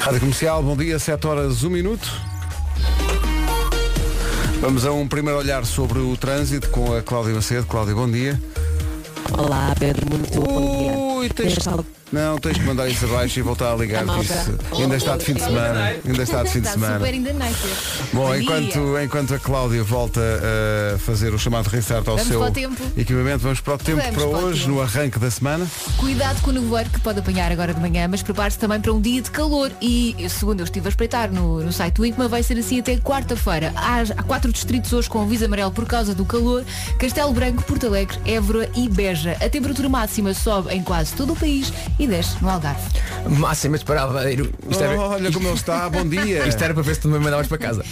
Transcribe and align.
Rádio 0.00 0.20
Comercial, 0.20 0.62
bom 0.62 0.74
dia, 0.74 0.98
7 0.98 1.26
horas, 1.26 1.62
1 1.62 1.68
minuto. 1.68 2.10
Vamos 4.62 4.86
a 4.86 4.92
um 4.92 5.06
primeiro 5.06 5.38
olhar 5.38 5.64
sobre 5.66 5.98
o 5.98 6.16
trânsito 6.16 6.70
com 6.70 6.96
a 6.96 7.02
Cláudia 7.02 7.34
Macedo. 7.34 7.66
Cláudia, 7.66 7.94
bom 7.94 8.10
dia. 8.10 8.40
Olá, 9.38 9.74
Pedro, 9.78 10.06
muito 10.08 10.40
bom 10.40 10.78
dia. 10.78 10.98
Ui, 10.98 11.28
tens... 11.28 11.58
Não, 12.12 12.38
tens 12.38 12.58
que 12.58 12.64
mandar 12.64 12.88
isso 12.88 13.04
abaixo 13.04 13.38
e 13.38 13.42
voltar 13.42 13.72
a 13.72 13.76
ligar. 13.76 14.04
Mal, 14.04 14.20
isso 14.20 14.34
ainda 14.76 14.96
está 14.96 15.16
de 15.16 15.24
fim 15.24 15.34
de 15.34 15.42
semana. 15.42 15.94
Ainda 16.04 16.22
está 16.22 16.42
de 16.42 16.50
fim 16.50 16.60
de 16.60 16.68
semana. 16.68 16.98
night. 16.98 17.56
Bom, 18.12 18.34
enquanto, 18.34 18.98
enquanto 18.98 19.34
a 19.34 19.38
Cláudia 19.38 19.84
volta 19.84 20.20
a 20.94 20.98
fazer 20.98 21.32
o 21.32 21.38
chamado 21.38 21.68
restart 21.68 22.06
ao 22.08 22.16
Vamos 22.16 22.28
seu 22.28 22.40
para 22.40 22.48
o 22.50 22.52
tempo? 22.52 22.82
equipamento, 22.96 23.38
vamos 23.38 23.60
para 23.60 23.74
o 23.74 23.78
tempo 23.78 23.98
Vamos 24.00 24.14
para 24.14 24.28
para 24.28 24.38
o 24.38 24.44
hoje, 24.44 24.60
tempo. 24.62 24.74
no 24.74 24.82
arranque 24.82 25.18
da 25.20 25.30
semana. 25.30 25.66
Cuidado 25.98 26.40
com 26.42 26.50
o 26.50 26.52
nevoeiro 26.54 26.90
que 26.90 27.00
pode 27.00 27.20
apanhar 27.20 27.52
agora 27.52 27.72
de 27.72 27.80
manhã, 27.80 28.08
mas 28.08 28.22
prepare-se 28.22 28.58
também 28.58 28.80
para 28.80 28.92
um 28.92 29.00
dia 29.00 29.22
de 29.22 29.30
calor. 29.30 29.70
E 29.80 30.16
segundo 30.28 30.60
eu 30.60 30.64
estive 30.64 30.88
a 30.88 30.90
espreitar 30.90 31.32
no, 31.32 31.62
no 31.62 31.72
site 31.72 31.94
do 31.94 32.06
IPMA, 32.06 32.26
vai 32.26 32.42
ser 32.42 32.58
assim 32.58 32.80
até 32.80 32.96
quarta-feira. 32.96 33.72
Há, 33.76 34.00
há 34.16 34.22
quatro 34.24 34.52
distritos 34.52 34.92
hoje 34.92 35.08
com 35.08 35.22
aviso 35.22 35.44
amarelo 35.44 35.70
por 35.70 35.86
causa 35.86 36.12
do 36.14 36.24
calor. 36.24 36.64
Castelo 36.98 37.32
Branco, 37.32 37.62
Porto 37.62 37.86
Alegre, 37.86 38.18
Évora 38.26 38.68
e 38.74 38.88
Beja. 38.88 39.36
A 39.40 39.48
temperatura 39.48 39.88
máxima 39.88 40.34
sobe 40.34 40.74
em 40.74 40.82
quase 40.82 41.12
todo 41.14 41.34
o 41.34 41.36
país 41.36 41.72
e 42.00 42.06
desce 42.06 42.36
no 42.42 42.48
Algarve. 42.48 42.80
Máximas 43.28 43.82
para 43.82 44.02
Aveiro. 44.04 44.50
Isto 44.70 44.82
era, 44.82 44.98
Olha 44.98 45.30
como 45.30 45.46
ele 45.48 45.54
está, 45.54 45.88
bom 45.90 46.02
dia. 46.08 46.46
isto 46.48 46.64
era 46.64 46.72
para 46.72 46.82
ver 46.82 46.94
se 46.94 47.02
tu 47.02 47.08
me 47.08 47.18
mandavas 47.18 47.46
para 47.46 47.58
casa. 47.58 47.84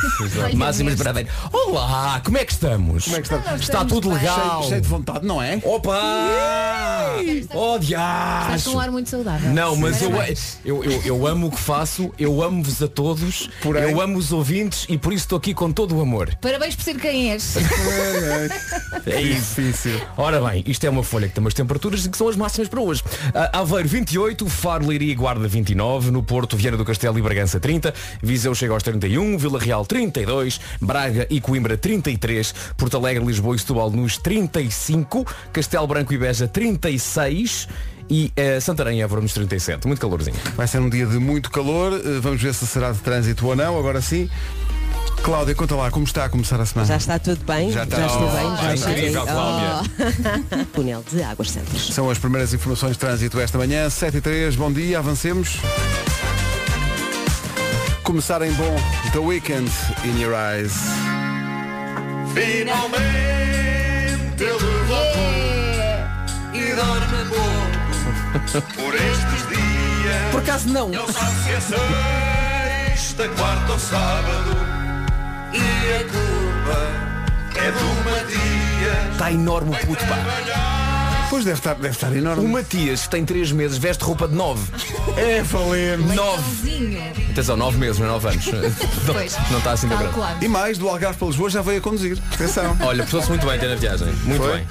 Máximas 0.56 0.94
para 0.94 1.10
Aveiro. 1.10 1.28
Olá, 1.52 2.22
como 2.24 2.38
é 2.38 2.44
que 2.46 2.52
estamos? 2.52 3.04
Como 3.04 3.16
é 3.16 3.20
que 3.20 3.26
está? 3.26 3.36
Está 3.38 3.56
Estamos 3.56 3.92
tudo 3.92 4.08
bem. 4.08 4.18
legal. 4.18 4.58
Cheio, 4.60 4.68
cheio 4.70 4.80
de 4.80 4.88
vontade, 4.88 5.26
não 5.26 5.42
é? 5.42 5.60
Opa! 5.62 6.00
Oh, 7.52 7.76
Estás 7.76 7.86
diacho. 7.86 8.70
com 8.70 8.76
um 8.76 8.80
ar 8.80 8.90
muito 8.90 9.10
saudável. 9.10 9.50
Não, 9.50 9.76
mas 9.76 10.00
eu, 10.00 10.10
eu, 10.64 10.82
eu, 10.84 11.02
eu 11.04 11.26
amo 11.26 11.48
o 11.48 11.50
que 11.50 11.58
faço, 11.60 12.10
eu 12.18 12.42
amo-vos 12.42 12.82
a 12.82 12.88
todos, 12.88 13.50
Porém- 13.62 13.82
eu 13.90 14.00
amo 14.00 14.16
os 14.16 14.32
ouvintes 14.32 14.86
e 14.88 14.96
por 14.96 15.12
isso 15.12 15.24
estou 15.24 15.36
aqui 15.36 15.52
com 15.52 15.70
todo 15.70 15.96
o 15.98 16.00
amor. 16.00 16.34
Parabéns 16.40 16.74
por 16.76 16.84
ser 16.84 16.96
quem 16.98 17.32
és. 17.32 17.56
É 19.06 19.20
isso. 19.20 19.60
Difícil. 19.60 20.00
Ora 20.16 20.40
bem, 20.40 20.62
isto 20.66 20.84
é 20.84 20.90
uma 20.90 21.02
folha 21.02 21.26
que 21.28 21.34
tem 21.34 21.42
umas 21.42 21.54
temperaturas 21.54 22.06
que 22.06 22.16
são 22.16 22.28
as 22.28 22.36
máximas 22.36 22.68
para 22.68 22.80
hoje. 22.80 23.02
Aveiro 23.52 23.88
28, 23.88 24.48
Faro, 24.48 24.86
Leiria 24.86 25.12
e 25.12 25.14
Guarda 25.14 25.46
29, 25.48 26.10
no 26.10 26.22
Porto, 26.22 26.56
Viana 26.56 26.76
do 26.76 26.84
Castelo 26.84 27.18
e 27.18 27.22
Bragança 27.22 27.58
30, 27.58 27.92
Viseu 28.22 28.54
chega 28.54 28.72
aos 28.72 28.82
31, 28.82 29.36
Vila 29.38 29.58
Real 29.58 29.84
32, 29.84 30.60
Braga 30.80 31.26
e 31.28 31.40
Coimbra 31.40 31.76
33, 31.76 32.54
Porto 32.76 32.96
Alegre, 32.96 33.24
Lisboa 33.24 33.56
e 33.56 33.58
Setúbal 33.58 33.90
nos 33.90 34.16
35, 34.18 35.26
Castelo 35.52 35.86
Branco 35.86 36.12
e 36.12 36.18
Beja 36.18 36.46
36 36.46 37.68
e 38.08 38.32
eh, 38.36 38.58
Santarém 38.60 38.98
e 38.98 39.02
Évora 39.02 39.20
nos 39.20 39.32
37. 39.32 39.86
Muito 39.86 40.00
calorzinho. 40.00 40.36
Vai 40.56 40.66
ser 40.66 40.80
um 40.80 40.88
dia 40.90 41.06
de 41.06 41.18
muito 41.18 41.50
calor. 41.50 41.92
eh, 41.92 42.18
Vamos 42.20 42.42
ver 42.42 42.52
se 42.54 42.66
será 42.66 42.90
de 42.92 42.98
trânsito 42.98 43.46
ou 43.46 43.54
não. 43.54 43.78
Agora 43.78 44.00
sim. 44.00 44.28
Cláudia, 45.22 45.54
conta 45.54 45.76
lá 45.76 45.90
como 45.90 46.04
está 46.04 46.24
a 46.24 46.28
começar 46.28 46.58
a 46.60 46.64
semana. 46.66 46.88
Já 46.88 46.96
está 46.96 47.18
tudo 47.18 47.44
bem? 47.44 47.70
Já 47.70 47.84
está. 47.84 48.06
estou 48.06 48.26
Oh, 48.26 48.32
bem? 48.32 48.56
Já 48.56 48.70
é 48.70 48.74
estou 48.74 48.92
incrível, 48.92 49.24
bem? 49.24 49.34
Cláudia. 49.34 49.90
Oh. 50.62 50.64
Túnel 50.74 51.04
de 51.10 51.22
Águas 51.22 51.50
Santas. 51.50 51.82
São 51.94 52.10
as 52.10 52.18
primeiras 52.18 52.54
informações 52.54 52.92
de 52.92 52.98
trânsito 52.98 53.38
esta 53.38 53.58
manhã, 53.58 53.88
7 53.90 54.16
e 54.16 54.20
3, 54.20 54.56
bom 54.56 54.72
dia, 54.72 54.98
avancemos. 54.98 55.58
Começar 58.02 58.40
em 58.42 58.52
bom, 58.52 58.76
The 59.12 59.18
Weekend 59.18 59.70
in 60.04 60.20
Your 60.20 60.34
Eyes. 60.34 60.72
Finalmente 62.34 62.90
ele 64.42 64.58
voltou 64.86 65.30
e 66.54 66.74
dorme 66.74 67.28
pouco 67.28 68.66
por 68.74 68.94
estes 68.94 69.48
dias. 69.48 70.30
Por 70.32 70.40
acaso 70.40 70.68
não. 70.70 70.88
Não 70.88 71.06
sabe 71.12 71.42
se 71.42 71.50
é 71.50 71.60
sexta, 72.96 73.28
quarta 73.28 73.72
ou 73.72 73.78
sábado 73.78 74.69
e 75.90 75.92
a 75.92 76.04
culpa 76.04 77.58
é 77.58 77.72
do 77.72 77.84
Matias. 78.08 79.12
Está 79.12 79.32
enorme 79.32 79.74
o 79.74 79.86
puto, 79.86 80.06
pá. 80.06 81.26
Pois 81.28 81.44
deve 81.44 81.58
estar, 81.58 81.74
deve 81.74 81.94
estar 81.94 82.14
enorme. 82.14 82.44
O 82.44 82.48
Matias 82.48 83.08
tem 83.08 83.24
3 83.24 83.50
meses, 83.52 83.76
veste 83.76 84.04
roupa 84.04 84.28
de 84.28 84.34
9. 84.34 84.62
É 85.16 85.42
valer. 85.42 85.98
9. 85.98 86.08
Leitãozinho. 86.08 87.02
Atenção, 87.30 87.56
9 87.56 87.78
meses, 87.78 87.98
não 87.98 88.06
é 88.06 88.10
9 88.10 88.28
anos. 88.28 88.44
Pois. 89.06 89.36
Não 89.50 89.58
está 89.58 89.72
assim 89.72 89.88
tão 89.88 89.98
grande. 89.98 90.12
Calculado. 90.14 90.44
E 90.44 90.48
mais, 90.48 90.78
do 90.78 90.88
Algarve 90.88 91.18
para 91.18 91.26
Lisboa 91.28 91.50
já 91.50 91.62
veio 91.62 91.78
a 91.78 91.80
conduzir. 91.80 92.18
Atenção. 92.34 92.76
Olha, 92.80 93.02
portou-se 93.02 93.28
muito 93.28 93.44
bem 93.46 93.56
até 93.56 93.68
na 93.68 93.74
viagem. 93.74 94.08
Muito 94.24 94.42
Foi? 94.42 94.56
bem. 94.58 94.66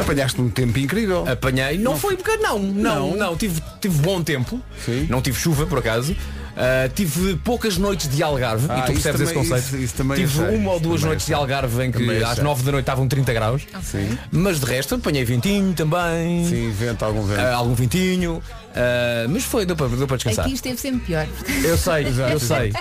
Apanhaste 0.00 0.40
um 0.40 0.48
tempo 0.48 0.78
incrível. 0.78 1.28
Apanhei. 1.28 1.78
Não, 1.78 1.96
foi 1.96 2.16
porque 2.16 2.36
não, 2.36 2.58
não, 2.58 3.10
Não? 3.10 3.16
não. 3.16 3.36
Tive, 3.36 3.60
tive 3.80 3.98
bom 3.98 4.22
tempo. 4.22 4.60
Sim. 4.84 5.06
Não 5.10 5.20
tive 5.20 5.38
chuva, 5.38 5.66
por 5.66 5.78
acaso. 5.78 6.16
Ah, 6.56 6.88
tive 6.94 7.36
poucas 7.36 7.78
noites 7.78 8.08
de 8.08 8.22
Algarve 8.22 8.66
Ah, 8.68 8.80
e 8.80 8.82
tu 8.82 8.92
percebes 8.92 9.20
esse 9.22 9.32
também- 9.32 9.48
conceito. 9.48 9.66
isso- 9.74 9.76
isso 9.84 9.94
também 9.94 10.16
tive 10.18 10.32
sei. 10.38 10.56
uma 10.56 10.72
ou 10.72 10.80
duas 10.80 10.96
Também 11.00 11.06
noites 11.08 11.26
de. 11.26 11.34
Algarve 11.34 11.82
em 11.84 11.90
que 11.90 11.98
Também 11.98 12.16
eu 12.18 12.26
às 12.26 12.34
sei. 12.34 12.44
9 12.44 12.62
da 12.62 12.72
noite 12.72 12.82
estavam 12.82 13.08
30 13.08 13.32
graus. 13.32 13.62
Sim. 13.82 14.18
Mas 14.30 14.60
de 14.60 14.66
resto 14.66 14.94
apanhei 14.96 15.24
vintinho 15.24 15.72
também. 15.72 16.46
Sim, 16.46 16.70
vento, 16.70 17.04
algum 17.04 17.22
vento. 17.24 17.40
ah, 17.40 17.54
algum 17.54 17.74
vintinho. 17.74 18.42
ah, 18.76 19.26
mas 19.30 19.44
foi, 19.44 19.64
deu 19.64 19.74
para, 19.76 19.88
deu 19.88 20.06
para 20.06 20.16
descansar. 20.18 20.44
Aqui 20.44 20.54
esteve 20.54 20.76
sempre 20.78 21.00
pior. 21.06 21.26
Eu 21.64 21.78
sei, 21.78 22.06
eu 22.06 22.38
sei, 22.40 22.72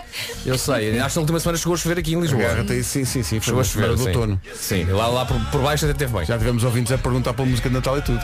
eu 0.46 0.58
sei. 0.58 1.00
Acho 1.00 1.10
que 1.10 1.16
na 1.16 1.22
última 1.22 1.40
semana 1.40 1.58
chegou 1.58 1.74
a 1.74 1.78
chover 1.78 1.98
aqui 2.00 2.14
em 2.14 2.20
Lisboa. 2.20 2.44
Agarra-te, 2.44 2.84
sim, 2.84 3.06
sim, 3.06 3.24
sim. 3.24 3.40
Chegou 3.40 3.62
a 3.62 3.64
chover, 3.64 3.90
do 3.92 3.98
sim. 4.00 4.08
outono. 4.10 4.42
Sim, 4.54 4.84
lá, 4.86 5.08
lá 5.08 5.26
por, 5.26 5.40
por 5.46 5.62
baixo 5.62 5.86
até 5.86 5.94
teve 5.94 6.12
bem. 6.12 6.26
Já 6.26 6.38
tivemos 6.38 6.64
ouvintes 6.66 6.92
a 6.92 6.98
perguntar 6.98 7.34
pela 7.34 7.48
música 7.48 7.70
de 7.70 7.76
Natal 7.76 7.98
e 7.98 8.02
tudo. 8.02 8.20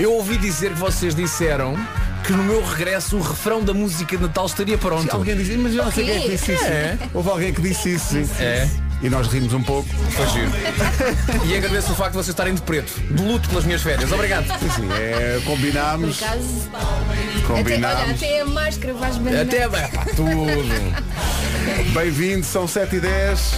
Eu 0.00 0.14
ouvi 0.14 0.38
dizer 0.38 0.72
que 0.72 0.78
vocês 0.78 1.14
disseram 1.14 1.74
que 2.28 2.32
no 2.34 2.44
meu 2.44 2.62
regresso 2.62 3.16
o 3.16 3.22
refrão 3.22 3.64
da 3.64 3.72
música 3.72 4.14
de 4.14 4.22
Natal 4.22 4.44
estaria 4.44 4.76
pronto. 4.76 5.10
Alguém 5.10 5.34
disse, 5.34 5.56
mas 5.56 5.74
eu 5.74 5.82
não 5.82 5.90
sei 5.90 6.04
quem 6.04 6.14
é 6.16 6.20
que 6.20 6.28
disse 6.28 6.52
isso. 6.52 6.64
É. 6.64 6.98
Houve 7.14 7.30
alguém 7.30 7.54
que 7.54 7.62
disse 7.62 7.94
isso, 7.94 8.04
sim. 8.26 8.28
É. 8.38 8.68
E 9.00 9.08
nós 9.08 9.28
rimos 9.28 9.54
um 9.54 9.62
pouco. 9.62 9.88
Foi 10.10 10.26
giro. 10.26 10.50
e 11.46 11.56
agradeço 11.56 11.92
o 11.92 11.94
facto 11.94 12.10
de 12.10 12.16
vocês 12.18 12.28
estarem 12.28 12.52
de 12.54 12.60
preto, 12.60 12.92
de 13.00 13.22
luto 13.22 13.48
pelas 13.48 13.64
minhas 13.64 13.80
férias. 13.80 14.12
Obrigado. 14.12 14.44
Sim, 14.58 14.88
é, 14.92 15.38
Por 15.42 15.52
combinámos. 15.52 16.22
até, 16.22 16.32
olha, 16.36 17.46
Combinámos. 17.46 18.10
até 18.10 18.40
a 18.40 18.44
máscara 18.44 18.92
vais. 18.92 19.16
Até 19.16 19.66
pá, 19.68 19.88
tudo. 20.14 21.92
Bem-vindo, 21.94 22.44
são 22.44 22.68
7 22.68 22.96
e 22.96 23.00
10 23.00 23.54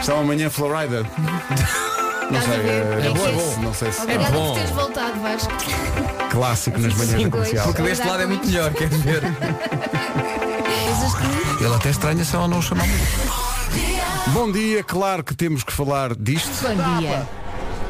Está 0.00 0.18
amanhã 0.18 0.50
Florida. 0.50 1.06
Não 2.32 2.38
Estás 2.38 2.56
sei, 2.56 2.70
a 2.70 2.72
eh, 2.72 2.98
É 3.02 3.04
não, 3.08 3.14
bom, 3.14 3.26
é 3.26 3.30
se- 3.30 3.34
bom. 3.56 3.62
não 3.62 3.74
sei 3.74 3.92
se 3.92 4.00
Obrigada 4.00 4.28
É 4.28 4.32
bom. 4.32 4.46
por 4.48 4.54
teres 4.54 4.70
voltado, 4.70 5.20
Vasco. 5.20 5.52
Clássico 6.32 6.78
nas 6.78 6.94
manhãs 6.94 7.10
Sim, 7.10 7.24
da 7.24 7.30
comercial. 7.30 7.64
porque 7.66 7.82
deste 7.82 8.08
lado 8.08 8.22
é 8.22 8.26
muito 8.26 8.46
melhor, 8.46 8.72
queres 8.72 8.98
ver? 9.02 9.22
Ele 11.60 11.74
até 11.74 11.90
estranha 11.90 12.24
se 12.24 12.34
ela 12.34 12.48
não 12.48 12.58
o 12.58 12.62
chamar 12.62 12.86
Bom 14.28 14.50
dia, 14.50 14.82
claro 14.82 15.22
que 15.22 15.34
temos 15.34 15.62
que 15.62 15.72
falar 15.72 16.14
disto. 16.14 16.48
Bom 16.62 16.98
dia. 17.00 17.28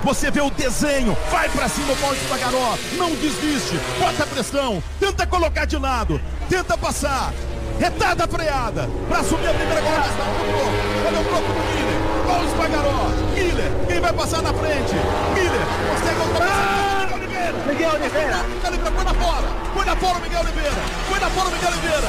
Você 0.03 0.31
vê 0.33 0.41
o 0.41 0.51
desenho, 0.51 1.17
vai 1.31 1.49
pra 1.51 1.69
cima 1.69 1.93
o 1.93 1.97
Paulo 1.97 2.17
de 2.17 2.25
Bagaró, 2.25 2.77
não 2.97 3.11
desiste, 3.11 3.79
bota 4.01 4.27
pressão, 4.27 4.83
tenta 4.99 5.25
colocar 5.25 5.65
de 5.65 5.77
lado, 5.77 6.21
tenta 6.49 6.77
passar, 6.77 7.33
retada 7.79 8.25
a 8.25 8.27
freada, 8.27 8.91
pra 9.09 9.21
assumir 9.21 9.47
a 9.47 9.55
primeira 9.55 9.81
colocação, 9.81 10.27
dobrou, 10.39 11.07
olha 11.07 11.21
o 11.21 11.23
bloco 11.23 11.47
do 11.47 11.61
Miller, 11.77 12.27
Paulo 12.27 12.49
Espagaró, 12.49 13.09
Miller, 13.33 13.71
quem 13.87 14.01
vai 14.01 14.13
passar 14.13 14.43
na 14.43 14.53
frente? 14.53 14.95
Miller, 15.35 15.61
consegue 15.93 16.19
Miguel 16.33 17.02
Oliveira, 17.43 17.67
Miguel 17.67 17.91
Oliveira, 17.91 18.37
Miguel 18.45 18.71
Oliveira, 18.71 18.93
põe 18.93 19.05
na 19.05 19.15
fora, 19.15 19.49
põe 19.75 19.85
na 19.85 19.97
fora 19.97 20.19
o 20.19 20.23
Miguel 20.23 20.41
Oliveira, 20.41 20.77
põe 21.09 21.21
na 21.21 21.31
fora 21.31 21.49
o 21.49 21.53
Miguel 21.53 21.71
Oliveira, 21.71 22.09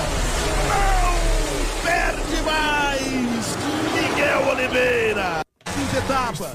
não, 0.69 1.81
perde 1.81 2.41
mais, 2.43 3.57
Miguel 3.93 4.47
Oliveira, 4.47 5.42
etapa. 5.97 6.51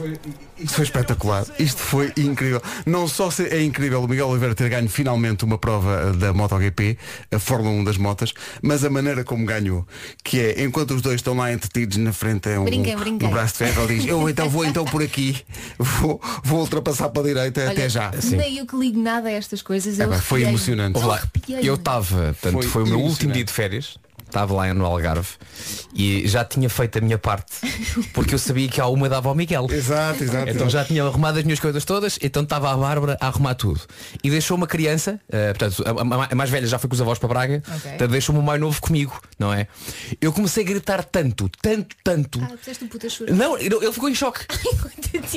Isto 0.58 0.74
foi 0.74 0.84
espetacular. 0.84 1.46
Isto 1.58 1.80
foi 1.80 2.12
incrível. 2.16 2.62
Não 2.84 3.06
só 3.06 3.28
é 3.50 3.62
incrível 3.62 4.02
o 4.02 4.08
Miguel 4.08 4.28
Oliveira 4.28 4.54
ter 4.54 4.68
ganho 4.68 4.88
finalmente 4.88 5.44
uma 5.44 5.58
prova 5.58 6.10
eh, 6.10 6.16
da 6.16 6.32
MotoGP, 6.32 6.98
a 7.30 7.38
Fórmula 7.38 7.70
1 7.76 7.84
das 7.84 7.96
motas, 7.96 8.32
mas 8.62 8.84
a 8.84 8.90
maneira 8.90 9.24
como 9.24 9.44
ganhou, 9.44 9.86
que 10.24 10.40
é 10.40 10.64
enquanto 10.64 10.94
os 10.94 11.02
dois 11.02 11.16
estão 11.16 11.34
lá 11.34 11.52
entretidos 11.52 11.96
na 11.98 12.12
frente 12.12 12.48
é 12.48 12.58
um, 12.58 12.64
Brinquem, 12.64 12.96
brinquem. 12.96 13.28
um 13.28 13.30
braço 13.30 13.52
de 13.54 13.58
ferro, 13.58 13.84
ele 13.84 13.94
diz, 13.98 14.06
eu 14.06 14.28
então 14.28 14.48
vou 14.48 14.64
então 14.64 14.84
por 14.84 15.02
aqui, 15.02 15.36
vou, 15.78 16.20
vou 16.42 16.60
ultrapassar 16.60 17.08
para 17.10 17.22
a 17.22 17.26
direita 17.26 17.60
Olha, 17.62 17.72
até 17.72 17.88
já. 17.88 18.10
Nem 18.30 18.58
eu 18.58 18.66
que 18.66 18.76
ligo 18.76 19.00
nada 19.00 19.28
a 19.28 19.32
estas 19.32 19.62
coisas. 19.62 19.98
É 20.00 20.18
foi 20.18 20.42
emocionante. 20.42 20.98
Eu 21.62 21.74
estava, 21.74 22.34
portanto, 22.40 22.52
Foi 22.52 22.62
foi, 22.62 22.82
o 22.82 22.86
meu 22.86 23.00
último 23.00 23.32
dia 23.32 23.44
de 23.44 23.52
férias. 23.52 23.98
Estava 24.28 24.54
lá 24.54 24.72
no 24.74 24.84
Algarve 24.84 25.28
e 25.94 26.26
já 26.28 26.44
tinha 26.44 26.68
feito 26.70 26.98
a 26.98 27.00
minha 27.00 27.18
parte 27.18 27.52
porque 28.12 28.34
eu 28.34 28.38
sabia 28.38 28.68
que 28.68 28.80
a 28.80 28.86
uma 28.86 29.08
dava 29.08 29.28
ao 29.28 29.34
Miguel. 29.34 29.66
Exato, 29.72 30.22
exato. 30.22 30.50
Então 30.50 30.68
já 30.70 30.84
tinha 30.84 31.02
arrumado 31.04 31.38
as 31.38 31.44
minhas 31.44 31.58
coisas 31.60 31.84
todas, 31.84 32.18
então 32.22 32.42
estava 32.42 32.72
a 32.72 32.76
Bárbara 32.76 33.16
a 33.20 33.26
arrumar 33.28 33.54
tudo. 33.54 33.80
E 34.22 34.30
deixou 34.30 34.56
uma 34.56 34.66
criança, 34.66 35.20
eh, 35.30 35.52
portanto, 35.54 35.82
a, 35.86 35.90
a- 36.24 36.28
a 36.30 36.34
mais 36.34 36.50
velha 36.50 36.66
já 36.66 36.78
foi 36.78 36.88
com 36.88 36.94
os 36.94 37.00
avós 37.00 37.18
para 37.18 37.28
Braga, 37.28 37.62
portanto 37.64 38.10
deixou-me 38.10 38.40
o 38.40 38.42
mais 38.44 38.60
novo 38.60 38.80
comigo, 38.80 39.20
não 39.38 39.52
é? 39.52 39.66
Eu 40.20 40.32
comecei 40.32 40.62
a 40.62 40.66
gritar 40.66 41.04
tanto, 41.04 41.48
tanto, 41.62 41.96
tanto. 42.04 42.40
Ah, 42.42 42.48
um. 43.30 43.34
Não, 43.34 43.58
ele 43.58 43.92
ficou 43.92 44.08
em 44.08 44.14
choque. 44.14 44.44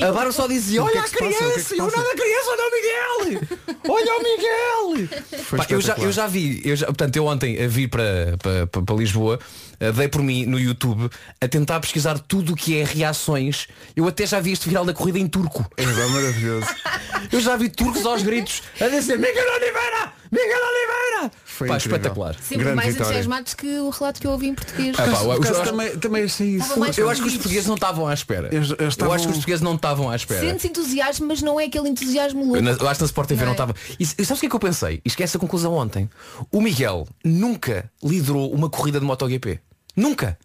A 0.02 0.06
Bárbara 0.06 0.32
só 0.32 0.48
dizia, 0.48 0.80
é 0.80 0.84
olha 0.84 0.92
que 0.94 0.98
a 1.00 1.04
é 1.06 1.10
criança, 1.10 1.76
eu 1.76 1.86
nada 1.86 2.12
a 2.12 2.16
criança, 2.16 2.50
olha 2.50 2.64
o 2.68 2.72
Miguel! 2.76 3.42
Olha 3.90 4.14
o 4.18 4.24
Miguel! 4.24 5.10
Foi 5.51 5.59
Pá, 5.59 5.65
eu, 5.68 5.81
já, 5.81 5.95
eu 5.98 6.12
já 6.13 6.27
vi, 6.27 6.62
eu 6.63 6.77
já, 6.77 6.86
portanto, 6.86 7.13
eu 7.18 7.25
ontem 7.25 7.62
a 7.62 7.68
vir 7.68 7.89
para, 7.89 8.38
para, 8.42 8.68
para- 8.68 8.95
Lisboa, 8.95 9.38
eh, 9.81 9.92
dei 9.92 10.07
por 10.07 10.24
mim 10.24 10.45
no 10.45 10.57
YouTube 10.57 11.09
a 11.42 11.48
tentar 11.50 11.81
pesquisar 11.81 12.18
tudo 12.19 12.53
o 12.53 12.56
que 12.56 12.77
é 12.77 12.86
reações. 12.86 13.68
Eu 13.94 14.07
até 14.07 14.25
já 14.25 14.39
vi 14.39 14.53
este 14.53 14.69
viral 14.69 14.86
da 14.86 14.94
corrida 14.94 15.19
em 15.19 15.27
turco. 15.27 15.69
É 15.75 15.86
maravilhoso. 15.86 16.68
Eu 17.30 17.42
já 17.42 17.57
vi 17.57 17.68
turcos 17.68 18.06
aos 18.06 18.24
gritos 18.24 18.63
a 18.80 18.88
dizer 18.88 19.18
Miguel 19.18 19.44
Oliveira! 19.56 20.13
Miguel 20.31 20.57
Oliveira! 20.57 21.31
Foi 21.45 21.68
Pá, 21.68 21.75
incrível. 21.75 21.98
espetacular. 21.98 22.36
Sempre 22.36 22.57
Grande 22.63 22.75
mais 22.78 22.88
vitória. 22.94 23.10
entusiasmados 23.10 23.54
que 23.54 23.68
o 23.80 23.89
relato 23.89 24.22
que 24.22 24.25
eu 24.28 24.31
ouvi 24.31 24.48
em 24.48 24.56
português. 24.56 24.95
Ah, 24.98 25.04
pá, 25.04 25.18
Por 25.18 25.25
eu- 25.25 25.31
acaso 25.33 25.60
eu- 25.60 25.63
também, 25.66 25.98
também 25.98 26.24
achei 26.24 26.48
isso. 26.48 26.63
Estava 26.63 26.80
mais 26.80 26.98
Eu 26.98 27.10
acho 27.10 27.22
que 27.22 27.28
os 27.28 27.33
portugueses 27.33 27.68
não 27.68 27.75
estavam 27.75 28.07
à 28.07 28.13
espera. 28.13 28.48
Eles- 28.48 28.69
eles 28.69 28.80
Eu 28.80 28.88
estavam- 28.88 29.13
acho 29.13 29.24
que 29.25 29.30
os 29.31 29.36
portugueses 29.38 29.62
não 29.62 29.75
estavam 29.75 30.10
à 30.10 30.16
espera. 30.16 30.39
Sente-se 30.39 30.68
entusiasmo, 30.69 31.28
mas 31.28 31.42
não 31.42 31.60
é 31.60 31.66
aquele 31.66 31.89
entusiasmo 31.89 32.42
Eu, 32.42 32.45
louco. 32.48 32.62
na- 32.62 32.72
eu 32.72 32.88
acho 32.88 32.98
que 32.98 33.01
na 33.04 33.06
Sport 33.06 33.28
TV 33.28 33.39
Não 33.42 33.45
não 33.48 33.51
é? 33.51 33.54
estava. 33.56 33.75
E, 34.00 34.04
e 34.04 34.06
sabes 34.25 34.31
o 34.31 34.39
que 34.39 34.45
é 34.45 34.50
que 34.50 34.56
eu 34.56 34.60
pensei? 34.60 35.01
E 35.04 35.07
esquece 35.07 35.36
a 35.38 35.39
conclusão 35.39 35.74
ontem. 35.74 36.10
O 36.51 36.62
Miguel 36.62 37.07
nunca 37.24 37.92
liderou 38.04 38.51
uma 38.54 38.69
corrida 38.69 39.00
de 39.00 39.06
MotoGP. 39.06 39.60
Nunca. 39.95 40.38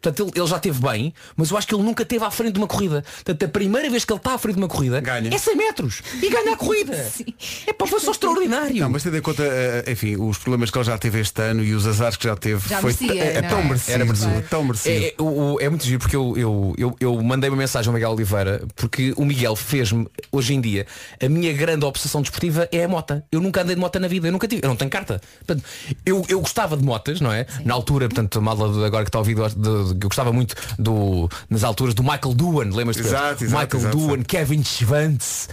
Portanto, 0.00 0.22
ele, 0.28 0.40
ele 0.40 0.46
já 0.46 0.58
teve 0.58 0.80
bem, 0.80 1.12
mas 1.36 1.50
eu 1.50 1.56
acho 1.58 1.66
que 1.66 1.74
ele 1.74 1.82
nunca 1.82 2.02
esteve 2.02 2.24
à 2.24 2.30
frente 2.30 2.52
de 2.54 2.58
uma 2.58 2.66
corrida. 2.66 3.04
Portanto, 3.24 3.42
a 3.44 3.48
primeira 3.48 3.90
vez 3.90 4.04
que 4.04 4.12
ele 4.12 4.18
está 4.18 4.34
à 4.34 4.38
frente 4.38 4.54
de 4.56 4.62
uma 4.62 4.68
corrida 4.68 5.00
Ganha. 5.00 5.28
é 5.34 5.38
100 5.38 5.56
metros 5.56 6.02
e 6.22 6.28
ganha 6.30 6.54
a 6.54 6.56
corrida. 6.56 6.94
é 7.66 7.72
para 7.72 7.86
foi 7.86 8.00
só 8.00 8.10
extraordinário. 8.12 8.76
Não, 8.80 8.88
mas 8.90 9.02
tendo 9.02 9.16
em 9.16 9.20
conta, 9.22 9.42
eh, 9.44 9.84
enfim, 9.92 10.16
os 10.16 10.38
problemas 10.38 10.70
que 10.70 10.78
ele 10.78 10.84
já 10.84 10.96
teve 10.98 11.20
este 11.20 11.42
ano 11.42 11.62
e 11.62 11.74
os 11.74 11.86
azares 11.86 12.16
que 12.16 12.24
já 12.24 12.36
teve, 12.36 12.68
Já 12.68 12.80
foi 12.80 12.92
merecia, 12.98 13.22
é, 13.24 13.36
é 13.36 13.42
não 13.42 13.48
tão 13.48 13.58
é? 13.60 13.64
merecido, 13.64 13.92
Era 13.94 14.04
merecido. 14.04 14.42
tão 14.48 14.64
merecido. 14.64 15.04
É, 15.04 15.08
é, 15.08 15.14
o- 15.18 15.52
o- 15.54 15.60
é 15.60 15.68
muito 15.68 15.84
giro 15.84 15.98
porque 15.98 16.16
eu, 16.16 16.34
eu, 16.36 16.74
eu, 16.78 16.96
eu 17.00 17.22
mandei 17.22 17.50
uma 17.50 17.56
mensagem 17.56 17.88
ao 17.88 17.94
Miguel 17.94 18.10
Oliveira 18.12 18.62
porque 18.76 19.12
o 19.16 19.24
Miguel 19.24 19.54
fez-me, 19.56 20.06
hoje 20.32 20.54
em 20.54 20.60
dia, 20.60 20.86
a 21.22 21.28
minha 21.28 21.52
grande 21.52 21.84
obsessão 21.84 22.22
desportiva 22.22 22.68
é 22.72 22.84
a 22.84 22.88
mota. 22.88 23.24
Eu 23.30 23.40
nunca 23.40 23.62
andei 23.62 23.74
de 23.74 23.80
moto 23.80 23.98
na 23.98 24.08
vida, 24.08 24.28
eu 24.28 24.32
nunca 24.32 24.48
tive, 24.48 24.62
eu 24.64 24.68
não 24.68 24.76
tenho 24.76 24.90
carta. 24.90 25.20
Portanto, 25.44 25.64
eu, 26.06 26.24
eu 26.28 26.40
gostava 26.40 26.76
de 26.76 26.82
motas, 26.84 27.20
não 27.20 27.32
é? 27.32 27.46
Na 27.64 27.74
altura, 27.74 28.08
portanto, 28.08 28.38
a 28.38 28.42
malda 28.42 28.68
de- 28.72 28.84
agora 28.84 29.04
que 29.04 29.08
está 29.08 29.18
a 29.18 29.20
ouvir, 29.20 29.34
de- 29.36 29.54
de- 29.54 29.89
eu 29.90 30.08
gostava 30.08 30.32
muito 30.32 30.54
do, 30.78 31.28
nas 31.48 31.64
alturas 31.64 31.94
do 31.94 32.02
Michael 32.02 32.34
Doohan, 32.34 32.70
lembras-te? 32.74 33.02
Exato, 33.02 33.44
exato, 33.44 33.62
Michael 33.64 33.82
exato, 33.82 33.96
Doohan. 33.98 34.22
Kevin 34.22 34.62
Schwantz. 34.64 35.48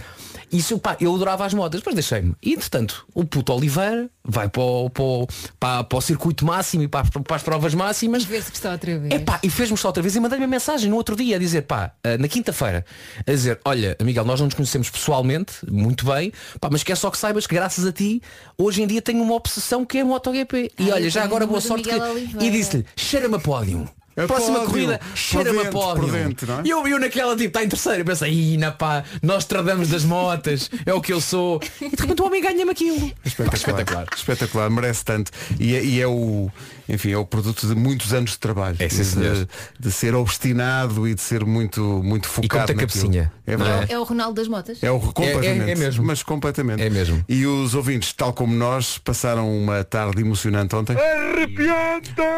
Isso, 0.50 0.78
pá, 0.78 0.96
eu 0.98 1.14
adorava 1.14 1.44
as 1.44 1.52
motas, 1.52 1.80
depois 1.80 1.94
deixei-me. 1.94 2.34
E, 2.42 2.54
entretanto, 2.54 3.04
o 3.14 3.22
puto 3.22 3.52
Oliveira 3.52 4.08
vai 4.24 4.48
para 4.48 4.62
o, 4.62 4.88
para 4.88 5.02
o, 5.04 5.28
para, 5.60 5.84
para 5.84 5.98
o 5.98 6.00
circuito 6.00 6.46
máximo 6.46 6.84
e 6.84 6.88
para, 6.88 7.02
as- 7.02 7.10
para 7.10 7.36
as 7.36 7.42
provas 7.42 7.74
máximas. 7.74 8.24
Ver 8.24 8.42
se 8.42 8.50
está 8.52 8.72
outra 8.72 8.98
vez. 8.98 9.12
É 9.12 9.18
pá, 9.18 9.38
e 9.42 9.50
fez-me 9.50 9.76
só 9.76 9.88
outra 9.88 10.02
vez 10.02 10.16
e 10.16 10.20
mandei-me 10.20 10.46
uma 10.46 10.50
mensagem 10.50 10.88
no 10.88 10.96
outro 10.96 11.14
dia 11.14 11.36
a 11.36 11.38
dizer, 11.38 11.62
pá, 11.62 11.92
ah, 12.02 12.16
na 12.16 12.26
quinta-feira, 12.28 12.82
a 13.26 13.30
dizer, 13.30 13.60
olha, 13.62 13.94
Miguel, 14.02 14.24
nós 14.24 14.40
não 14.40 14.46
nos 14.46 14.54
conhecemos 14.54 14.88
pessoalmente, 14.88 15.52
muito 15.70 16.06
bem, 16.06 16.32
pá, 16.58 16.70
mas 16.72 16.82
quer 16.82 16.96
só 16.96 17.10
que 17.10 17.18
saibas 17.18 17.46
que 17.46 17.54
graças 17.54 17.84
a 17.84 17.92
ti, 17.92 18.22
hoje 18.56 18.80
em 18.82 18.86
dia 18.86 19.02
tenho 19.02 19.22
uma 19.22 19.34
obsessão 19.34 19.84
que 19.84 19.98
é 19.98 20.00
a 20.00 20.04
MotoGP. 20.06 20.72
E 20.78 20.90
Ah, 20.90 20.94
olha, 20.94 21.10
já 21.10 21.24
agora 21.24 21.46
boa 21.46 21.60
sorte. 21.60 21.90
Que... 21.90 22.44
E 22.46 22.50
disse-lhe, 22.50 22.86
cheira-me 22.96 23.34
a 23.34 23.38
pódio. 23.38 23.86
A 24.18 24.26
Próxima 24.26 24.58
pódio. 24.60 24.70
corrida, 24.70 25.00
cheira-me 25.14 25.60
a 25.60 25.70
pódio. 25.70 26.06
não 26.46 26.58
é? 26.58 26.62
E 26.64 26.70
eu, 26.70 26.86
eu 26.88 26.98
naquela 26.98 27.32
tipo, 27.36 27.48
está 27.48 27.62
em 27.64 27.68
terceiro, 27.68 28.00
eu 28.00 28.04
pensei, 28.04 28.54
ina 28.54 28.72
pá, 28.72 29.04
nós 29.22 29.44
tradamos 29.44 29.88
das 29.88 30.04
motas, 30.04 30.70
é 30.84 30.92
o 30.92 31.00
que 31.00 31.12
eu 31.12 31.20
sou. 31.20 31.60
E 31.80 31.88
de 31.88 32.02
repente 32.02 32.20
o 32.20 32.26
homem 32.26 32.42
ganha-me 32.42 32.70
aquilo. 32.70 33.12
Espetacular. 33.24 33.54
Espetacular. 33.54 34.06
Espetacular, 34.16 34.70
merece 34.70 35.04
tanto. 35.04 35.30
E 35.60 35.74
é, 35.76 35.84
e 35.84 36.00
é 36.00 36.06
o, 36.06 36.50
enfim, 36.88 37.12
é 37.12 37.16
o 37.18 37.24
produto 37.24 37.66
de 37.66 37.74
muitos 37.74 38.12
anos 38.12 38.32
de 38.32 38.38
trabalho. 38.38 38.76
É, 38.78 38.88
sim, 38.88 39.02
de, 39.20 39.48
de 39.78 39.92
ser 39.92 40.14
obstinado 40.14 41.06
e 41.06 41.14
de 41.14 41.20
ser 41.20 41.44
muito, 41.44 41.80
muito 42.02 42.26
focado. 42.28 42.72
muita 42.72 42.74
naquilo. 42.74 42.88
cabecinha, 43.02 43.32
É 43.46 43.56
verdade. 43.56 43.92
É 43.92 43.98
o 43.98 44.02
Ronaldo 44.02 44.34
das 44.34 44.48
motas? 44.48 44.82
É 44.82 44.90
o 44.90 44.98
completamente. 44.98 45.70
é 45.70 45.74
mesmo. 45.76 46.04
Mas 46.04 46.22
completamente. 46.22 46.82
É 46.82 46.90
mesmo. 46.90 47.24
E 47.28 47.46
os 47.46 47.74
ouvintes, 47.74 48.12
tal 48.12 48.32
como 48.32 48.54
nós, 48.54 48.98
passaram 48.98 49.48
uma 49.56 49.84
tarde 49.84 50.20
emocionante 50.20 50.74
ontem. 50.74 50.96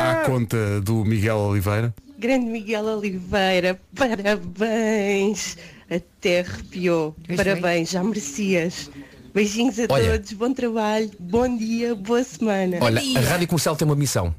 À 0.01 0.17
conta 0.27 0.81
do 0.83 1.05
Miguel 1.05 1.37
Oliveira. 1.39 1.70
Grande 2.19 2.47
Miguel 2.47 2.85
Oliveira, 2.85 3.81
parabéns! 3.97 5.57
Até 5.91 6.41
arrepiou. 6.41 7.17
Pois 7.27 7.37
parabéns, 7.37 7.91
já 7.91 8.05
merecias. 8.05 8.91
Beijinhos 9.35 9.79
a 9.79 9.87
Olha. 9.89 10.13
todos, 10.13 10.33
bom 10.33 10.53
trabalho, 10.53 11.11
bom 11.19 11.57
dia, 11.57 11.95
boa 11.95 12.23
semana. 12.23 12.79
Olha, 12.81 13.01
a 13.17 13.21
Rádio 13.21 13.49
Comercial 13.49 13.77
tem 13.77 13.87
uma 13.87 13.97
missão. 13.97 14.35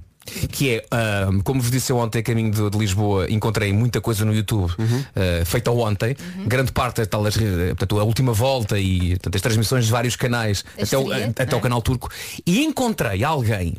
Que 0.51 0.75
é, 0.75 0.85
ah, 0.91 1.29
como 1.43 1.59
vos 1.59 1.71
disse 1.71 1.91
eu 1.91 1.97
ontem 1.97 2.19
a 2.19 2.23
caminho 2.23 2.51
de, 2.51 2.69
de 2.69 2.77
Lisboa, 2.77 3.25
encontrei 3.29 3.73
muita 3.73 3.99
coisa 3.99 4.23
no 4.23 4.33
YouTube 4.33 4.71
ah, 4.79 5.45
feita 5.45 5.71
ontem. 5.71 6.15
Grande 6.45 6.71
parte 6.71 7.01
é 7.01 7.05
tal, 7.05 7.25
as, 7.25 7.35
portanto, 7.35 7.99
a 7.99 8.03
última 8.03 8.31
volta 8.31 8.77
e 8.79 9.11
portanto, 9.11 9.35
as 9.35 9.41
transmissões 9.41 9.85
de 9.85 9.91
vários 9.91 10.15
canais 10.15 10.63
A 10.77 10.83
até, 10.83 10.97
o, 10.97 11.01
estreia, 11.01 11.33
até 11.37 11.55
o 11.55 11.59
canal 11.59 11.81
turco. 11.81 12.09
E 12.45 12.63
encontrei 12.63 13.23
alguém 13.23 13.75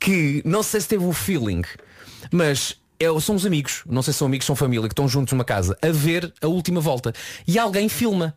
que 0.00 0.42
não 0.44 0.62
sei 0.62 0.80
se 0.80 0.88
teve 0.88 1.04
o 1.04 1.12
feeling, 1.12 1.62
mas 2.30 2.76
é, 3.00 3.20
são 3.20 3.34
os 3.34 3.44
amigos, 3.44 3.82
não 3.86 4.02
sei 4.02 4.12
se 4.12 4.18
são 4.18 4.26
amigos, 4.26 4.46
são 4.46 4.54
família, 4.54 4.88
que 4.88 4.92
estão 4.92 5.08
juntos 5.08 5.32
numa 5.32 5.44
casa 5.44 5.76
a 5.82 5.88
ver 5.88 6.32
a 6.40 6.46
última 6.46 6.80
volta. 6.80 7.12
E 7.46 7.58
alguém 7.58 7.88
filma. 7.88 8.36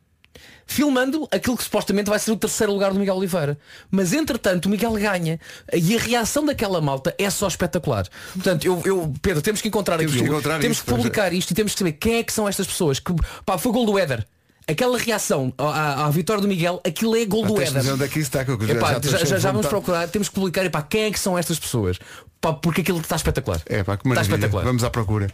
Filmando 0.68 1.28
aquilo 1.32 1.56
que 1.56 1.64
supostamente 1.64 2.10
vai 2.10 2.18
ser 2.18 2.32
o 2.32 2.36
terceiro 2.36 2.74
lugar 2.74 2.92
do 2.92 3.00
Miguel 3.00 3.16
Oliveira. 3.16 3.58
Mas 3.92 4.14
entretanto 4.14 4.66
o 4.66 4.70
Miguel 4.70 4.94
ganha. 4.94 5.40
E 5.72 5.96
a 5.96 6.00
reação 6.00 6.44
daquela 6.44 6.82
malta 6.82 7.14
é 7.20 7.30
só 7.30 7.48
espetacular. 7.48 8.08
Portanto, 8.34 8.66
eu, 8.66 8.82
eu 8.84 9.14
Pedro, 9.22 9.44
temos 9.44 9.62
que 9.62 9.68
encontrar 9.68 9.98
Temos 9.98 10.14
que 10.14 10.20
aquilo. 10.20 10.34
encontrar 10.34 10.60
temos 10.60 10.78
isso, 10.78 10.86
que 10.86 10.92
publicar 10.92 11.32
isto 11.32 11.52
e 11.52 11.54
temos 11.54 11.74
que 11.74 11.80
saber 11.80 11.92
quem 11.94 12.16
é 12.16 12.24
que 12.24 12.34
são 12.34 12.50
estas 12.50 12.66
pessoas. 12.66 13.00
Que, 13.00 13.14
pá, 13.46 13.60
foi 13.60 13.72
gol 13.72 13.86
do 13.86 14.00
Éder. 14.00 14.26
Aquela 14.68 14.98
reação 14.98 15.54
à, 15.58 16.06
à- 16.06 16.10
vitória 16.10 16.42
do 16.42 16.48
Miguel, 16.48 16.82
aquilo 16.84 17.16
é 17.16 17.24
gol 17.26 17.46
do 17.46 17.62
Éder. 17.62 17.78
é 17.78 19.26
já- 19.26 19.52
vamos 19.52 19.68
procurar, 19.68 20.08
temos 20.08 20.28
que 20.28 20.34
publicar 20.36 20.66
epá, 20.66 20.82
quem 20.82 21.04
é 21.04 21.12
que 21.12 21.20
são 21.20 21.38
estas 21.38 21.60
pessoas. 21.60 22.00
Pá, 22.42 22.52
porque 22.54 22.82
aquilo 22.82 23.00
está 23.00 23.16
espetacular. 23.16 23.62
É 23.68 23.84
pá, 23.84 23.96
que 23.96 24.08
está 24.08 24.22
espetacular. 24.22 24.64
Vamos 24.64 24.84
à 24.84 24.90
procura. 24.90 25.28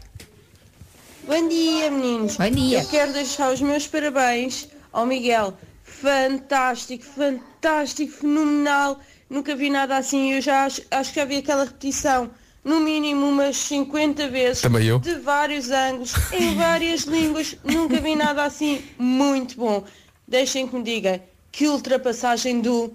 Bom 1.26 1.48
dia, 1.48 1.90
meninos. 1.90 2.36
Bom 2.36 2.50
dia. 2.50 2.80
Eu 2.82 2.88
quero 2.88 3.14
deixar 3.14 3.54
os 3.54 3.62
meus 3.62 3.88
parabéns 3.88 4.68
ao 4.92 5.06
Miguel. 5.06 5.58
Fantástico, 5.84 7.06
fantástico, 7.06 8.12
fenomenal. 8.12 9.00
Nunca 9.30 9.56
vi 9.56 9.70
nada 9.70 9.96
assim. 9.98 10.34
Eu 10.34 10.42
já 10.42 10.66
acho, 10.66 10.82
acho 10.92 11.14
que 11.14 11.20
já 11.20 11.26
vi 11.26 11.38
aquela 11.38 11.64
repetição 11.64 12.30
no 12.64 12.80
mínimo 12.80 13.28
umas 13.28 13.58
50 13.58 14.30
vezes. 14.30 14.62
Também 14.62 14.86
eu. 14.86 15.00
De 15.00 15.16
vários 15.16 15.70
ângulos, 15.70 16.14
em 16.32 16.56
várias 16.56 17.02
línguas. 17.02 17.58
Nunca 17.64 18.00
vi 18.00 18.16
nada 18.16 18.44
assim. 18.44 18.84
Muito 18.98 19.58
bom. 19.58 19.84
Deixem 20.28 20.68
que 20.68 20.76
me 20.76 20.84
diga 20.84 21.22
que 21.52 21.68
ultrapassagem 21.68 22.62
do 22.62 22.94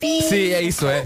Sim, 0.00 0.52
é 0.52 0.62
isso, 0.62 0.86
é. 0.88 1.04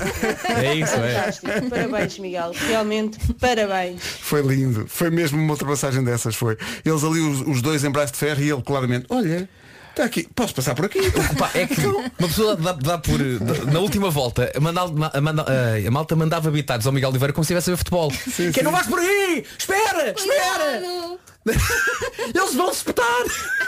É 0.63 0.75
isso, 0.77 0.95
é. 0.95 1.69
Parabéns, 1.69 2.17
Miguel. 2.17 2.53
Realmente, 2.69 3.19
parabéns. 3.41 4.01
Foi 4.01 4.41
lindo. 4.41 4.87
Foi 4.87 5.11
mesmo 5.11 5.37
uma 5.37 5.53
ultrapassagem 5.53 6.05
dessas, 6.05 6.37
foi. 6.37 6.57
Eles 6.85 7.03
ali, 7.03 7.19
os, 7.19 7.41
os 7.41 7.61
dois 7.61 7.83
em 7.83 7.91
braço 7.91 8.13
de 8.13 8.21
ferro 8.21 8.41
e 8.41 8.51
ele 8.51 8.63
claramente, 8.63 9.07
olha, 9.09 9.49
está 9.95 10.05
aqui, 10.05 10.29
posso 10.35 10.55
passar 10.55 10.75
por 10.75 10.85
aqui? 10.87 10.99
Pá, 11.39 11.51
é 11.55 11.67
que 11.67 11.81
uma 11.87 12.11
pessoa 12.29 12.57
dá, 12.57 12.73
dá 12.73 12.99
por. 12.99 13.19
dá- 13.19 13.73
na 13.73 13.79
última 13.81 14.11
volta, 14.11 14.51
a, 14.55 14.59
a, 14.59 15.21
manda- 15.21 15.43
a- 15.43 15.89
a 15.89 15.91
malta 15.91 16.17
mandava 16.17 16.49
habitados 16.49 16.87
ao 16.87 16.93
Miguel 16.93 17.11
Oliveira 17.11 17.33
como 17.33 17.45
se 17.45 17.53
estivesse 17.53 17.71
a 17.71 17.73
ver 17.75 17.77
futebol. 17.79 18.09
que 18.11 18.31
sim. 18.31 18.51
não 18.63 18.73
vais 18.73 18.87
por 18.87 18.99
aí! 18.99 19.45
Espera! 19.59 20.11
Espera! 20.17 20.81
Cuidado. 20.81 21.21
Eles 22.35 22.55
vão 22.55 22.71
se 22.73 22.79
espetar! 22.79 23.05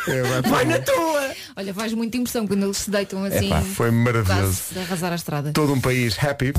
É, 0.08 0.22
vai, 0.22 0.42
Vai 0.42 0.64
na 0.64 0.78
tua! 0.78 1.30
Olha, 1.56 1.74
faz 1.74 1.92
muita 1.92 2.16
impressão 2.16 2.46
quando 2.46 2.64
eles 2.64 2.78
se 2.78 2.90
deitam 2.90 3.22
assim. 3.24 3.46
Epá, 3.48 3.60
foi 3.60 3.90
maravilhoso. 3.90 4.62
quase 4.72 4.78
a 4.78 4.82
arrasar 4.82 5.12
a 5.12 5.16
estrada. 5.16 5.52
Todo 5.52 5.72
um 5.74 5.80
país 5.80 6.16
happy. 6.22 6.52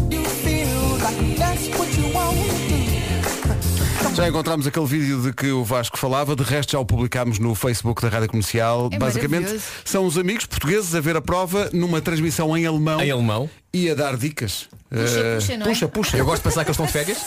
Já 4.17 4.27
encontramos 4.27 4.65
aquele 4.65 4.85
vídeo 4.87 5.21
de 5.21 5.31
que 5.31 5.51
o 5.51 5.63
Vasco 5.63 5.95
falava, 5.95 6.35
de 6.35 6.41
resto 6.41 6.71
já 6.71 6.79
o 6.79 6.85
publicámos 6.85 7.37
no 7.37 7.53
Facebook 7.53 8.01
da 8.01 8.09
Rádio 8.09 8.29
Comercial. 8.29 8.89
É 8.91 8.97
Basicamente 8.97 9.59
são 9.85 10.07
os 10.07 10.17
amigos 10.17 10.47
portugueses 10.47 10.95
a 10.95 10.99
ver 10.99 11.15
a 11.15 11.21
prova 11.21 11.69
numa 11.71 12.01
transmissão 12.01 12.57
em 12.57 12.65
alemão 12.65 12.99
Em 12.99 13.11
alemão. 13.11 13.47
e 13.71 13.87
a 13.91 13.93
dar 13.93 14.17
dicas. 14.17 14.69
Puxa, 14.89 15.19
Eh, 15.19 15.35
puxa, 15.35 15.57
não 15.57 15.65
é? 15.67 15.69
puxa, 15.69 15.87
puxa. 15.87 16.17
Eu 16.17 16.25
gosto 16.25 16.37
de 16.37 16.43
pensar 16.49 16.65
que 16.65 16.71
eles 16.71 16.79
estão 16.79 16.87
de 16.87 16.91
férias. 16.91 17.17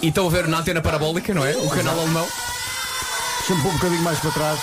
E 0.00 0.06
estão 0.08 0.28
a 0.28 0.30
ver 0.30 0.46
na 0.46 0.58
antena 0.60 0.80
parabólica, 0.80 1.34
não 1.34 1.44
é? 1.44 1.56
O 1.56 1.68
canal 1.68 1.98
alemão. 1.98 2.28
Deixa-me 3.38 3.60
pôr 3.62 3.70
um 3.70 3.74
bocadinho 3.74 4.02
mais 4.02 4.20
para 4.20 4.30
trás. 4.30 4.60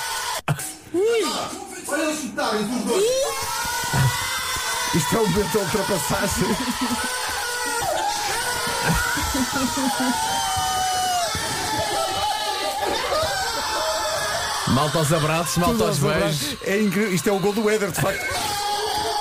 Isto 4.96 5.16
é 5.16 5.20
um 5.20 5.28
momento 5.30 5.52
de 5.52 5.58
ultrapassagem. 5.58 6.48
Malta 14.74 15.00
aos 15.00 15.12
abraços, 15.14 15.58
malta 15.58 15.84
aos 15.84 15.98
beijos. 16.00 16.58
É 16.66 16.80
incrível. 16.82 17.14
Isto 17.14 17.30
é 17.30 17.32
o 17.32 17.40
gol 17.40 17.54
do 17.54 17.70
Éder, 17.70 17.92
de 17.92 18.00
facto. 18.00 18.26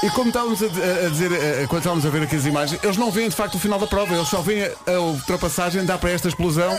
E 0.02 0.08
como 0.10 0.28
estávamos 0.28 0.62
a, 0.62 0.66
a- 0.66 1.08
dizer, 1.10 1.30
a- 1.32 1.66
quando 1.66 1.80
estávamos 1.80 2.06
a 2.06 2.10
ver 2.10 2.22
aqui 2.22 2.36
as 2.36 2.46
imagens, 2.46 2.80
eles 2.82 2.96
não 2.96 3.10
veem 3.10 3.28
de 3.28 3.36
facto 3.36 3.56
o 3.56 3.58
final 3.58 3.78
da 3.78 3.86
prova, 3.86 4.14
eles 4.14 4.28
só 4.28 4.40
veem 4.40 4.62
a, 4.64 4.90
a 4.92 5.00
ultrapassagem, 5.00 5.84
dá 5.84 5.98
para 5.98 6.10
esta 6.10 6.28
explosão. 6.28 6.72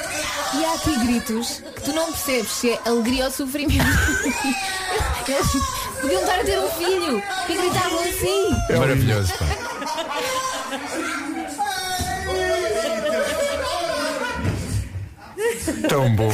E 0.55 0.65
há 0.65 0.73
aqui 0.73 0.97
gritos 1.05 1.61
que 1.75 1.81
tu 1.83 1.93
não 1.93 2.05
percebes 2.11 2.51
se 2.51 2.71
é 2.71 2.79
alegria 2.85 3.25
ou 3.25 3.31
sofrimento. 3.31 3.85
Eles 5.27 5.47
podiam 6.01 6.21
estar 6.21 6.39
a 6.39 6.43
ter 6.43 6.59
um 6.59 6.67
filho 6.71 7.23
e 7.47 7.53
gritavam 7.55 7.99
assim. 7.99 8.55
É 8.69 8.75
maravilhoso, 8.79 9.31
pá. 9.35 9.45
Tão 15.87 16.13
bom. 16.15 16.31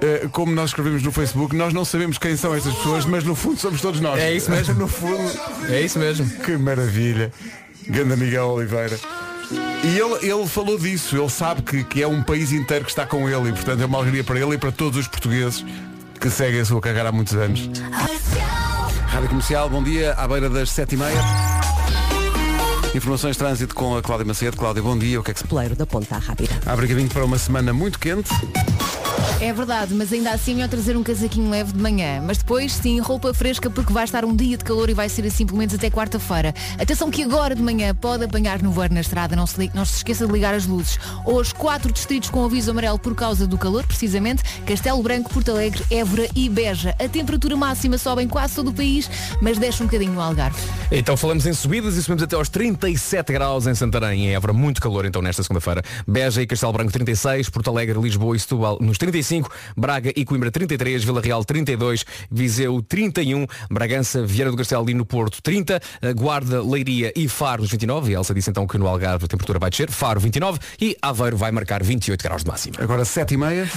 Eh, 0.00 0.28
Como 0.30 0.52
nós 0.54 0.70
escrevemos 0.70 1.02
no 1.02 1.10
Facebook, 1.12 1.54
nós 1.56 1.72
não 1.72 1.84
sabemos 1.84 2.18
quem 2.18 2.36
são 2.36 2.54
estas 2.54 2.74
pessoas, 2.74 3.04
mas 3.04 3.24
no 3.24 3.34
fundo 3.34 3.58
somos 3.58 3.80
todos 3.80 4.00
nós. 4.00 4.18
É 4.20 4.32
isso 4.32 4.50
mesmo. 4.50 4.74
No 4.74 4.88
fundo, 4.88 5.30
É 5.68 5.80
isso 5.80 5.98
mesmo. 5.98 6.28
que 6.44 6.56
maravilha. 6.56 7.32
Ganda 7.88 8.16
Miguel 8.16 8.46
Oliveira. 8.48 8.98
E 9.82 9.98
ele, 9.98 10.30
ele 10.30 10.46
falou 10.46 10.78
disso, 10.78 11.16
ele 11.16 11.30
sabe 11.30 11.62
que, 11.62 11.82
que 11.84 12.02
é 12.02 12.06
um 12.06 12.22
país 12.22 12.52
inteiro 12.52 12.84
que 12.84 12.90
está 12.90 13.06
com 13.06 13.28
ele 13.28 13.48
e 13.48 13.52
portanto 13.52 13.80
é 13.80 13.86
uma 13.86 13.98
alegria 13.98 14.22
para 14.22 14.38
ele 14.38 14.54
e 14.54 14.58
para 14.58 14.70
todos 14.70 14.98
os 14.98 15.08
portugueses 15.08 15.64
que 16.20 16.28
seguem 16.28 16.60
a 16.60 16.64
sua 16.64 16.80
carreira 16.82 17.08
há 17.08 17.12
muitos 17.12 17.34
anos. 17.34 17.70
Rádio 19.06 19.28
Comercial, 19.30 19.70
bom 19.70 19.82
dia, 19.82 20.12
à 20.14 20.28
beira 20.28 20.50
das 20.50 20.68
sete 20.70 20.96
e 20.96 20.98
meia. 20.98 21.18
Informações 22.94 23.32
de 23.36 23.38
trânsito 23.38 23.74
com 23.74 23.96
a 23.96 24.02
Cláudia 24.02 24.26
Macedo. 24.26 24.56
Cláudia, 24.56 24.82
bom 24.82 24.98
dia, 24.98 25.18
o 25.20 25.22
que 25.22 25.30
é 25.30 25.34
que 25.34 25.40
se 25.40 25.46
Peleiro 25.46 25.74
da 25.76 25.86
Ponta 25.86 26.18
Rápida. 26.18 26.58
abre 26.66 26.86
caminho 26.88 27.08
para 27.08 27.24
uma 27.24 27.38
semana 27.38 27.72
muito 27.72 27.98
quente? 27.98 28.28
É 29.40 29.52
verdade, 29.52 29.94
mas 29.94 30.12
ainda 30.12 30.32
assim 30.32 30.50
é 30.50 30.54
melhor 30.56 30.68
trazer 30.68 30.96
um 30.96 31.02
casaquinho 31.04 31.48
leve 31.48 31.72
de 31.72 31.78
manhã. 31.78 32.20
Mas 32.20 32.38
depois, 32.38 32.72
sim, 32.72 32.98
roupa 32.98 33.32
fresca 33.32 33.70
porque 33.70 33.92
vai 33.92 34.02
estar 34.02 34.24
um 34.24 34.34
dia 34.34 34.56
de 34.56 34.64
calor 34.64 34.90
e 34.90 34.94
vai 34.94 35.08
ser 35.08 35.24
assim 35.24 35.46
pelo 35.46 35.58
menos 35.58 35.72
até 35.72 35.88
quarta-feira. 35.88 36.52
Atenção 36.76 37.08
que 37.08 37.22
agora 37.22 37.54
de 37.54 37.62
manhã 37.62 37.94
pode 37.94 38.24
apanhar 38.24 38.60
no 38.60 38.74
na 38.90 39.00
estrada, 39.00 39.36
não 39.36 39.46
se, 39.46 39.70
não 39.74 39.84
se 39.84 39.98
esqueça 39.98 40.26
de 40.26 40.32
ligar 40.32 40.54
as 40.54 40.66
luzes. 40.66 40.98
Hoje, 41.24 41.54
quatro 41.54 41.92
distritos 41.92 42.30
com 42.30 42.44
aviso 42.44 42.72
amarelo 42.72 42.98
por 42.98 43.14
causa 43.14 43.46
do 43.46 43.56
calor, 43.56 43.86
precisamente, 43.86 44.42
Castelo 44.66 45.00
Branco, 45.02 45.32
Porto 45.32 45.52
Alegre, 45.52 45.84
Évora 45.88 46.28
e 46.34 46.48
Beja. 46.48 46.96
A 46.98 47.08
temperatura 47.08 47.56
máxima 47.56 47.96
sobe 47.96 48.22
em 48.22 48.28
quase 48.28 48.56
todo 48.56 48.70
o 48.70 48.74
país, 48.74 49.08
mas 49.40 49.56
desce 49.56 49.84
um 49.84 49.86
bocadinho 49.86 50.14
no 50.14 50.20
Algarve. 50.20 50.60
Então 50.90 51.16
falamos 51.16 51.46
em 51.46 51.52
subidas 51.52 51.96
e 51.96 52.02
subimos 52.02 52.24
até 52.24 52.34
aos 52.34 52.48
37 52.48 53.32
graus 53.32 53.68
em 53.68 53.74
Santarém 53.74 54.26
e 54.26 54.34
Évora. 54.34 54.52
Muito 54.52 54.80
calor 54.80 55.04
então 55.04 55.22
nesta 55.22 55.44
segunda-feira. 55.44 55.82
Beja 56.06 56.42
e 56.42 56.46
Castelo 56.46 56.72
Branco 56.72 56.92
36, 56.92 57.48
Porto 57.50 57.70
Alegre, 57.70 58.00
Lisboa 58.00 58.36
e 58.36 58.40
Setúbal 58.40 58.78
nos 58.80 58.98
35, 58.98 59.27
Braga 59.76 60.12
e 60.14 60.24
Coimbra 60.24 60.50
33, 60.50 61.04
Vila 61.04 61.20
Real 61.20 61.44
32, 61.44 62.04
Viseu 62.30 62.82
31, 62.82 63.46
Bragança, 63.70 64.24
Viana 64.24 64.50
do 64.50 64.56
Castelo 64.56 64.88
e 64.88 64.94
no 64.94 65.04
Porto 65.04 65.42
30, 65.42 65.80
eh, 66.02 66.12
Guarda, 66.12 66.62
Leiria 66.62 67.12
e 67.14 67.28
Faro 67.28 67.62
nos 67.62 67.70
29. 67.70 68.12
E 68.12 68.14
a 68.14 68.18
Elsa 68.18 68.34
disse 68.34 68.50
então 68.50 68.66
que 68.66 68.78
no 68.78 68.86
Algarve 68.86 69.24
a 69.24 69.28
temperatura 69.28 69.58
vai 69.58 69.70
descer. 69.70 69.90
Faro 69.90 70.20
29 70.20 70.58
e 70.80 70.96
Aveiro 71.02 71.36
vai 71.36 71.50
marcar 71.52 71.82
28 71.82 72.22
graus 72.22 72.42
de 72.42 72.50
máxima. 72.50 72.76
Agora 72.78 73.04
sete 73.04 73.34
e 73.34 73.36
meia. 73.36 73.68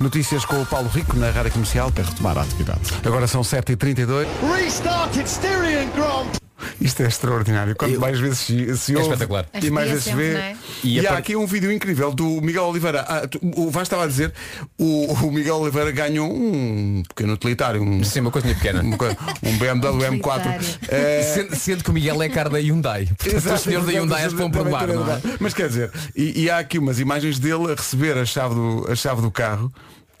Notícias 0.00 0.44
com 0.44 0.60
o 0.60 0.66
Paulo 0.66 0.88
Rico 0.88 1.16
na 1.16 1.30
Rádio 1.30 1.52
Comercial 1.52 1.90
para 1.90 2.04
retomar 2.04 2.38
a 2.38 2.42
atividade. 2.42 2.80
Agora 3.04 3.26
são 3.26 3.42
7h32. 3.42 4.26
Restarted 4.56 5.28
Styrian 5.28 5.88
Grand 5.94 6.47
Isto 6.80 7.02
é 7.02 7.06
extraordinário. 7.08 7.74
Quanto 7.76 8.00
mais 8.00 8.18
vezes 8.18 8.38
se, 8.40 8.76
se 8.76 8.92
É 8.94 8.96
ouve 8.98 9.08
espetacular. 9.10 9.46
e 9.62 9.70
mais 9.70 9.88
vezes 9.90 10.04
se 10.04 10.14
vê. 10.14 10.34
é? 10.34 10.56
E, 10.82 10.96
E 10.96 11.00
a 11.00 11.02
há 11.02 11.12
par- 11.12 11.18
aqui 11.18 11.36
um 11.36 11.46
vídeo 11.46 11.70
incrível 11.72 12.12
do 12.12 12.40
Miguel 12.42 12.64
Oliveira. 12.64 13.00
Ah, 13.02 13.26
tu- 13.28 13.38
o 13.56 13.66
Vasco 13.70 13.82
estava 13.82 14.04
a 14.04 14.06
dizer, 14.06 14.32
o, 14.78 15.12
o 15.12 15.32
Miguel 15.32 15.56
Oliveira 15.56 15.90
ganhou 15.90 16.30
um 16.32 17.02
pequeno 17.08 17.32
utilitário, 17.34 17.82
um, 17.82 18.02
Sim, 18.04 18.20
uma 18.20 18.30
coisinha 18.30 18.54
pequena. 18.54 18.82
um, 18.82 18.92
um 19.48 19.58
BMW 19.58 19.98
M4. 19.98 20.38
Utilitário. 20.38 20.66
Eh, 20.88 21.22
Sendo, 21.34 21.56
sendo 21.56 21.84
que 21.84 21.90
o 21.90 21.92
Miguel 21.92 22.22
é 22.22 22.28
cara 22.28 22.48
da 22.50 22.58
Hyundai. 22.58 23.06
Portanto, 23.16 23.28
os 23.36 23.44
Exato, 23.46 23.60
senhores 23.62 23.86
da 23.86 23.92
Hyundai 23.92 24.28
que 24.28 24.34
vão 24.34 24.50
provar, 24.50 24.88
não 24.88 25.10
é? 25.12 25.20
Mas 25.40 25.54
quer 25.54 25.68
dizer, 25.68 25.90
e, 26.16 26.42
e 26.44 26.50
há 26.50 26.58
aqui 26.58 26.78
umas 26.78 26.98
imagens 27.00 27.38
dele 27.38 27.72
a 27.72 27.74
receber 27.74 28.16
a 28.18 28.24
chave 28.24 28.54
do, 28.54 28.86
a 28.90 28.94
chave 28.94 29.22
do 29.22 29.30
carro 29.30 29.72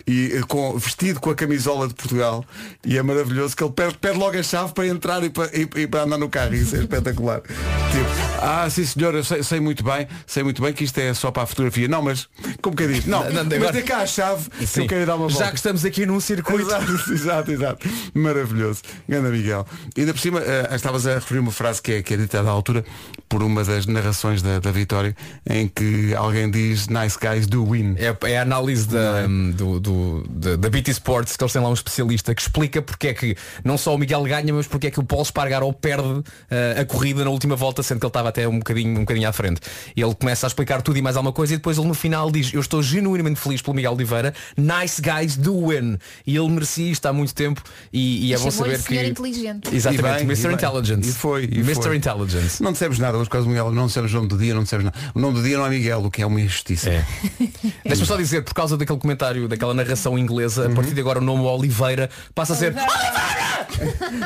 e 0.08 0.32
eh, 0.36 0.40
com, 0.48 0.76
vestido 0.78 1.20
com 1.20 1.30
a 1.30 1.34
camisola 1.34 1.86
de 1.86 1.94
Portugal 1.94 2.44
e 2.84 2.96
é 2.98 3.02
maravilhoso 3.02 3.54
que 3.56 3.62
ele 3.62 3.72
pede, 3.72 3.94
pede 3.98 4.18
logo 4.18 4.36
a 4.38 4.42
chave 4.42 4.72
para 4.72 4.86
entrar 4.86 5.22
e 5.22 5.28
para, 5.30 5.50
e, 5.56 5.68
e 5.82 5.86
para 5.86 6.02
andar 6.04 6.18
no 6.18 6.28
carro. 6.28 6.54
Isso 6.54 6.74
é 6.74 6.80
espetacular. 6.80 7.42
Tipo, 7.88 8.04
ah, 8.42 8.68
sim 8.68 8.84
senhor, 8.84 9.14
eu 9.14 9.24
sei, 9.24 9.42
sei 9.42 9.60
muito 9.60 9.82
bem, 9.82 10.06
sei 10.26 10.42
muito 10.42 10.60
bem 10.60 10.74
que 10.74 10.84
isto 10.84 10.98
é 10.98 11.14
só 11.14 11.30
para 11.30 11.44
a 11.44 11.46
fotografia. 11.46 11.88
Não, 11.88 12.02
mas 12.02 12.28
como 12.60 12.76
que 12.76 12.82
é 12.82 12.86
disso? 12.86 13.08
Não, 13.08 13.24
Não, 13.24 13.32
não, 13.32 13.44
mas 13.44 13.54
agora- 13.68 13.82
cá 13.82 13.98
a 14.02 14.06
chave 14.06 14.44
Sim. 14.66 14.82
eu 14.82 14.86
quero 14.88 15.06
dar 15.06 15.16
uma 15.16 15.26
volta. 15.28 15.44
Já 15.44 15.50
que 15.50 15.56
estamos 15.56 15.84
aqui 15.86 16.04
num 16.04 16.20
circuito. 16.20 16.68
Exato, 16.68 16.92
exato, 17.12 17.50
exato. 17.50 17.88
Maravilhoso. 18.12 18.82
Ganda 19.08 19.30
Miguel. 19.30 19.66
E 19.96 20.00
ainda 20.00 20.12
por 20.12 20.20
cima, 20.20 20.40
eh, 20.40 20.68
estavas 20.74 21.06
a 21.06 21.14
referir 21.14 21.38
uma 21.40 21.50
frase 21.50 21.80
que 21.80 21.92
é, 21.92 22.02
que 22.02 22.12
é 22.12 22.16
dita 22.18 22.40
à 22.40 22.48
altura 22.50 22.84
por 23.26 23.42
uma 23.42 23.64
das 23.64 23.86
narrações 23.86 24.42
da, 24.42 24.58
da 24.60 24.70
vitória, 24.70 25.16
em 25.48 25.66
que 25.66 26.14
alguém 26.14 26.50
diz 26.50 26.88
nice 26.88 27.16
guys 27.18 27.46
do 27.46 27.64
win. 27.70 27.94
É, 27.96 28.14
é 28.30 28.38
a 28.38 28.42
análise 28.42 28.86
da, 28.86 29.26
do, 29.26 29.80
do- 29.80 29.97
da, 30.28 30.56
da 30.56 30.70
BT 30.70 30.90
Sports, 30.92 31.36
que 31.36 31.42
eles 31.42 31.52
têm 31.52 31.62
lá 31.62 31.68
um 31.68 31.74
especialista 31.74 32.34
que 32.34 32.42
explica 32.42 32.80
porque 32.82 33.08
é 33.08 33.14
que 33.14 33.36
não 33.64 33.78
só 33.78 33.94
o 33.94 33.98
Miguel 33.98 34.22
ganha, 34.24 34.52
mas 34.52 34.66
porque 34.66 34.88
é 34.88 34.90
que 34.90 35.00
o 35.00 35.04
Paulo 35.04 35.22
Espargaró 35.22 35.72
perde 35.72 36.22
eh, 36.50 36.76
a 36.80 36.84
corrida 36.84 37.24
na 37.24 37.30
última 37.30 37.56
volta, 37.56 37.82
sendo 37.82 38.00
que 38.00 38.06
ele 38.06 38.10
estava 38.10 38.28
até 38.28 38.46
um 38.48 38.58
bocadinho, 38.58 38.90
um 38.92 39.00
bocadinho 39.00 39.28
à 39.28 39.32
frente. 39.32 39.60
E 39.96 40.00
ele 40.00 40.14
começa 40.14 40.46
a 40.46 40.48
explicar 40.48 40.82
tudo 40.82 40.98
e 40.98 41.02
mais 41.02 41.16
alguma 41.16 41.32
coisa 41.32 41.54
e 41.54 41.56
depois 41.56 41.78
ele 41.78 41.86
no 41.86 41.94
final 41.94 42.30
diz, 42.30 42.52
eu 42.52 42.60
estou 42.60 42.82
genuinamente 42.82 43.40
feliz 43.40 43.62
pelo 43.62 43.74
Miguel 43.74 43.92
Oliveira, 43.92 44.34
nice 44.56 45.00
guys 45.00 45.36
do 45.36 45.68
win. 45.68 45.98
E 46.26 46.36
ele 46.36 46.48
merecia 46.48 46.90
isto 46.90 47.06
há 47.06 47.12
muito 47.12 47.34
tempo 47.34 47.62
e, 47.92 48.28
e 48.28 48.34
é 48.34 48.38
bom 48.38 48.50
saber 48.50 48.82
que. 48.82 48.94
inteligente. 49.02 49.74
Exatamente, 49.74 50.22
E 50.22 50.26
bem, 50.26 50.36
Mr. 50.36 50.52
Intelligence. 50.52 51.08
E 51.08 51.12
foi, 51.12 51.44
e 51.44 51.60
Mr. 51.60 51.82
foi. 51.82 51.96
Intelligence. 51.96 52.62
Não 52.62 52.72
dissemos 52.72 52.98
nada, 52.98 53.16
hoje 53.16 53.28
por 53.28 53.32
causa 53.32 53.46
do 53.46 53.50
Miguel, 53.50 53.72
não 53.72 53.86
dissemos 53.86 54.12
o 54.12 54.16
nome 54.16 54.28
do 54.28 54.38
dia, 54.38 54.54
não 54.54 54.62
dissemos 54.62 54.84
nada. 54.84 54.98
O 55.14 55.18
nome 55.18 55.34
do 55.34 55.42
dia 55.42 55.56
não 55.56 55.66
é 55.66 55.70
Miguel, 55.70 56.04
o 56.04 56.10
que 56.10 56.22
é 56.22 56.26
uma 56.26 56.40
injustiça. 56.40 56.90
É. 56.90 57.04
Deixa-me 57.84 58.06
só 58.06 58.16
dizer, 58.16 58.42
por 58.42 58.54
causa 58.54 58.76
daquele 58.76 58.98
comentário, 58.98 59.48
daquela 59.48 59.74
narração 59.88 60.18
inglesa, 60.18 60.66
a 60.66 60.70
partir 60.70 60.92
de 60.92 61.00
agora 61.00 61.18
o 61.18 61.22
nome 61.22 61.42
Oliveira 61.44 62.10
passa 62.34 62.52
a 62.52 62.56
ser. 62.56 62.74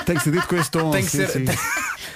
Tem 0.05 0.17
que 0.17 0.23
ser 0.23 0.33
dito 0.33 0.47
com 0.49 0.57
este 0.57 0.71
tom. 0.71 0.91
Tem 0.91 1.05
que 1.05 1.11
sim, 1.11 1.19
ser. 1.27 1.29
sim. 1.31 1.45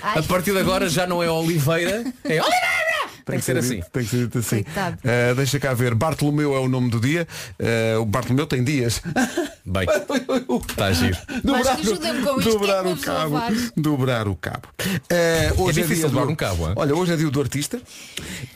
A 0.03 0.23
partir 0.23 0.53
de 0.53 0.59
agora 0.61 0.89
já 0.89 1.05
não 1.05 1.21
é 1.21 1.29
Oliveira, 1.29 2.05
é 2.23 2.41
Oliveira! 2.41 2.77
Tem 3.25 3.41
que 3.41 3.45
ser 3.45 3.57
assim. 3.57 3.81
Tem 3.93 4.05
que 4.05 4.09
ser 4.11 4.19
dito 4.19 4.39
assim. 4.39 4.63
Coitado. 4.63 4.99
Eh, 5.03 5.35
deixa 5.35 5.59
cá 5.59 5.75
ver. 5.75 5.97
Bartolomeu 5.97 6.55
é 6.55 6.61
o 6.61 6.69
nome 6.69 6.91
do 6.91 7.01
dia. 7.01 7.27
Eh, 7.59 7.97
o 7.99 8.05
Bartolomeu 8.05 8.47
tem 8.47 8.63
dias. 8.63 9.03
Bem, 9.67 9.83
está 10.71 10.85
a 10.87 10.93
giro. 10.93 11.17
Mas 11.43 11.63
que 11.63 11.69
ajudem-me 11.81 12.23
com 12.23 12.39
isto, 12.39 12.53
dobrar 12.53 12.83
que 12.85 12.89
é 12.89 12.93
o 12.93 12.97
pessoa 12.97 13.17
cabo. 13.17 13.39
faz? 13.41 13.73
Dobrar 13.77 14.29
o 14.29 14.37
cabo. 14.37 14.69
Eh, 15.11 15.53
hoje 15.59 15.81
É 15.81 15.83
difícil 15.83 16.03
dia 16.05 16.09
dobrar 16.09 16.27
do- 16.27 16.31
um 16.33 16.37
cabo, 16.37 16.69
é? 16.69 16.73
Olha, 16.77 16.95
hoje 16.95 17.13
é 17.15 17.17
dia 17.17 17.29
do 17.29 17.41
artista, 17.41 17.81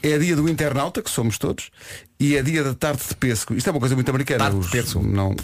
é 0.01 0.19
dia 0.19 0.37
do 0.37 0.49
internauta, 0.49 1.03
que 1.03 1.11
somos 1.11 1.37
todos, 1.37 1.71
e 2.21 2.37
é 2.37 2.43
dia 2.43 2.63
da 2.63 2.75
tarde 2.75 3.03
de 3.09 3.15
pesco. 3.17 3.55
Isto 3.55 3.69
é 3.69 3.71
uma 3.73 3.81
coisa 3.81 3.95
muito 3.95 4.09
americana. 4.11 4.39
Tarde 4.45 4.59
de 4.61 4.65
Os- 4.67 4.71
pesco? 4.71 5.03
Não. 5.03 5.35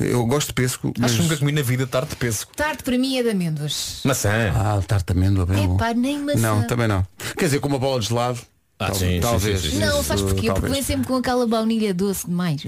Eu 0.00 0.24
gosto 0.26 0.48
de 0.48 0.54
pesco, 0.54 0.92
mas. 0.98 1.10
Acho 1.12 1.20
que 1.20 1.22
nunca 1.28 1.36
comi 1.36 1.52
na 1.52 1.62
vida 1.62 1.86
tarde 1.86 2.08
de 2.10 2.16
peso. 2.16 2.46
Tarde 2.56 2.82
para 2.82 2.96
mim 2.98 3.18
é 3.18 3.22
de 3.22 3.28
amêndoas. 3.30 4.00
Maçã. 4.04 4.30
Ah, 4.56 4.80
tarde 4.86 5.04
de 5.06 5.12
amêndoa, 5.12 5.44
bem 5.46 5.66
bom. 5.68 5.76
Epá, 5.76 5.92
nem 5.92 6.18
maçã. 6.18 6.38
Não, 6.38 6.66
também 6.66 6.88
não. 6.88 7.06
Quer 7.36 7.44
dizer, 7.44 7.60
com 7.60 7.68
uma 7.68 7.78
bola 7.78 8.00
de 8.00 8.08
gelado. 8.08 8.40
Ah, 8.78 8.86
tal- 8.86 8.94
sim, 8.94 9.06
sim, 9.16 9.20
talvez. 9.20 9.60
sim, 9.60 9.70
sim, 9.72 9.78
Não, 9.78 9.96
Isso, 10.00 10.04
sabes 10.04 10.22
porquê? 10.22 10.36
Porque 10.46 10.46
talvez. 10.52 10.72
vem 10.72 10.82
sempre 10.82 11.06
com 11.06 11.16
aquela 11.16 11.46
baunilha 11.46 11.92
doce 11.92 12.26
demais. 12.26 12.62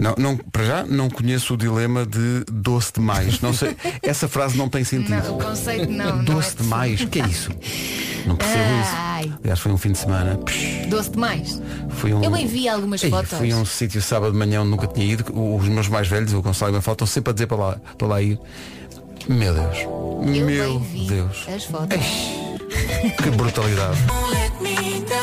Não, 0.00 0.14
não, 0.16 0.36
para 0.36 0.64
já 0.64 0.84
não 0.84 1.10
conheço 1.10 1.54
o 1.54 1.56
dilema 1.56 2.06
de 2.06 2.44
doce 2.50 2.92
demais. 2.94 3.40
Não 3.40 3.52
sei. 3.52 3.76
Essa 4.02 4.26
frase 4.26 4.56
não 4.56 4.68
tem 4.68 4.82
sentido. 4.82 5.10
Não, 5.10 5.36
o 5.36 5.38
conceito 5.38 5.92
não. 5.92 6.16
não 6.16 6.24
doce 6.24 6.54
é 6.58 6.62
demais. 6.62 7.00
O 7.02 7.06
que 7.06 7.20
é 7.20 7.26
isso? 7.26 7.50
Não 8.26 8.36
percebo 8.36 8.62
Ai. 8.62 9.24
isso. 9.24 9.38
Aliás, 9.42 9.60
foi 9.60 9.72
um 9.72 9.76
fim 9.76 9.92
de 9.92 9.98
semana. 9.98 10.40
Doce 10.88 11.10
demais. 11.10 11.60
Foi 11.90 12.14
um... 12.14 12.24
Eu 12.24 12.30
bem 12.30 12.46
vi 12.46 12.68
algumas 12.68 13.02
Ei, 13.02 13.10
fotos. 13.10 13.38
Fui 13.38 13.52
a 13.52 13.56
um 13.56 13.64
sítio 13.64 14.00
sábado 14.00 14.32
de 14.32 14.38
manhã 14.38 14.62
onde 14.62 14.70
nunca 14.70 14.86
tinha 14.86 15.06
ido. 15.06 15.24
Os 15.38 15.68
meus 15.68 15.88
mais 15.88 16.08
velhos, 16.08 16.32
o 16.32 16.40
Gonçalo 16.40 16.74
e 16.74 16.78
a 16.78 16.80
faltam 16.80 17.06
sempre 17.06 17.30
a 17.30 17.34
dizer 17.34 17.46
para 17.46 17.56
lá, 17.58 17.76
para 17.98 18.08
lá 18.08 18.22
ir. 18.22 18.38
Meu 19.28 19.52
Deus. 19.52 19.78
Eu 19.78 20.46
Meu 20.46 20.80
Deus. 20.80 21.46
as 21.54 21.64
fotos. 21.64 21.98
Que 23.22 23.30
brutalidade. 23.30 23.98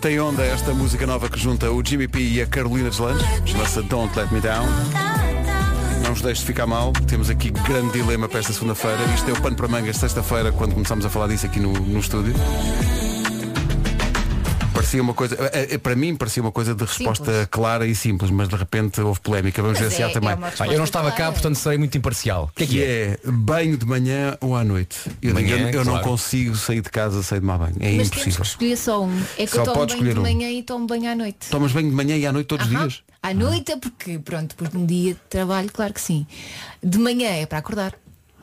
Tem 0.00 0.20
onda 0.20 0.44
esta 0.44 0.72
música 0.72 1.06
nova 1.06 1.28
que 1.28 1.38
junta 1.38 1.70
o 1.72 1.84
Jimmy 1.84 2.06
P 2.06 2.20
e 2.20 2.40
a 2.40 2.46
Carolina 2.46 2.88
Deslandes. 2.88 3.26
Chama-se 3.44 3.82
Don't 3.82 4.16
Let 4.16 4.30
Me 4.30 4.40
Down. 4.40 4.64
Não 6.02 6.10
nos 6.10 6.22
deixe 6.22 6.40
de 6.40 6.46
ficar 6.46 6.66
mal. 6.66 6.92
Temos 7.08 7.28
aqui 7.28 7.50
grande 7.50 7.92
dilema 7.92 8.28
para 8.28 8.38
esta 8.38 8.52
segunda-feira. 8.52 8.98
Isto 9.14 9.30
é 9.30 9.32
o 9.32 9.40
pano 9.40 9.56
para 9.56 9.66
mangas 9.66 9.96
sexta-feira, 9.96 10.52
quando 10.52 10.74
começámos 10.74 11.04
a 11.04 11.10
falar 11.10 11.26
disso 11.26 11.46
aqui 11.46 11.58
no, 11.58 11.72
no 11.72 11.98
estúdio. 11.98 12.32
Parecia 14.78 15.02
uma 15.02 15.12
coisa, 15.14 15.34
eh, 15.52 15.68
eh, 15.72 15.78
para 15.78 15.96
mim 15.96 16.14
parecia 16.14 16.40
uma 16.40 16.52
coisa 16.52 16.72
de 16.74 16.84
resposta 16.84 17.24
Simples. 17.24 17.48
clara 17.50 17.84
e 17.86 17.94
simples, 17.96 18.30
mas 18.30 18.48
de 18.48 18.54
repente 18.54 19.00
houve 19.00 19.18
polémica. 19.20 19.60
Vamos 19.60 19.80
Mas 19.80 19.88
ver 19.90 19.96
se 19.96 20.02
há 20.04 20.08
é- 20.08 20.12
também. 20.12 20.30
é 20.30 20.34
uma 20.36 20.50
Pá, 20.52 20.66
eu 20.68 20.76
não 20.78 20.84
estava 20.84 21.10
cá, 21.10 21.32
portanto 21.32 21.56
serei 21.56 21.78
muito 21.78 21.98
imparcial. 21.98 22.44
O 22.44 22.54
que 22.56 22.62
é 22.62 22.66
que 22.66 22.72
que 22.74 22.82
é? 22.82 22.86
é 23.24 23.30
banho 23.30 23.76
de 23.76 23.84
manhã 23.84 24.36
ou 24.40 24.54
à 24.54 24.62
noite. 24.62 24.96
Eu, 25.20 25.34
Manhã, 25.34 25.56
digo, 25.56 25.68
eu 25.78 25.84
não 25.84 25.94
claro. 25.94 26.08
consigo 26.08 26.54
sair 26.54 26.80
de 26.80 26.90
casa 26.90 27.22
sem 27.24 27.40
tomar 27.40 27.58
banho. 27.58 27.74
É 27.80 27.90
Mas 27.96 28.08
temos 28.08 28.10
que 28.10 28.18
impossível. 28.20 28.42
escolher 28.44 28.76
só 28.76 29.04
um. 29.04 29.22
É 29.36 29.44
que 29.46 29.48
Só 29.48 29.58
eu 29.58 29.64
tomo 29.64 29.74
banho 29.76 29.86
de 29.88 29.92
escolher 29.94 30.18
um. 30.18 30.22
manhã 30.22 30.50
e 30.50 30.62
tomo 30.62 30.86
banho 30.86 31.10
à 31.10 31.14
noite. 31.16 31.48
Tomas 31.50 31.72
banho 31.72 31.90
de 31.90 31.96
manhã 31.96 32.16
e 32.16 32.24
à 32.26 32.32
noite 32.32 32.46
todos 32.46 32.66
os 32.66 32.70
dias? 32.70 33.02
À 33.20 33.34
noite 33.34 33.72
é 33.72 33.76
porque, 33.76 34.18
pronto, 34.20 34.50
depois 34.50 34.70
de 34.70 34.76
um 34.76 34.86
dia 34.86 35.14
de 35.14 35.20
trabalho, 35.28 35.68
claro 35.72 35.92
que 35.92 36.00
sim. 36.00 36.24
De 36.80 36.98
manhã 36.98 37.30
é 37.30 37.46
para 37.46 37.58
acordar. 37.58 37.94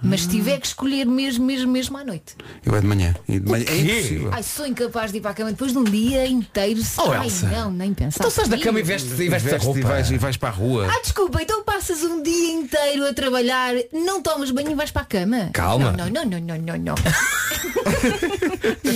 Mas 0.06 0.22
se 0.22 0.30
tiver 0.30 0.60
que 0.60 0.68
escolher 0.68 1.06
mesmo, 1.06 1.46
mesmo, 1.46 1.72
mesmo 1.72 1.98
à 1.98 2.04
noite. 2.04 2.36
Eu 2.66 2.76
é 2.76 2.82
de 2.82 2.88
manhã. 2.88 3.14
E 3.28 3.40
de 3.40 3.50
manhã 3.52 3.66
é 3.68 3.78
impossível. 3.78 4.30
Ai, 4.32 4.44
sou 4.44 4.66
incapaz 4.68 5.12
de 5.12 5.18
ir 5.18 5.22
para 5.22 5.32
a 5.32 5.34
cama 5.34 5.52
depois 5.52 5.72
de 5.72 5.78
um 5.78 5.84
dia 5.84 6.26
inteiro. 6.28 6.82
Oh, 6.98 7.12
Ai, 7.12 7.26
Elsa. 7.26 7.48
não, 7.48 7.72
nem 7.72 7.94
pensar. 7.94 8.20
Então 8.20 8.30
sais 8.32 8.48
da 8.48 8.58
cama 8.58 8.80
e 8.80 8.84
vestes 8.84 9.12
e 9.20 9.30
vestes 9.30 9.48
a 9.52 9.56
Veste 9.56 9.66
roupa. 9.66 9.80
e 9.80 9.84
vais, 9.84 10.12
e 10.12 10.18
vais 10.18 10.38
para 10.38 10.50
a 10.50 10.52
rua. 10.52 10.88
Ah, 10.90 11.02
desculpa, 11.02 11.42
então 11.42 11.64
passas 11.64 12.04
um 12.04 12.22
dia 12.22 12.54
inteiro 12.54 13.08
a 13.08 13.14
trabalhar, 13.14 13.74
não 13.92 14.22
tomas 14.22 14.52
banho 14.52 14.72
e 14.72 14.76
vais 14.76 14.92
para 14.92 15.02
a 15.02 15.06
cama? 15.06 15.50
Calma. 15.54 15.92
Não, 15.92 16.08
não, 16.10 16.24
não, 16.26 16.40
não, 16.40 16.58
não, 16.58 16.58
não. 16.78 16.78
Não, 16.78 16.96
não, 18.84 18.94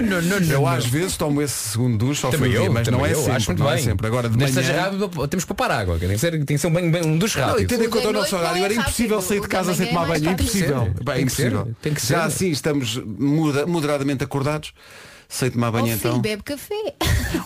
não, 0.00 0.22
não, 0.22 0.36
Eu 0.38 0.60
não. 0.60 0.66
às 0.68 0.86
vezes 0.86 1.16
tomo 1.16 1.42
esse 1.42 1.70
segundo 1.70 1.98
duche 2.06 2.24
ao 2.24 2.32
fim 2.32 2.38
Também 2.38 2.52
do 2.52 2.58
dia, 2.58 2.66
eu, 2.66 2.72
mas 2.72 2.88
não 2.88 3.04
é 3.06 3.12
eu, 3.12 3.16
sempre. 3.22 3.54
não 3.54 3.70
é 3.70 3.74
bem. 3.74 3.84
sempre. 3.84 4.06
Agora 4.06 4.28
de 4.28 4.36
manhã. 4.38 4.52
seja 4.52 4.80
rápido, 4.80 5.28
temos 5.28 5.44
que 5.44 5.54
para 5.54 5.78
água. 5.78 5.98
Tem 5.98 6.08
que 6.10 6.18
ser, 6.18 6.30
tem 6.32 6.56
que 6.56 6.58
ser 6.58 6.66
um, 6.66 6.72
banho, 6.72 7.06
um 7.06 7.18
dos 7.18 7.34
Não, 7.34 7.42
e 7.42 7.46
rápidos. 7.46 7.68
tendo 7.68 7.84
em 7.84 7.86
O 7.86 7.90
da 7.90 7.96
conta 7.96 8.08
o 8.08 8.12
nosso 8.12 8.36
horário, 8.36 8.56
não 8.58 8.62
é 8.62 8.64
era 8.72 8.74
impossível 8.74 9.16
rápido, 9.16 9.28
sair 9.28 9.40
de 9.40 9.48
casa 9.48 9.74
sem 9.74 9.86
é 9.86 9.88
tomar 9.88 10.06
mais 10.08 10.20
banho. 10.20 10.30
rápido. 10.30 10.46
Impossível. 10.46 10.94
Tem 11.14 11.26
que 11.26 11.32
ser, 11.32 11.52
tem 11.82 11.94
que 11.94 12.06
Já 12.06 12.24
assim 12.24 12.50
estamos 12.50 13.00
moderadamente 13.66 14.24
acordados. 14.24 14.72
Sem 15.32 15.50
tomar 15.50 15.68
Oh, 15.68 15.72
banho 15.72 15.86
filho, 15.86 15.96
então. 15.96 16.18
bebe 16.20 16.42
café. 16.42 16.94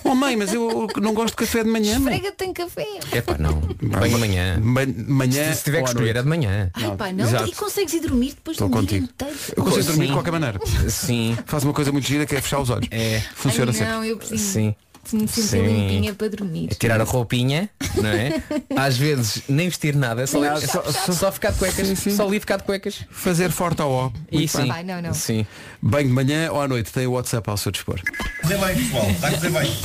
Oh 0.02 0.12
mãe, 0.16 0.36
mas 0.36 0.52
eu 0.52 0.88
não 1.00 1.14
gosto 1.14 1.34
de 1.34 1.36
café 1.36 1.62
de 1.62 1.70
manhã. 1.70 2.00
mãe. 2.00 2.18
Frega 2.18 2.34
tem 2.36 2.52
café. 2.52 2.84
É 3.12 3.20
pá, 3.20 3.36
não. 3.38 3.60
Banho 3.80 4.14
de 4.14 4.20
manhã. 4.20 4.58
Man- 4.60 4.86
Manhã. 5.06 5.52
Se 5.54 5.62
tiver 5.62 5.82
que 5.82 5.88
escolher 5.90 6.16
é 6.16 6.22
de 6.22 6.28
manhã. 6.28 6.68
Ai 6.74 6.96
pá, 6.96 7.12
não. 7.12 7.24
exato. 7.24 7.48
E 7.48 7.52
consegues 7.54 7.94
ir 7.94 8.00
dormir 8.00 8.30
depois 8.30 8.56
Estou 8.56 8.68
de 8.68 8.74
um 8.74 8.76
contigo. 8.80 9.06
dia 9.06 9.14
inteiro. 9.14 9.36
Eu 9.56 9.62
consigo 9.62 9.84
dormir 9.84 10.06
de 10.08 10.12
qualquer 10.14 10.32
maneira. 10.32 10.60
Sim. 10.88 11.38
Faz 11.46 11.62
uma 11.62 11.72
coisa 11.72 11.92
muito 11.92 12.06
gira 12.08 12.26
que 12.26 12.34
é 12.34 12.40
fechar 12.40 12.58
os 12.58 12.70
olhos. 12.70 12.88
É. 12.90 13.20
Funciona 13.36 13.70
Ai, 13.70 13.78
sempre. 13.78 13.92
não, 13.92 14.04
eu 14.04 14.16
preciso 14.16 14.42
Sim. 14.52 14.74
De 15.10 15.16
me 15.16 15.28
sentir 15.28 15.48
Sim. 15.48 15.62
limpinha 15.66 16.14
para 16.14 16.28
dormir. 16.28 16.68
É 16.70 16.74
tirar 16.74 17.00
a 17.00 17.04
roupinha, 17.04 17.68
não 17.96 18.08
é? 18.08 18.42
Às 18.76 18.96
vezes 18.96 19.42
nem 19.48 19.68
vestir 19.68 19.94
nada, 19.94 20.26
só, 20.26 20.40
Nada, 20.40 20.66
só, 20.66 20.82
só- 20.90 21.12
só 21.12 21.32
ficar 21.32 21.52
de 21.52 21.58
cuecas, 21.58 21.86
Sim, 21.86 21.94
sim. 21.94 22.16
só 22.16 22.26
ali 22.26 22.40
ficar 22.40 22.56
de 22.58 22.64
cuecas. 22.64 23.00
Fazer 23.10 23.50
forte 23.50 23.80
ao 23.82 23.90
ó. 23.90 24.10
E 24.30 24.46
sim. 24.48 24.58
bem. 24.58 24.68
Vai, 24.68 24.82
não, 24.84 25.00
não. 25.02 25.14
Sim. 25.14 25.46
Banho 25.80 26.08
de 26.08 26.14
manhã 26.14 26.50
ou 26.52 26.60
à 26.60 26.68
noite, 26.68 26.92
tem 26.92 27.06
o 27.06 27.12
WhatsApp 27.12 27.48
ao 27.50 27.56
seu 27.56 27.72
dispor. 27.72 28.00
Bem, 28.44 28.58
pessoal. 28.58 29.06
Correr 29.20 29.50
bem. 29.50 29.76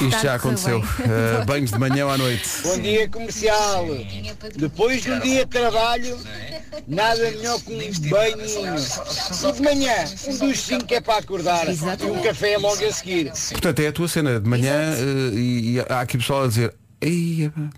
Isto 0.00 0.10
Tá 0.10 0.18
já 0.18 0.38
correr 0.38 0.54
aconteceu. 0.54 0.80
bem. 0.80 1.42
Uh, 1.42 1.44
banhos 1.46 1.70
de 1.70 1.78
manhã 1.78 2.04
ou 2.06 2.12
à 2.12 2.18
noite. 2.18 2.48
Bom 2.62 2.78
dia 2.78 3.08
comercial. 3.08 3.86
Depois 4.56 5.02
de 5.02 5.10
um 5.10 5.20
dia 5.20 5.44
de 5.44 5.50
trabalho, 5.50 6.18
nada 6.86 7.30
melhor 7.30 7.60
que 7.60 7.72
um 7.72 8.10
banho. 8.10 8.36
E 8.40 9.52
de 9.52 9.62
manhã, 9.62 9.94
um 10.28 10.38
duchinho 10.38 10.84
que 10.84 10.94
é 10.94 11.00
para 11.00 11.18
acordar. 11.18 11.66
E 11.68 12.06
um 12.10 12.22
café 12.22 12.56
logo 12.58 12.84
a 12.84 12.92
seguir. 12.92 13.32
Portanto, 13.50 13.80
é 13.80 13.88
a 13.88 13.92
tua 13.92 14.08
cena 14.08 14.40
de 14.40 14.48
manhã 14.48 14.94
uh, 14.94 15.38
e, 15.38 15.76
e 15.76 15.80
há 15.80 16.00
aqui 16.00 16.18
pessoal 16.18 16.44
a 16.44 16.48
dizer. 16.48 16.74
"Ei, 17.00 17.44
epá." 17.44 17.70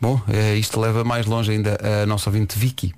Bom, 0.00 0.20
eh, 0.32 0.56
isto 0.56 0.80
leva 0.80 1.04
mais 1.04 1.26
longe 1.26 1.50
ainda 1.52 1.76
a 1.82 2.06
nossa 2.06 2.30
ouvinte 2.30 2.58
Vicky. 2.58 2.94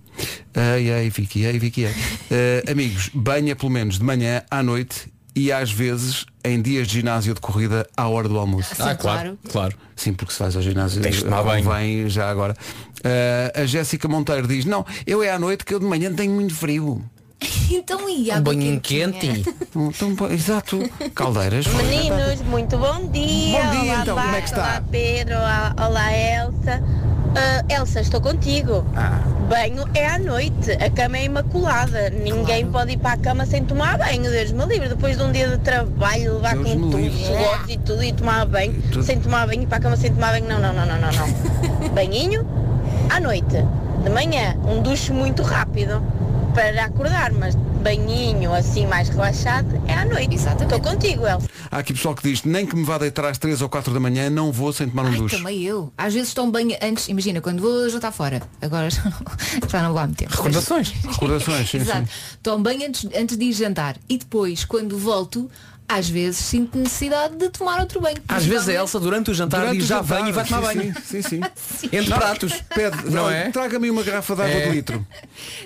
Ei, 0.54 0.90
ei, 0.90 1.10
Vicky, 1.10 1.44
ei, 1.44 1.58
Vicky, 1.58 1.84
ei. 1.84 1.94
Eh, 2.30 2.62
amigos, 2.70 3.10
banha 3.12 3.56
pelo 3.56 3.70
menos 3.70 3.98
de 3.98 4.04
manhã 4.04 4.42
à 4.50 4.62
noite 4.62 5.12
e 5.34 5.50
às 5.50 5.70
vezes 5.70 6.26
em 6.44 6.60
dias 6.60 6.86
de 6.86 6.94
ginásio 6.94 7.34
de 7.34 7.40
corrida 7.40 7.86
à 7.96 8.08
hora 8.08 8.28
do 8.28 8.38
almoço. 8.38 8.74
Sim, 8.74 8.96
claro. 8.98 9.38
claro. 9.50 9.74
Sim, 9.96 10.12
porque 10.12 10.32
se 10.32 10.38
faz 10.38 10.56
ao 10.56 10.62
ginásio 10.62 11.00
banho. 11.44 11.70
vem 11.70 12.08
já 12.08 12.28
agora. 12.30 12.56
Eh, 13.04 13.52
a 13.54 13.64
Jéssica 13.64 14.08
Monteiro 14.08 14.46
diz, 14.46 14.64
não, 14.64 14.84
eu 15.06 15.22
é 15.22 15.30
à 15.30 15.38
noite 15.38 15.64
que 15.64 15.74
eu 15.74 15.80
de 15.80 15.86
manhã 15.86 16.12
tenho 16.12 16.32
muito 16.32 16.54
frio. 16.54 17.02
Então 17.70 18.08
e 18.08 18.28
Um 18.28 18.34
água 18.34 18.54
banho 18.54 18.80
quentinha? 18.80 19.34
quente. 19.34 19.44
Exato. 20.32 20.78
Caldeiras. 21.14 21.66
Meninos, 21.66 22.40
muito 22.42 22.76
bom 22.76 23.10
dia. 23.10 23.62
Bom 23.62 23.70
dia, 23.70 23.92
olá, 23.92 24.02
então, 24.02 24.16
como 24.16 24.34
é 24.36 24.40
que 24.40 24.48
está? 24.48 24.62
Olá, 24.62 24.84
Pedro. 24.90 25.34
Olá, 25.78 26.12
Elsa. 26.12 27.11
Ah, 27.34 27.64
Elsa, 27.68 28.00
estou 28.00 28.20
contigo. 28.20 28.84
Ah. 28.96 29.20
Banho 29.48 29.84
é 29.94 30.06
à 30.06 30.18
noite. 30.18 30.72
A 30.72 30.90
cama 30.90 31.16
é 31.18 31.24
imaculada. 31.24 32.10
Ninguém 32.10 32.66
pode 32.70 32.92
ir 32.92 32.98
para 32.98 33.12
a 33.12 33.16
cama 33.16 33.46
sem 33.46 33.64
tomar 33.64 33.98
banho. 33.98 34.30
Deus 34.30 34.52
me 34.52 34.64
livre. 34.66 34.88
Depois 34.88 35.16
de 35.16 35.22
um 35.22 35.32
dia 35.32 35.48
de 35.48 35.58
trabalho, 35.58 36.34
levar 36.34 36.54
Deus 36.54 36.72
com 36.72 36.90
tudo, 36.90 37.10
suores 37.12 37.68
e 37.68 37.78
tudo 37.78 38.02
e 38.04 38.12
tomar 38.12 38.46
banho. 38.46 38.80
tudo. 38.92 39.02
Sem 39.04 39.20
tomar 39.20 39.46
banho, 39.46 39.62
ir 39.62 39.66
para 39.66 39.78
a 39.78 39.80
cama 39.80 39.96
sem 39.96 40.12
tomar 40.12 40.32
banho. 40.32 40.48
Não, 40.48 40.60
não, 40.60 40.72
não, 40.72 40.86
não, 40.86 40.98
não, 41.00 41.10
não. 41.12 41.88
Banhinho 41.94 42.46
à 43.10 43.20
noite. 43.20 43.56
De 44.02 44.10
manhã, 44.10 44.56
um 44.66 44.82
duche 44.82 45.12
muito 45.12 45.42
rápido 45.42 46.02
para 46.54 46.84
acordar, 46.84 47.32
mas 47.32 47.56
banhinho 47.82 48.52
assim 48.54 48.86
mais 48.86 49.08
relaxado 49.08 49.82
é 49.86 49.94
à 49.94 50.04
noite. 50.04 50.34
Exatamente. 50.34 50.74
Estou 50.74 50.92
contigo, 50.92 51.26
Elsa. 51.26 51.48
Há 51.70 51.78
aqui 51.78 51.92
pessoal 51.92 52.14
que 52.14 52.22
diz, 52.22 52.44
nem 52.44 52.64
que 52.64 52.76
me 52.76 52.84
vá 52.84 52.98
deitar 52.98 53.24
às 53.26 53.38
3 53.38 53.60
ou 53.62 53.68
4 53.68 53.92
da 53.92 54.00
manhã, 54.00 54.30
não 54.30 54.52
vou 54.52 54.72
sem 54.72 54.88
tomar 54.88 55.04
um 55.04 55.08
Ai, 55.08 55.16
duche. 55.16 55.36
também 55.36 55.62
eu. 55.62 55.92
Às 55.96 56.14
vezes 56.14 56.32
tomo 56.32 56.52
banho 56.52 56.76
antes, 56.80 57.08
imagina, 57.08 57.40
quando 57.40 57.60
vou 57.60 57.88
jantar 57.90 58.12
fora. 58.12 58.42
Agora 58.60 58.88
já 58.90 59.02
não, 59.04 59.68
já 59.68 59.82
não 59.82 59.90
vou 59.90 59.98
há 59.98 60.06
muito 60.06 60.18
tempo. 60.18 60.30
Recordações. 60.32 60.88
Recordações, 61.04 61.70
sim, 61.70 61.78
Exato. 61.78 62.06
sim. 62.06 62.36
Tomo 62.42 62.62
banho 62.62 62.86
antes, 62.86 63.06
antes 63.16 63.36
de 63.36 63.44
ir 63.44 63.52
jantar. 63.52 63.96
E 64.08 64.16
depois, 64.18 64.64
quando 64.64 64.96
volto, 64.98 65.50
às 65.88 66.08
vezes 66.08 66.38
sinto 66.38 66.78
necessidade 66.78 67.36
de 67.36 67.48
tomar 67.50 67.80
outro 67.80 68.00
banho. 68.00 68.16
Às 68.28 68.44
vezes 68.44 68.68
a 68.68 68.72
Elsa 68.72 68.98
durante 68.98 69.30
o 69.30 69.34
jantar 69.34 69.60
Durante 69.60 69.76
diz 69.76 69.84
o 69.84 69.88
já 69.88 69.96
jantar, 70.02 70.16
vem 70.20 70.28
e 70.28 70.32
vai 70.32 70.44
tomar 70.46 70.68
sim, 70.72 70.78
banho. 70.78 70.94
Sim, 71.04 71.22
sim. 71.22 71.40
sim. 71.54 71.88
Entre 71.92 72.14
pratos. 72.14 72.52
Pede, 72.74 73.10
Não 73.10 73.28
é? 73.30 73.50
Traga-me 73.50 73.90
uma 73.90 74.02
garrafa 74.02 74.34
de 74.34 74.42
água 74.42 74.54
É. 74.54 74.66
de 74.68 74.70
litro. 74.70 75.06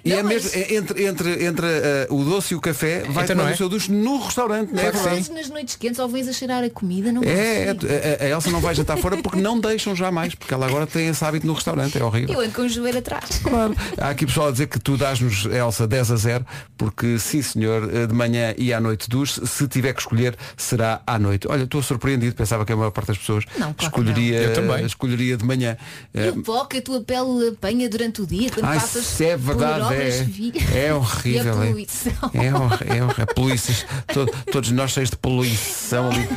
E 0.04 0.10
Não, 0.10 0.18
é 0.18 0.22
mas- 0.22 0.32
mesmo, 0.32 0.50
é 0.54 0.74
entre, 0.74 1.04
entre, 1.06 1.44
entre 1.44 1.66
eh, 1.66 2.06
o 2.10 2.24
doce 2.24 2.54
e 2.54 2.56
o 2.56 2.60
café, 2.60 3.00
vai 3.08 3.24
Então 3.24 3.36
tomar 3.36 3.50
é? 3.50 3.54
o 3.54 3.56
seu 3.56 3.68
duche 3.68 3.90
no 3.92 4.18
restaurante, 4.24 4.72
não 4.72 4.82
é 4.82 4.90
vezes 4.90 5.28
nas 5.28 5.48
noites 5.48 5.76
quentes 5.76 5.98
ou 5.98 6.08
vens 6.08 6.26
a 6.28 6.32
cheirar 6.32 6.64
a 6.64 6.70
comida, 6.70 7.12
não 7.12 7.22
É, 7.22 7.66
é, 7.66 8.18
a, 8.20 8.24
a 8.24 8.28
Elsa 8.28 8.50
não 8.50 8.60
vai 8.60 8.74
jantar 8.74 8.96
fora 8.98 9.16
porque 9.18 9.40
não 9.40 9.58
deixam 9.60 9.94
jamais, 9.94 10.34
porque 10.34 10.52
ela 10.52 10.66
agora 10.66 10.86
tem 10.86 11.08
esse 11.08 11.24
hábito 11.24 11.46
no 11.46 11.52
restaurante, 11.52 11.96
é 11.98 12.04
horrível. 12.04 12.34
Eu 12.34 12.40
ando 12.40 12.52
com 12.52 12.62
o 12.62 12.68
joelho 12.68 12.98
atrás. 12.98 13.40
Claro. 13.42 13.76
Há 13.98 14.10
aqui 14.10 14.26
pessoal 14.26 14.48
a 14.48 14.50
dizer 14.52 14.66
que 14.66 14.78
tu 14.80 14.96
dás-nos, 14.96 15.46
Elsa, 15.46 15.86
10 15.86 16.10
a 16.10 16.16
0, 16.16 16.46
porque 16.76 17.18
sim 17.18 17.42
senhor, 17.42 17.88
eh, 17.94 18.06
de 18.06 18.14
manhã 18.14 18.54
e 18.58 18.72
à 18.72 18.80
noite 18.80 19.08
duche, 19.08 19.40
se 19.46 19.68
tiver 19.68 19.92
que 19.92 20.02
escolher, 20.06 20.36
será 20.56 21.00
à 21.06 21.18
noite. 21.18 21.46
Olha, 21.48 21.64
estou 21.64 21.82
surpreendido, 21.82 22.34
pensava 22.36 22.64
que 22.64 22.72
a 22.72 22.76
maior 22.76 22.90
parte 22.90 23.08
das 23.08 23.18
pessoas 23.18 23.44
Não, 23.58 23.72
claro 23.74 23.76
escolheria, 23.82 24.40
não. 24.42 24.48
Eu 24.48 24.54
também. 24.54 24.86
escolheria 24.86 25.36
de 25.36 25.44
manhã. 25.44 25.76
E 26.14 26.28
o 26.30 26.42
pó 26.42 26.64
que 26.64 26.78
a 26.78 26.82
tua 26.82 27.00
pele 27.02 27.48
apanha 27.48 27.88
durante 27.88 28.22
o 28.22 28.26
dia, 28.26 28.50
quando 28.50 28.66
Ai, 28.66 28.78
passas 28.78 29.20
é 29.20 29.36
verdade, 29.36 29.94
é. 29.94 30.86
É 30.88 30.94
horrível, 30.94 31.26
E 31.56 31.60
a 31.60 31.64
é. 31.64 31.66
poluição. 31.68 32.30
É, 32.34 32.46
é, 32.46 33.04
hor- 33.04 33.20
a 33.20 33.26
poluição. 33.34 33.74
To- 34.12 34.26
todos 34.52 34.70
nós 34.70 34.90
cheios 34.92 35.10
de 35.10 35.16
poluição 35.16 36.10
ali. 36.10 36.28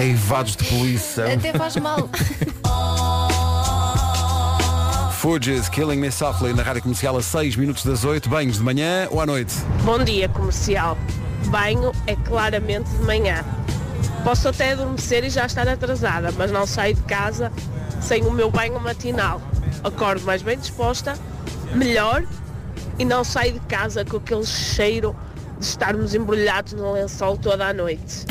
Eivados 0.00 0.56
de 0.56 0.64
poluição. 0.64 1.30
Até 1.32 1.52
faz 1.52 1.76
mal. 1.76 2.08
Fugees, 5.28 5.68
Killing 5.68 5.98
Me 5.98 6.10
Softly 6.10 6.54
na 6.54 6.62
rádio 6.62 6.80
comercial 6.80 7.14
a 7.14 7.22
6 7.22 7.56
minutos 7.56 7.84
das 7.84 8.02
8, 8.02 8.30
banhos 8.30 8.56
de 8.56 8.62
manhã 8.62 9.06
ou 9.10 9.20
à 9.20 9.26
noite. 9.26 9.54
Bom 9.84 10.02
dia, 10.02 10.26
comercial. 10.26 10.96
Banho 11.48 11.92
é 12.06 12.16
claramente 12.16 12.88
de 12.88 13.02
manhã. 13.02 13.44
Posso 14.24 14.48
até 14.48 14.72
adormecer 14.72 15.24
e 15.24 15.28
já 15.28 15.44
estar 15.44 15.68
atrasada, 15.68 16.32
mas 16.32 16.50
não 16.50 16.66
saio 16.66 16.94
de 16.94 17.02
casa 17.02 17.52
sem 18.00 18.24
o 18.24 18.32
meu 18.32 18.50
banho 18.50 18.80
matinal. 18.80 19.42
Acordo 19.84 20.24
mais 20.24 20.40
bem 20.40 20.56
disposta, 20.56 21.14
melhor, 21.74 22.24
e 22.98 23.04
não 23.04 23.22
saio 23.22 23.52
de 23.52 23.60
casa 23.60 24.06
com 24.06 24.16
aquele 24.16 24.46
cheiro 24.46 25.14
de 25.58 25.66
estarmos 25.66 26.14
embrulhados 26.14 26.72
no 26.72 26.90
lençol 26.94 27.36
toda 27.36 27.66
a 27.66 27.74
noite. 27.74 28.24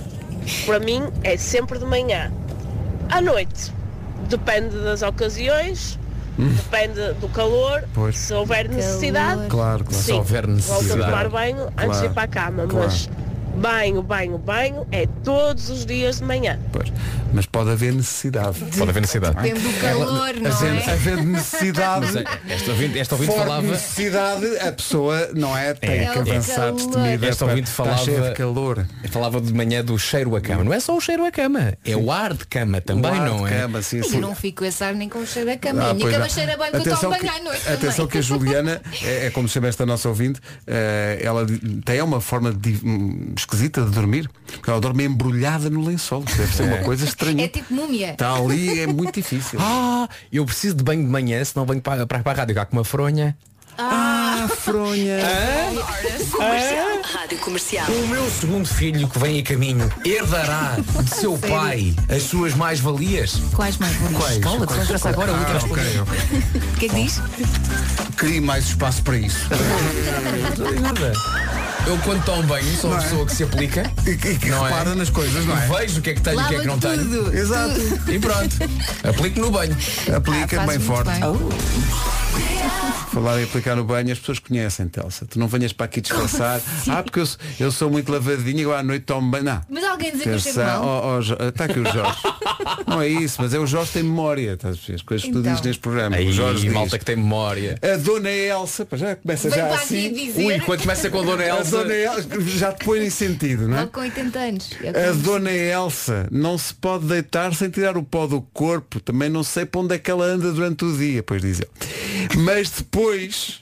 Para 0.66 0.78
mim 0.78 1.04
é 1.22 1.38
sempre 1.38 1.78
de 1.78 1.86
manhã. 1.86 2.30
À 3.08 3.22
noite, 3.22 3.72
depende 4.28 4.78
das 4.80 5.00
ocasiões, 5.00 5.98
depende 6.36 7.12
do 7.14 7.28
calor, 7.28 7.84
Pois. 7.94 8.16
se 8.18 8.34
houver 8.34 8.68
necessidade. 8.68 9.46
Claro, 9.48 9.84
claro. 9.84 9.94
Se 9.94 10.02
Sim, 10.04 10.12
houver 10.14 10.46
volto 10.46 10.50
a 10.50 10.54
necessidade. 10.56 11.10
tomar 11.10 11.28
banho 11.28 11.64
antes 11.66 11.84
Claro, 11.84 12.00
de 12.00 12.06
ir 12.06 12.10
para 12.10 12.22
a 12.22 12.28
cama, 12.28 12.66
claro. 12.66 12.86
mas 12.88 13.08
banho, 13.56 14.02
banho, 14.02 14.38
banho 14.38 14.86
é 14.92 15.06
todos 15.22 15.68
os 15.70 15.84
dias 15.86 16.18
de 16.18 16.24
manhã. 16.24 16.58
Pois. 16.72 16.92
Mas 17.32 17.46
pode 17.46 17.70
haver 17.70 17.92
necessidade. 17.92 18.58
Pode 18.76 18.90
haver 18.90 19.00
necessidade. 19.00 19.34
Depende 19.42 19.60
do 19.60 19.80
calor, 19.80 20.34
não 20.40 20.50
Havendo, 20.52 20.78
é? 20.88 20.92
havendo 20.92 21.22
necessidade. 21.24 22.18
Eh, 22.18 22.24
Esta 22.54 22.70
ouvinte, 22.70 22.98
esta 22.98 23.14
ouvinte 23.16 23.34
falava. 23.34 23.62
necessidade, 23.62 24.58
a 24.58 24.72
pessoa 24.72 25.28
não 25.34 25.56
é, 25.56 25.74
tem 25.74 25.90
É 25.90 26.06
que 26.12 26.18
o 26.18 26.22
avançar 26.22 26.72
destemida. 26.72 27.26
Esta 27.26 27.44
ouvinte 27.44 27.68
está 27.70 27.84
falava- 27.84 28.04
cheia 28.04 28.20
de 28.20 28.34
calor. 28.34 28.86
Falava 29.10 29.40
de 29.40 29.52
manhã 29.52 29.84
do 29.84 29.98
cheiro 29.98 30.36
a 30.36 30.40
cama. 30.40 30.62
Não 30.64 30.72
é 30.72 30.78
só 30.80 30.96
o 30.96 31.00
cheiro 31.00 31.24
a 31.24 31.30
cama, 31.32 31.74
é 31.84 31.96
o 31.96 32.10
ar 32.12 32.34
de 32.34 32.46
cama 32.46 32.80
também, 32.80 33.10
O 33.10 33.14
ar 33.14 33.28
não 33.28 33.44
de 33.44 33.52
é? 33.52 33.60
cama, 33.60 33.82
sim, 33.82 33.98
E 34.00 34.04
sim. 34.04 34.14
eu 34.16 34.20
não 34.20 34.34
fico 34.34 34.64
a 34.64 34.68
assar 34.68 34.94
nem 34.94 35.08
com 35.08 35.18
o 35.18 35.26
cheiro 35.26 35.48
da 35.48 35.56
cama. 35.56 35.82
Ah, 35.82 35.90
a 35.90 35.94
minha 35.94 36.10
cama 36.10 36.28
cheira 36.28 36.56
bem 36.56 36.70
porque 36.70 36.88
eu 36.88 36.92
Atenção 36.94 37.10
tomo 37.10 37.20
que, 37.20 37.26
banho 37.26 37.40
à 37.40 37.44
noite 37.44 37.62
atenção 37.68 37.90
também. 37.90 38.08
que 38.08 38.18
a 38.18 38.20
Juliana, 38.20 38.82
é, 39.02 39.26
é 39.26 39.30
como 39.30 39.48
chama 39.48 39.66
esta 39.68 39.84
nossa 39.84 40.08
ouvinte, 40.08 40.40
eh, 40.66 41.20
ela 41.22 41.44
tem 41.84 42.00
uma 42.00 42.20
forma 42.20 42.52
de, 42.52 42.78
esquisita 43.44 43.82
de 43.82 43.90
dormir. 43.90 44.28
Porque 44.46 44.70
ela 44.70 44.80
dorme 44.80 45.04
embrulhada 45.04 45.68
no 45.70 45.84
lençol. 45.84 46.22
Deve 46.22 46.52
ser 46.54 46.62
uma 46.64 46.78
coisa 46.78 47.04
estranha. 47.04 47.44
É 47.44 47.48
tipo 47.48 47.72
múmia. 47.72 48.12
Está 48.12 48.34
ali, 48.34 48.80
é 48.80 48.86
muito 48.86 49.14
difícil. 49.14 49.58
Ah, 49.94 50.08
eu 50.32 50.44
preciso 50.44 50.74
de 50.76 50.84
banho 50.84 51.02
de 51.02 51.08
manhã, 51.10 51.42
senão 51.44 51.64
venho 51.64 51.80
para, 51.80 52.06
para, 52.06 52.20
para 52.20 52.32
a 52.32 52.34
rádio 52.42 52.54
cá 52.54 52.66
com 52.66 52.76
uma 52.76 52.84
fronha. 52.84 53.36
Ah, 53.78 54.46
fronha. 54.60 55.18
Rádio 57.04 57.38
Comercial. 57.38 57.86
O 57.90 58.06
meu 58.08 58.30
segundo 58.30 58.66
filho 58.66 59.08
que 59.08 59.18
vem 59.18 59.40
a 59.40 59.42
caminho 59.42 59.90
herdará 60.04 60.76
de 61.02 61.10
seu 61.14 61.38
pai 61.38 61.94
as 62.08 62.22
suas 62.24 62.54
mais-valias. 62.54 63.40
Quais 63.54 63.78
mais 63.78 63.94
bonitos? 63.96 64.22
Quais? 64.24 64.38
Cala-te, 64.38 64.74
Quais? 64.74 65.06
agora 65.06 65.32
Ah, 65.32 65.38
outra. 65.38 65.56
ok, 65.58 66.00
ok. 66.00 66.60
O 66.74 66.76
que 66.78 66.86
é 66.86 66.88
que 66.88 66.94
diz? 66.94 67.20
Crie 68.16 68.40
mais 68.40 68.66
espaço 68.66 69.02
para 69.02 69.16
isso. 69.16 69.48
Nada. 70.80 71.12
Eu 71.86 71.98
quando 71.98 72.24
tomo 72.24 72.42
banho 72.44 72.76
sou 72.76 72.90
uma 72.90 72.98
é? 72.98 73.02
pessoa 73.02 73.26
que 73.26 73.34
se 73.34 73.42
aplica. 73.44 73.82
E 74.06 74.16
que, 74.16 74.38
que 74.38 74.48
Não 74.48 74.66
é? 74.66 74.70
repara 74.70 74.94
nas 74.94 75.10
coisas, 75.10 75.44
não 75.44 75.56
é? 75.56 75.66
Vejo 75.66 75.98
o 75.98 76.02
que 76.02 76.10
é 76.10 76.14
que 76.14 76.20
tenho 76.22 76.40
e 76.40 76.44
o 76.44 76.48
que 76.48 76.54
é 76.54 76.60
que 76.60 76.66
não 76.66 76.74
Lava 76.74 76.88
tenho. 76.96 77.04
tudo. 77.24 77.36
Exato. 77.36 77.80
E 78.10 78.18
pronto. 78.18 78.56
Aplico 79.06 79.40
no 79.40 79.50
banho. 79.50 79.76
Aplica 80.16 80.62
Ah, 80.62 80.66
bem 80.66 80.78
forte. 80.78 81.10
bem. 81.10 81.20
Falar 83.12 83.40
em 83.40 83.44
aplicar 83.44 83.76
no 83.76 83.84
banho, 83.84 84.10
as 84.10 84.18
pessoas 84.18 84.40
conhecem, 84.40 84.88
Telsa. 84.88 85.24
Tu 85.24 85.38
não 85.38 85.46
venhas 85.46 85.72
para 85.72 85.86
aqui 85.86 86.00
disfarçar. 86.00 86.60
ah, 86.90 87.00
porque 87.02 87.20
eu, 87.20 87.26
sou- 87.26 87.38
eu 87.60 87.70
sou 87.70 87.88
muito 87.90 88.10
lavadinho 88.10 88.58
e 88.58 88.62
eu 88.62 88.74
à 88.74 88.82
noite 88.82 89.04
tomo 89.04 89.30
banho. 89.30 89.44
Não. 89.44 89.60
Mas 89.68 89.84
alguém 89.84 90.10
dizer 90.10 90.24
que 90.24 90.28
eu 90.30 90.38
chego 90.40 90.58
mal. 90.58 90.82
oh, 90.84 91.18
oh, 91.18 91.48
está 91.48 91.66
aqui 91.66 91.78
o 91.78 91.84
Jorge. 91.84 92.18
não 92.88 93.00
é 93.00 93.06
isso, 93.08 93.36
mas 93.40 93.54
é 93.54 93.58
o 93.60 93.66
Jorge 93.68 93.88
que 93.88 93.94
tem 93.94 94.02
memória. 94.02 94.54
Estás 94.54 94.76
a 94.76 94.86
ver? 94.86 94.94
As 94.96 95.02
coisas 95.02 95.24
que 95.26 95.32
tu 95.32 95.38
Então. 95.38 95.52
dizes 95.52 95.64
neste 95.64 95.80
programa. 95.80 96.16
Aí, 96.16 96.28
o 96.28 96.32
Jorge 96.32 96.62
diz, 96.62 96.72
malta 96.72 96.98
que 96.98 97.04
tem 97.04 97.14
memória. 97.14 97.78
A 97.80 97.96
dona 97.98 98.30
Elsa, 98.30 98.84
pá, 98.84 98.96
já 98.96 99.14
começa 99.14 99.48
Vem 99.48 99.58
já 99.60 99.74
assim. 99.74 100.12
dizer. 100.12 100.44
Ui, 100.46 100.60
quando 100.60 100.80
começa 100.80 101.08
com 101.10 101.20
a 101.20 101.22
Dona 101.22 101.42
A 101.44 101.46
Elsa. 101.58 101.73
Dona 101.82 101.94
Elsa 101.94 102.40
já 102.40 102.72
te 102.72 102.84
põe 102.84 103.04
em 103.04 103.10
sentido, 103.10 103.68
não 103.68 103.76
é? 103.76 103.80
Logo 103.80 103.92
com 103.92 104.00
80 104.00 104.38
anos. 104.38 104.70
É 104.82 105.08
A 105.08 105.12
dona 105.12 105.50
Elsa 105.52 106.26
não 106.30 106.56
se 106.56 106.72
pode 106.74 107.06
deitar 107.06 107.54
sem 107.54 107.70
tirar 107.70 107.96
o 107.96 108.02
pó 108.02 108.26
do 108.26 108.40
corpo. 108.40 109.00
Também 109.00 109.28
não 109.28 109.42
sei 109.42 109.64
para 109.66 109.80
onde 109.80 109.94
é 109.94 109.98
que 109.98 110.10
ela 110.10 110.24
anda 110.24 110.52
durante 110.52 110.84
o 110.84 110.96
dia, 110.96 111.22
pois 111.22 111.42
diz 111.42 111.60
ele. 111.60 111.70
Mas 112.36 112.70
depois 112.70 113.60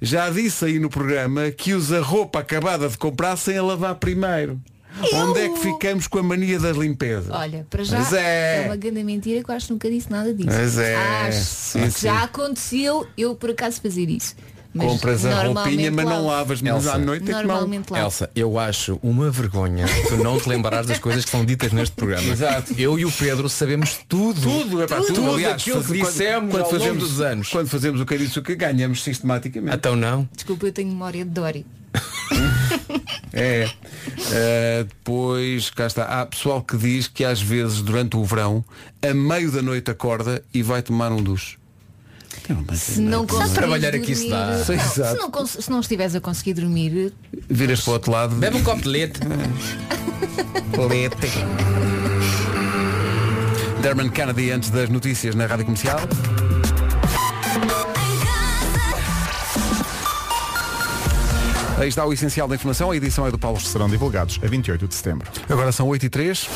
já 0.00 0.28
disse 0.30 0.64
aí 0.64 0.78
no 0.78 0.90
programa 0.90 1.50
que 1.50 1.74
usa 1.74 2.00
roupa 2.00 2.40
acabada 2.40 2.88
de 2.88 2.98
comprar 2.98 3.36
sem 3.36 3.56
a 3.56 3.62
lavar 3.62 3.94
primeiro. 3.96 4.60
Onde 5.14 5.40
é 5.40 5.48
que 5.48 5.58
ficamos 5.58 6.06
com 6.06 6.18
a 6.18 6.22
mania 6.22 6.58
da 6.58 6.70
limpeza? 6.70 7.34
Olha, 7.34 7.66
para 7.70 7.82
já 7.82 7.98
Mas 7.98 8.12
é. 8.12 8.64
uma 8.66 8.76
grande 8.76 9.02
mentira 9.02 9.42
que 9.42 9.50
eu 9.50 9.54
acho 9.54 9.68
que 9.68 9.72
nunca 9.72 9.90
disse 9.90 10.10
nada 10.10 10.34
disso. 10.34 10.50
Mas 10.50 10.78
é, 10.78 10.96
Acho 10.96 11.38
sim, 11.44 11.80
que 11.80 11.90
sim. 11.92 12.06
já 12.08 12.22
aconteceu 12.24 13.06
eu 13.16 13.34
por 13.34 13.50
acaso 13.50 13.80
fazer 13.80 14.10
isso. 14.10 14.34
Mas 14.74 14.86
Compras 14.86 15.26
a 15.26 15.44
roupinha, 15.44 15.90
mas 15.90 16.04
não 16.04 16.26
lavas, 16.26 16.62
mas 16.62 16.74
Elsa, 16.74 16.94
à 16.94 16.98
noite 16.98 17.24
é 17.24 17.26
que 17.26 17.32
não. 17.32 17.42
Normalmente 17.42 17.90
lavo. 17.90 18.06
Elsa, 18.06 18.30
eu 18.34 18.58
acho 18.58 18.98
uma 19.02 19.30
vergonha 19.30 19.86
tu 20.08 20.16
não 20.16 20.38
te 20.38 20.48
lembrares 20.48 20.86
das 20.86 20.98
coisas 20.98 21.24
que 21.24 21.30
são 21.30 21.44
ditas 21.44 21.72
neste 21.72 21.94
programa. 21.94 22.26
Exato. 22.26 22.74
Eu 22.78 22.98
e 22.98 23.04
o 23.04 23.12
Pedro 23.12 23.48
sabemos 23.48 23.98
tudo. 24.08 24.40
Tudo, 24.40 24.82
é 24.82 24.86
pá, 24.86 24.96
tudo, 24.96 25.14
Tudo 25.14 25.30
aliás, 25.32 25.54
aquilo 25.54 25.84
que 25.84 25.92
dissemos 25.92 26.50
quando 26.50 26.64
ao 26.64 26.70
longo 26.70 26.80
fazemos, 26.80 27.02
dos 27.02 27.20
anos. 27.20 27.48
Quando 27.48 27.68
fazemos 27.68 28.00
o 28.00 28.06
que 28.06 28.16
disse 28.18 28.38
o 28.38 28.42
que 28.42 28.54
ganhamos 28.54 29.02
sistematicamente. 29.02 29.76
Então 29.76 29.94
não. 29.94 30.28
Desculpa, 30.34 30.66
eu 30.66 30.72
tenho 30.72 30.88
memória 30.88 31.24
de 31.24 31.30
Dory. 31.30 31.66
É. 33.34 33.66
Uh, 33.66 34.84
depois, 34.84 35.70
cá 35.70 35.86
está. 35.86 36.04
Há 36.04 36.26
pessoal 36.26 36.62
que 36.62 36.76
diz 36.76 37.08
que 37.08 37.24
às 37.24 37.40
vezes 37.40 37.80
durante 37.80 38.14
o 38.14 38.24
verão, 38.24 38.62
a 39.00 39.14
meio 39.14 39.50
da 39.50 39.62
noite 39.62 39.90
acorda 39.90 40.42
e 40.52 40.62
vai 40.62 40.82
tomar 40.82 41.10
um 41.12 41.22
duche. 41.22 41.56
Se 42.74 43.00
não 43.00 43.26
conseguires 43.26 43.52
trabalhar 43.54 43.94
aqui 43.94 44.14
se 44.14 44.28
dá. 44.30 44.46
Não, 44.58 44.64
se, 44.64 45.16
não, 45.18 45.30
cons- 45.30 45.56
se 45.60 45.70
não 45.70 45.80
estiveres 45.80 46.14
a 46.14 46.20
conseguir 46.20 46.54
dormir, 46.54 47.12
Viras 47.48 47.80
para 47.80 47.90
o 47.90 47.94
outro 47.94 48.12
lado. 48.12 48.34
Bebe 48.36 48.56
um 48.58 48.62
copo 48.62 48.82
de 48.82 48.88
leite. 48.88 49.20
Lete. 50.88 51.28
Derman 53.82 54.08
Kennedy 54.10 54.50
antes 54.50 54.70
das 54.70 54.88
notícias 54.88 55.34
na 55.34 55.46
Rádio 55.46 55.64
Comercial. 55.66 56.00
Aí 61.78 61.88
está 61.88 62.04
o 62.04 62.12
essencial 62.12 62.46
da 62.46 62.54
informação, 62.54 62.90
a 62.90 62.96
edição 62.96 63.26
é 63.26 63.30
do 63.30 63.38
Paulo. 63.38 63.60
Serão 63.60 63.88
divulgados 63.88 64.38
a 64.42 64.46
28 64.46 64.86
de 64.86 64.94
setembro. 64.94 65.28
Agora 65.48 65.72
são 65.72 65.88
8 65.88 66.06
e 66.06 66.08
3. 66.08 66.48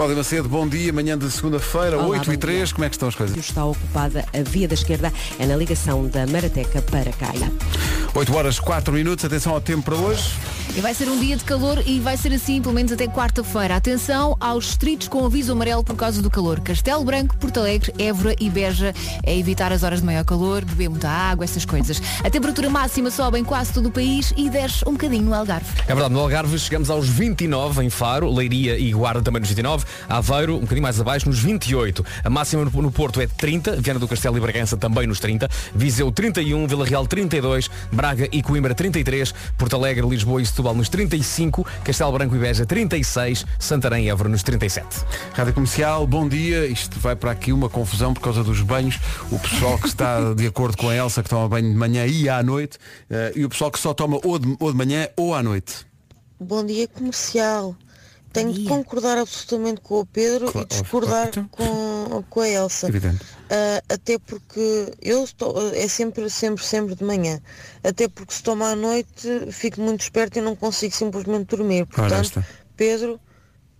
Cláudia 0.00 0.16
Macedo, 0.16 0.48
bom 0.48 0.66
dia, 0.66 0.90
manhã 0.94 1.18
de 1.18 1.30
segunda-feira, 1.30 1.98
Olá, 1.98 2.06
8 2.06 2.32
e 2.32 2.34
bom 2.34 2.40
3, 2.40 2.72
como 2.72 2.86
é 2.86 2.88
que 2.88 2.94
estão 2.94 3.06
as 3.06 3.14
coisas? 3.14 3.36
Está 3.36 3.66
ocupada 3.66 4.24
a 4.32 4.42
via 4.42 4.66
da 4.66 4.72
esquerda, 4.72 5.12
é 5.38 5.44
na 5.44 5.54
ligação 5.54 6.08
da 6.08 6.26
Marateca 6.26 6.80
para 6.80 7.12
Caia. 7.12 7.52
8 8.12 8.34
horas 8.34 8.58
4 8.58 8.92
minutos, 8.92 9.24
atenção 9.24 9.52
ao 9.52 9.60
tempo 9.60 9.82
para 9.82 9.94
hoje. 9.94 10.34
E 10.76 10.80
vai 10.80 10.94
ser 10.94 11.08
um 11.08 11.18
dia 11.18 11.36
de 11.36 11.42
calor 11.42 11.82
e 11.84 11.98
vai 11.98 12.16
ser 12.16 12.32
assim 12.32 12.62
pelo 12.62 12.72
menos 12.72 12.92
até 12.92 13.08
quarta-feira. 13.08 13.74
Atenção 13.74 14.36
aos 14.38 14.66
distritos 14.66 15.08
com 15.08 15.24
aviso 15.24 15.52
amarelo 15.52 15.82
por 15.82 15.96
causa 15.96 16.22
do 16.22 16.30
calor. 16.30 16.60
Castelo 16.60 17.04
Branco, 17.04 17.36
Porto 17.36 17.58
Alegre, 17.58 17.92
Évora 17.98 18.36
e 18.38 18.48
Beja. 18.48 18.94
É 19.24 19.36
evitar 19.36 19.72
as 19.72 19.82
horas 19.82 19.98
de 19.98 20.06
maior 20.06 20.24
calor, 20.24 20.64
beber 20.64 20.88
muita 20.88 21.08
água, 21.08 21.44
essas 21.44 21.64
coisas. 21.64 22.00
A 22.22 22.30
temperatura 22.30 22.70
máxima 22.70 23.10
sobe 23.10 23.40
em 23.40 23.44
quase 23.44 23.72
todo 23.72 23.86
o 23.86 23.90
país 23.90 24.32
e 24.36 24.48
desce 24.48 24.84
um 24.86 24.92
bocadinho 24.92 25.24
no 25.24 25.34
Algarve. 25.34 25.66
É 25.88 25.92
verdade, 25.92 26.14
no 26.14 26.20
Algarve 26.20 26.56
chegamos 26.56 26.88
aos 26.88 27.08
29 27.08 27.84
em 27.84 27.90
Faro, 27.90 28.32
Leiria 28.32 28.78
e 28.78 28.92
Guarda 28.92 29.22
também 29.22 29.40
nos 29.40 29.48
29, 29.48 29.84
Aveiro 30.08 30.56
um 30.56 30.60
bocadinho 30.60 30.82
mais 30.82 31.00
abaixo 31.00 31.28
nos 31.28 31.40
28. 31.40 32.04
A 32.22 32.30
máxima 32.30 32.64
no, 32.64 32.92
Porto 32.92 33.20
é 33.20 33.26
30, 33.26 33.76
Viana 33.80 33.98
do 33.98 34.06
Castelo 34.06 34.36
e 34.36 34.40
Bragança 34.40 34.76
também 34.76 35.06
nos 35.06 35.18
30, 35.18 35.48
Viseu 35.74 36.12
31, 36.12 36.68
Vila 36.68 36.86
Real 36.86 37.06
32, 37.08 37.68
Braga 38.00 38.26
e 38.32 38.42
Coimbra 38.42 38.74
33, 38.74 39.34
Porto 39.58 39.76
Alegre, 39.76 40.08
Lisboa 40.08 40.40
e 40.40 40.46
Setúbal 40.46 40.74
nos 40.74 40.88
35, 40.88 41.66
Castelo 41.84 42.10
Branco 42.12 42.34
e 42.34 42.38
Beja 42.38 42.64
36, 42.64 43.44
Santarém 43.58 44.06
e 44.06 44.08
Évora 44.08 44.30
nos 44.30 44.42
37. 44.42 45.04
Rádio 45.34 45.52
Comercial, 45.52 46.06
bom 46.06 46.26
dia. 46.26 46.64
Isto 46.64 46.98
vai 46.98 47.14
para 47.14 47.30
aqui 47.30 47.52
uma 47.52 47.68
confusão 47.68 48.14
por 48.14 48.22
causa 48.22 48.42
dos 48.42 48.62
banhos. 48.62 48.98
O 49.30 49.38
pessoal 49.38 49.78
que 49.78 49.86
está 49.86 50.32
de 50.32 50.46
acordo 50.46 50.78
com 50.78 50.88
a 50.88 50.96
Elsa, 50.96 51.22
que 51.22 51.28
toma 51.28 51.46
banho 51.46 51.68
de 51.68 51.76
manhã 51.76 52.06
e 52.06 52.26
à 52.26 52.42
noite, 52.42 52.78
eh, 53.10 53.32
e 53.36 53.44
o 53.44 53.50
pessoal 53.50 53.70
que 53.70 53.78
só 53.78 53.92
toma 53.92 54.18
ou 54.24 54.38
de, 54.38 54.56
ou 54.58 54.72
de 54.72 54.78
manhã 54.78 55.06
ou 55.14 55.34
à 55.34 55.42
noite. 55.42 55.86
Bom 56.40 56.64
dia 56.64 56.88
comercial. 56.88 57.76
Tenho 58.32 58.52
de 58.52 58.60
dia. 58.60 58.68
concordar 58.68 59.18
absolutamente 59.18 59.80
com 59.80 60.00
o 60.00 60.06
Pedro 60.06 60.52
Claro, 60.52 60.68
e 60.70 60.82
discordar 60.82 61.30
com, 61.50 62.24
com 62.28 62.40
a 62.40 62.48
Elsa. 62.48 62.88
Evidente. 62.88 63.24
Ah, 63.50 63.82
até 63.88 64.18
porque 64.18 64.92
eu 65.02 65.24
estou, 65.24 65.72
é 65.74 65.88
sempre, 65.88 66.30
sempre, 66.30 66.64
sempre 66.64 66.94
de 66.94 67.02
manhã. 67.02 67.40
Até 67.82 68.08
porque 68.08 68.32
se 68.32 68.42
toma 68.42 68.70
à 68.70 68.76
noite 68.76 69.50
fico 69.50 69.80
muito 69.80 70.02
esperto 70.02 70.38
e 70.38 70.42
não 70.42 70.54
consigo 70.54 70.94
simplesmente 70.94 71.56
dormir. 71.56 71.86
Portanto. 71.86 72.44
Pedro, 72.76 73.20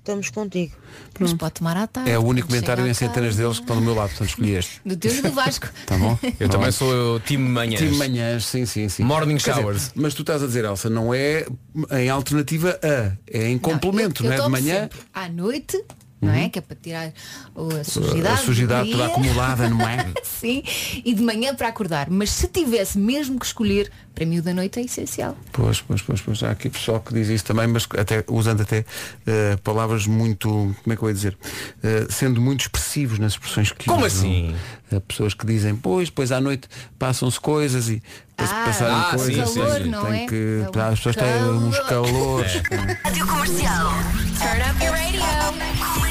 estamos 0.00 0.30
contigo. 0.30 0.74
Mas 1.18 1.32
pode 1.34 1.54
tomar 1.54 1.76
à 1.76 1.86
tarde. 1.86 2.10
É 2.10 2.18
o 2.18 2.22
único 2.22 2.48
comentário 2.48 2.86
em 2.86 2.94
centenas 2.94 3.36
deles 3.36 3.56
que 3.56 3.62
estão 3.62 3.76
do 3.76 3.82
meu 3.82 3.94
lado, 3.94 4.08
portanto 4.08 4.28
escolhi 4.28 4.54
este. 4.54 4.80
Do 4.84 4.96
teu 4.96 5.14
e 5.14 5.22
do 5.22 5.30
Vasco. 5.30 5.68
Tá 5.86 5.96
bom? 5.96 6.18
Eu 6.38 6.48
também 6.48 6.70
sou 6.70 7.16
o 7.16 7.20
time 7.20 7.48
manhãs. 7.48 7.80
Time 7.80 7.96
manhãs, 7.96 8.44
sim, 8.44 8.64
sim, 8.66 8.88
sim. 8.88 9.02
Morning 9.02 9.36
Quer 9.36 9.50
dizer, 9.50 9.62
showers. 9.62 9.92
mas 9.94 10.14
tu 10.14 10.22
estás 10.22 10.42
a 10.42 10.46
dizer, 10.46 10.64
Elsa, 10.64 10.88
não 10.88 11.12
é 11.12 11.46
em 11.92 12.08
alternativa 12.08 12.78
a, 12.82 13.12
é 13.26 13.48
em 13.48 13.58
complemento, 13.58 14.24
eu, 14.24 14.30
não, 14.30 14.36
eu 14.36 14.42
é? 14.42 14.44
De 14.44 14.50
manhã, 14.50 14.82
sempre 14.82 14.98
à 15.12 15.28
noite, 15.28 15.84
não 16.20 16.32
é? 16.32 16.48
Que 16.48 16.58
é 16.58 16.62
para 16.62 16.76
tirar 16.76 17.12
a 17.54 17.84
sujidade. 17.84 18.28
a 18.28 18.36
sujidade 18.36 18.90
toda 18.90 19.06
acumulada, 19.06 19.68
não 19.68 19.80
é? 19.88 20.12
Sim, 20.22 20.62
e 21.04 21.14
de 21.14 21.22
manhã 21.22 21.54
para 21.54 21.68
acordar. 21.68 22.10
Mas 22.10 22.30
se 22.30 22.46
tivesse 22.46 22.98
mesmo 22.98 23.38
que 23.38 23.46
escolher, 23.46 23.90
para 24.14 24.26
mim 24.26 24.38
o 24.38 24.42
da 24.42 24.52
noite 24.52 24.78
é 24.80 24.82
essencial. 24.82 25.36
Pois, 25.52 25.80
pois, 25.80 26.02
pois, 26.02 26.20
pois. 26.20 26.42
Há 26.42 26.50
aqui 26.50 26.68
pessoal 26.68 27.00
que 27.00 27.14
diz 27.14 27.28
isso 27.28 27.44
também, 27.44 27.66
mas 27.66 27.86
até, 27.98 28.24
usando 28.28 28.60
até 28.62 28.84
eh, 29.26 29.56
palavras 29.64 30.06
muito, 30.06 30.48
como 30.48 30.92
é 30.92 30.96
que 30.96 31.02
eu 31.02 31.08
ia 31.08 31.14
dizer? 31.14 31.38
Eh, 31.82 32.06
sendo 32.10 32.40
muito 32.40 32.60
expressivos 32.62 33.18
nas 33.18 33.32
expressões 33.32 33.72
que 33.72 33.86
Como 33.86 34.04
usam. 34.04 34.18
assim? 34.20 34.54
Há 34.94 35.00
pessoas 35.00 35.32
que 35.34 35.46
dizem, 35.46 35.74
pois, 35.76 36.10
pois 36.10 36.32
à 36.32 36.40
noite 36.40 36.68
passam-se 36.98 37.38
coisas 37.40 37.88
e 37.88 38.02
depois 38.30 38.50
Ah, 38.50 38.64
passarem 38.64 38.94
ah, 38.96 39.08
coisas 39.10 39.26
sim, 39.34 39.46
sim, 39.54 39.60
calor, 39.60 39.82
sim. 39.82 39.90
tem 40.12 40.24
é? 40.24 40.26
que. 40.26 40.62
É 40.76 40.80
as 40.82 40.98
pessoas 40.98 41.16
têm 41.16 41.42
uns 41.44 41.78
calor. 41.80 42.44
calores. 42.44 42.52
Rádio 43.04 43.26
Comercial. 43.26 43.90
Turn 44.38 44.70
up 44.70 44.84
your 44.84 44.92
radio. 44.92 46.09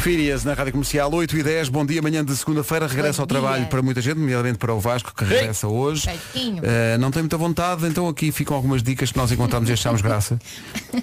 Fírias 0.00 0.44
na 0.44 0.52
Rádio 0.52 0.72
Comercial 0.72 1.12
8 1.12 1.36
e 1.36 1.42
10, 1.42 1.68
bom 1.70 1.84
dia, 1.86 2.02
manhã 2.02 2.24
de 2.24 2.36
segunda-feira, 2.36 2.86
regressa 2.86 3.22
ao 3.22 3.26
trabalho 3.26 3.66
para 3.66 3.80
muita 3.80 4.02
gente, 4.02 4.18
nomeadamente 4.18 4.58
para 4.58 4.74
o 4.74 4.80
Vasco, 4.80 5.14
que 5.14 5.24
regressa 5.24 5.66
hoje. 5.66 6.08
Uh, 6.36 6.98
não 6.98 7.10
tem 7.10 7.22
muita 7.22 7.38
vontade, 7.38 7.86
então 7.86 8.06
aqui 8.06 8.30
ficam 8.30 8.54
algumas 8.54 8.82
dicas 8.82 9.10
que 9.10 9.16
nós 9.16 9.32
encontramos 9.32 9.68
e 9.70 9.72
achámos 9.72 10.02
graça, 10.02 10.38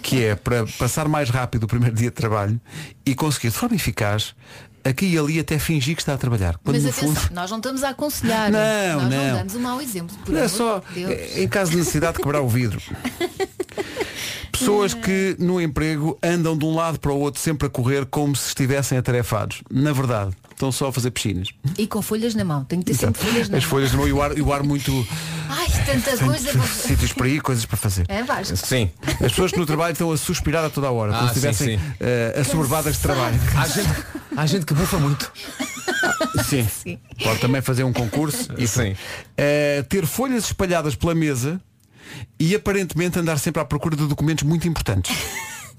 que 0.04 0.24
é 0.24 0.36
para 0.36 0.66
passar 0.78 1.08
mais 1.08 1.30
rápido 1.30 1.64
o 1.64 1.68
primeiro 1.68 1.96
dia 1.96 2.10
de 2.10 2.16
trabalho 2.16 2.60
e 3.06 3.16
conseguir 3.16 3.50
de 3.50 3.56
forma 3.56 3.76
eficaz 3.76 4.36
aqui 4.84 5.06
e 5.06 5.18
ali 5.18 5.40
até 5.40 5.58
fingir 5.60 5.96
que 5.96 6.02
está 6.02 6.14
a 6.14 6.18
trabalhar. 6.18 6.58
Quando 6.64 6.76
Mas 6.76 6.86
atenção, 6.86 7.16
fundo. 7.16 7.34
nós 7.34 7.50
não 7.50 7.58
estamos 7.58 7.84
a 7.84 7.90
aconselhar. 7.90 8.52
Não, 8.52 9.02
nós 9.02 9.10
não. 9.10 9.28
não 9.28 9.38
damos 9.38 9.56
um 9.56 9.60
mau 9.60 9.82
exemplo. 9.82 10.16
Não 10.28 10.40
é 10.40 10.48
só 10.48 10.84
é, 10.96 11.44
em 11.44 11.48
caso 11.48 11.72
de 11.72 11.78
necessidade 11.78 12.18
de 12.18 12.24
quebrar 12.24 12.42
o 12.42 12.48
vidro. 12.48 12.82
Pessoas 14.52 14.94
que 14.94 15.36
no 15.40 15.60
emprego 15.60 16.20
andam 16.22 16.56
de 16.56 16.64
um 16.66 16.76
lado 16.76 17.00
para 17.00 17.12
o 17.12 17.20
outro 17.20 17.42
sempre 17.42 17.66
a 17.68 17.70
correr 17.70 18.06
como 18.06 18.36
se 18.36 18.50
estivessem 18.50 18.96
atarefados. 18.96 19.64
Na 19.72 19.92
verdade, 19.92 20.36
estão 20.62 20.72
só 20.72 20.88
a 20.88 20.94
fazer 20.94 21.12
piscinas. 21.12 21.50
E 21.78 21.88
com 21.88 22.02
folhas 22.02 22.36
na 22.36 22.46
mão. 22.46 22.64
Tenho 22.64 22.82
que 22.84 22.92
ter 22.92 22.98
sempre 22.98 23.20
folhas 23.22 23.50
na 23.50 23.58
As 23.58 23.64
mão. 23.64 23.70
folhas 23.72 23.92
no 23.94 24.08
e 24.08 24.14
o 24.14 24.22
ar, 24.22 24.38
e 24.38 24.42
o 24.42 24.54
ar 24.54 24.64
muito. 24.64 24.92
Ai, 25.50 25.68
tanta 25.86 26.18
coisa 26.18 26.52
para 26.52 26.68
sítios 26.68 27.12
para 27.14 27.28
ir, 27.28 27.42
coisas 27.42 27.66
para 27.66 27.78
fazer. 27.78 28.06
É 28.08 28.24
Vasco. 28.24 28.56
Sim. 28.56 28.90
As 29.14 29.18
pessoas 29.32 29.52
que 29.52 29.58
no 29.60 29.66
trabalho 29.66 29.94
estão 29.94 30.12
a 30.12 30.18
suspirar 30.18 30.64
a 30.64 30.70
toda 30.70 30.88
a 30.88 30.92
hora, 30.92 31.12
como 31.14 31.24
Ah, 31.26 31.28
se 31.34 31.40
estivessem 31.40 31.78
sim, 31.78 31.84
sim. 31.84 31.94
eh, 32.00 32.36
assoberbadas 32.40 32.96
de 32.96 33.02
trabalho. 33.02 33.40
Há 33.56 33.68
gente, 33.68 33.90
há 34.38 34.46
gente 34.46 34.66
que 34.66 34.74
bufa 34.74 34.98
muito. 34.98 35.32
Sim. 36.48 36.68
Pode 37.24 37.40
também 37.40 37.62
fazer 37.62 37.84
um 37.84 37.92
concurso. 37.94 38.50
e 38.58 38.68
Sim. 38.68 38.96
Eh, 39.38 39.84
ter 39.90 40.06
folhas 40.06 40.46
espalhadas 40.46 40.96
pela 40.96 41.14
mesa 41.14 41.60
e 42.40 42.56
aparentemente 42.56 43.20
andar 43.20 43.38
sempre 43.38 43.62
à 43.62 43.66
procura 43.66 43.96
de 43.96 44.06
documentos 44.08 44.44
muito 44.44 44.68
importantes. 44.68 45.16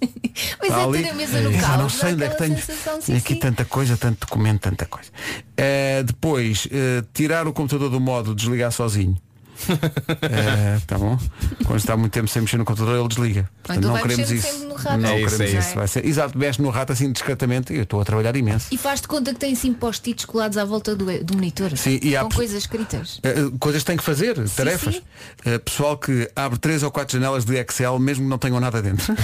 Pois 0.59 0.71
Está 0.71 0.81
é, 0.81 0.85
ali. 0.85 1.03
ter 1.03 1.11
a 1.11 1.15
mesa 1.15 1.41
no 1.41 1.53
Eh, 1.53 1.59
carro. 1.61 1.83
não 1.83 1.89
sei 1.89 2.13
onde 2.15 2.25
é 2.25 2.29
que 2.29 2.39
tenho. 2.39 2.57
Tem 3.05 3.17
aqui 3.17 3.37
tanta 3.37 3.65
coisa, 3.65 3.97
tanto 3.97 4.21
documento, 4.27 4.61
tanta 4.63 4.87
coisa. 4.87 5.11
Eh, 5.57 6.03
depois, 6.05 6.67
eh, 6.71 7.03
tirar 7.13 7.47
o 7.47 7.53
computador 7.53 7.91
do 7.91 8.01
modo 8.01 8.35
desligar 8.35 8.73
sozinho. 8.73 9.17
Eh, 10.23 10.79
tá 10.87 10.99
bom. 10.99 11.19
Quando 11.65 11.79
está 11.79 11.97
muito 11.97 12.13
tempo 12.13 12.29
sem 12.29 12.43
mexer 12.43 12.57
no 12.59 12.65
computador, 12.65 12.99
ele 12.99 13.09
desliga. 13.09 13.49
Portanto, 13.63 13.79
então 13.79 13.95
não 13.97 14.03
queremos 14.03 14.31
isso. 14.31 14.59
no 14.67 14.75
rato. 14.75 14.99
Não 15.01 15.09
É 15.11 15.21
isso, 15.21 15.37
queremos 15.37 15.55
é 15.55 15.59
isso. 15.59 15.75
Vai 15.75 15.89
ser, 15.89 16.07
exato, 16.07 16.39
mexe 16.39 16.61
no 16.63 16.71
rato 16.71 16.93
assim 16.93 17.11
discretamente. 17.13 17.73
Eu 17.75 17.83
estou 17.85 18.01
a 18.01 18.05
trabalhar 18.05 18.35
imenso. 18.37 18.67
E 18.71 18.77
faz-te 18.79 19.07
conta 19.09 19.33
que 19.33 19.41
tem 19.41 19.53
assim 19.53 19.73
post-its 19.73 20.25
colados 20.25 20.57
à 20.59 20.65
volta 20.65 20.95
do, 20.97 21.05
do 21.25 21.35
monitor. 21.35 21.77
Sim, 21.77 21.99
e 22.03 22.17
há 22.17 22.23
com 22.23 22.29
pe- 22.31 22.37
coisas 22.37 22.57
escritas. 22.59 23.19
Uh, 23.19 23.57
coisas 23.59 23.83
que 23.83 23.87
têm 23.87 23.97
que 23.97 24.05
fazer, 24.05 24.37
tarefas. 24.51 24.95
sim. 24.97 25.03
Uh, 25.51 25.59
pessoal 25.61 25.97
que 25.97 26.31
abre 26.35 26.59
três 26.59 26.83
ou 26.83 26.91
quatro 26.91 27.13
janelas 27.19 27.45
de 27.45 27.55
Excel, 27.57 27.99
mesmo 27.99 28.25
que 28.25 28.31
não 28.31 28.39
tenham 28.39 28.59
nada 28.61 28.81
dentro. 28.83 29.15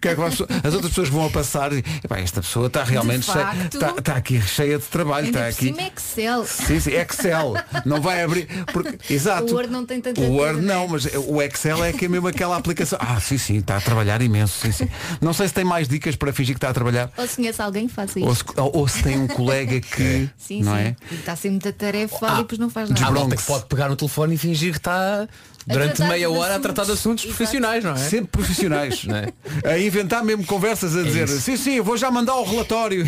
Que 0.00 0.08
é 0.08 0.14
que 0.14 0.20
as 0.22 0.40
outras 0.74 0.88
pessoas 0.90 1.08
vão 1.08 1.26
a 1.26 1.30
passar 1.30 1.72
e 1.72 1.78
"Epá, 2.02 2.18
esta 2.18 2.40
pessoa 2.40 2.66
está 2.66 2.82
realmente 2.84 3.24
cheia, 3.26 3.44
facto. 3.44 3.74
está, 3.74 3.90
está 3.98 4.14
aqui 4.16 4.40
cheia 4.40 4.78
de 4.78 4.84
trabalho, 4.84 5.26
está 5.28 5.46
aqui. 5.48 5.74
é 5.78 5.86
Excel. 5.88 6.44
Sim, 6.46 6.80
sim, 6.80 6.90
Excel. 6.92 7.54
Não 7.84 8.00
vai 8.00 8.22
abrir. 8.22 8.39
Porque, 8.72 8.98
exato. 9.12 9.52
O 9.52 9.56
Word 9.56 9.70
não 9.72 9.84
tem 9.86 10.00
tanta 10.00 10.20
O 10.20 10.32
Word 10.32 10.54
coisa, 10.54 10.74
não, 10.74 10.82
né? 10.82 10.88
mas 10.90 11.06
o 11.26 11.42
Excel 11.42 11.84
é 11.84 11.92
que 11.92 12.04
é 12.04 12.08
mesmo 12.08 12.28
aquela 12.28 12.56
aplicação. 12.56 12.98
Ah, 13.00 13.20
sim, 13.20 13.38
sim, 13.38 13.58
está 13.58 13.76
a 13.76 13.80
trabalhar 13.80 14.20
imenso. 14.22 14.60
Sim, 14.60 14.72
sim. 14.72 14.88
Não 15.20 15.32
sei 15.32 15.48
se 15.48 15.54
tem 15.54 15.64
mais 15.64 15.88
dicas 15.88 16.16
para 16.16 16.32
fingir 16.32 16.54
que 16.54 16.58
está 16.58 16.70
a 16.70 16.74
trabalhar. 16.74 17.10
Ou 17.16 17.26
se 17.26 17.36
conhece 17.36 17.60
alguém 17.62 17.88
que 17.88 17.94
faça 17.94 18.18
Ou 18.20 18.32
isso. 18.32 18.44
se, 18.54 18.60
ou- 18.60 18.70
ou 18.76 18.88
se 18.88 19.02
tem 19.02 19.18
um 19.18 19.26
colega 19.26 19.80
que. 19.80 20.28
Sim, 20.36 20.62
não 20.62 20.74
sim. 20.74 20.78
é? 20.80 20.96
E 21.10 21.14
está 21.16 21.34
sempre 21.36 21.50
muita 21.50 21.72
tarefa 21.72 22.16
Ah, 22.22 22.34
e 22.34 22.36
depois 22.38 22.58
não 22.58 22.70
faz 22.70 22.90
Há 22.90 22.94
nada. 22.94 23.04
malta 23.06 23.20
Bronx. 23.28 23.42
que 23.42 23.46
pode 23.48 23.64
pegar 23.66 23.88
no 23.88 23.96
telefone 23.96 24.34
e 24.34 24.38
fingir 24.38 24.72
que 24.72 24.78
está 24.78 25.28
durante 25.66 26.02
meia 26.02 26.30
hora 26.30 26.56
a 26.56 26.60
tratar 26.60 26.84
de 26.84 26.92
assuntos 26.92 27.24
assuntos. 27.24 27.24
profissionais, 27.36 27.84
não 27.84 27.92
é? 27.92 27.96
Sempre 27.96 28.28
profissionais. 28.28 29.04
Não 29.04 29.16
é? 29.16 29.28
A 29.64 29.78
inventar 29.78 30.24
mesmo 30.24 30.44
conversas 30.44 30.96
a 30.96 31.02
dizer 31.02 31.24
isso. 31.28 31.40
sim, 31.40 31.56
sim, 31.56 31.74
eu 31.74 31.84
vou 31.84 31.96
já 31.96 32.10
mandar 32.10 32.34
o 32.36 32.44
relatório. 32.44 33.04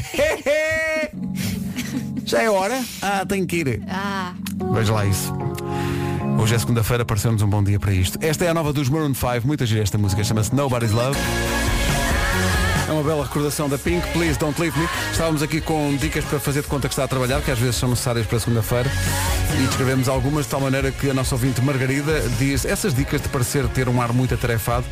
Já 2.25 2.43
é 2.43 2.51
hora? 2.51 2.83
Ah, 3.01 3.25
tenho 3.27 3.47
que 3.47 3.57
ir. 3.57 3.83
Ah, 3.89 4.33
Veja 4.73 4.93
lá 4.93 5.05
isso. 5.07 5.33
Hoje 6.41 6.55
é 6.55 6.59
segunda-feira, 6.59 7.05
pareceu-nos 7.05 7.43
um 7.43 7.49
bom 7.49 7.63
dia 7.63 7.79
para 7.79 7.93
isto. 7.93 8.19
Esta 8.21 8.45
é 8.45 8.49
a 8.49 8.55
nova 8.55 8.73
dos 8.73 8.89
Maroon 8.89 9.15
5, 9.15 9.47
muita 9.47 9.67
gira 9.67 9.83
esta 9.83 9.99
música, 9.99 10.25
chama-se 10.25 10.55
Nobody's 10.55 10.93
Love. 10.93 11.19
É 12.89 12.93
uma 12.93 13.03
bela 13.03 13.23
recordação 13.23 13.69
da 13.69 13.79
Pink, 13.79 14.07
Please 14.13 14.39
Don't 14.39 14.61
Leave 14.61 14.79
Me. 14.79 14.89
Estávamos 15.13 15.43
aqui 15.43 15.61
com 15.61 15.95
dicas 15.97 16.25
para 16.25 16.41
fazer 16.41 16.63
de 16.63 16.69
conta 16.69 16.89
que 16.89 16.95
está 16.95 17.05
a 17.05 17.09
trabalhar, 17.09 17.41
que 17.43 17.51
às 17.51 17.59
vezes 17.59 17.77
são 17.77 17.89
necessárias 17.89 18.27
para 18.27 18.39
segunda-feira. 18.41 18.91
E 19.63 19.67
descrevemos 19.67 20.09
algumas 20.09 20.45
de 20.47 20.51
tal 20.51 20.61
maneira 20.61 20.91
que 20.91 21.09
a 21.09 21.15
nossa 21.15 21.35
ouvinte 21.35 21.61
Margarida 21.63 22.21
diz 22.39 22.65
essas 22.65 22.93
dicas 22.95 23.21
de 23.21 23.29
parecer 23.29 23.67
ter 23.69 23.89
um 23.89 24.01
ar 24.03 24.13
muito 24.13 24.35
atarefado 24.35 24.85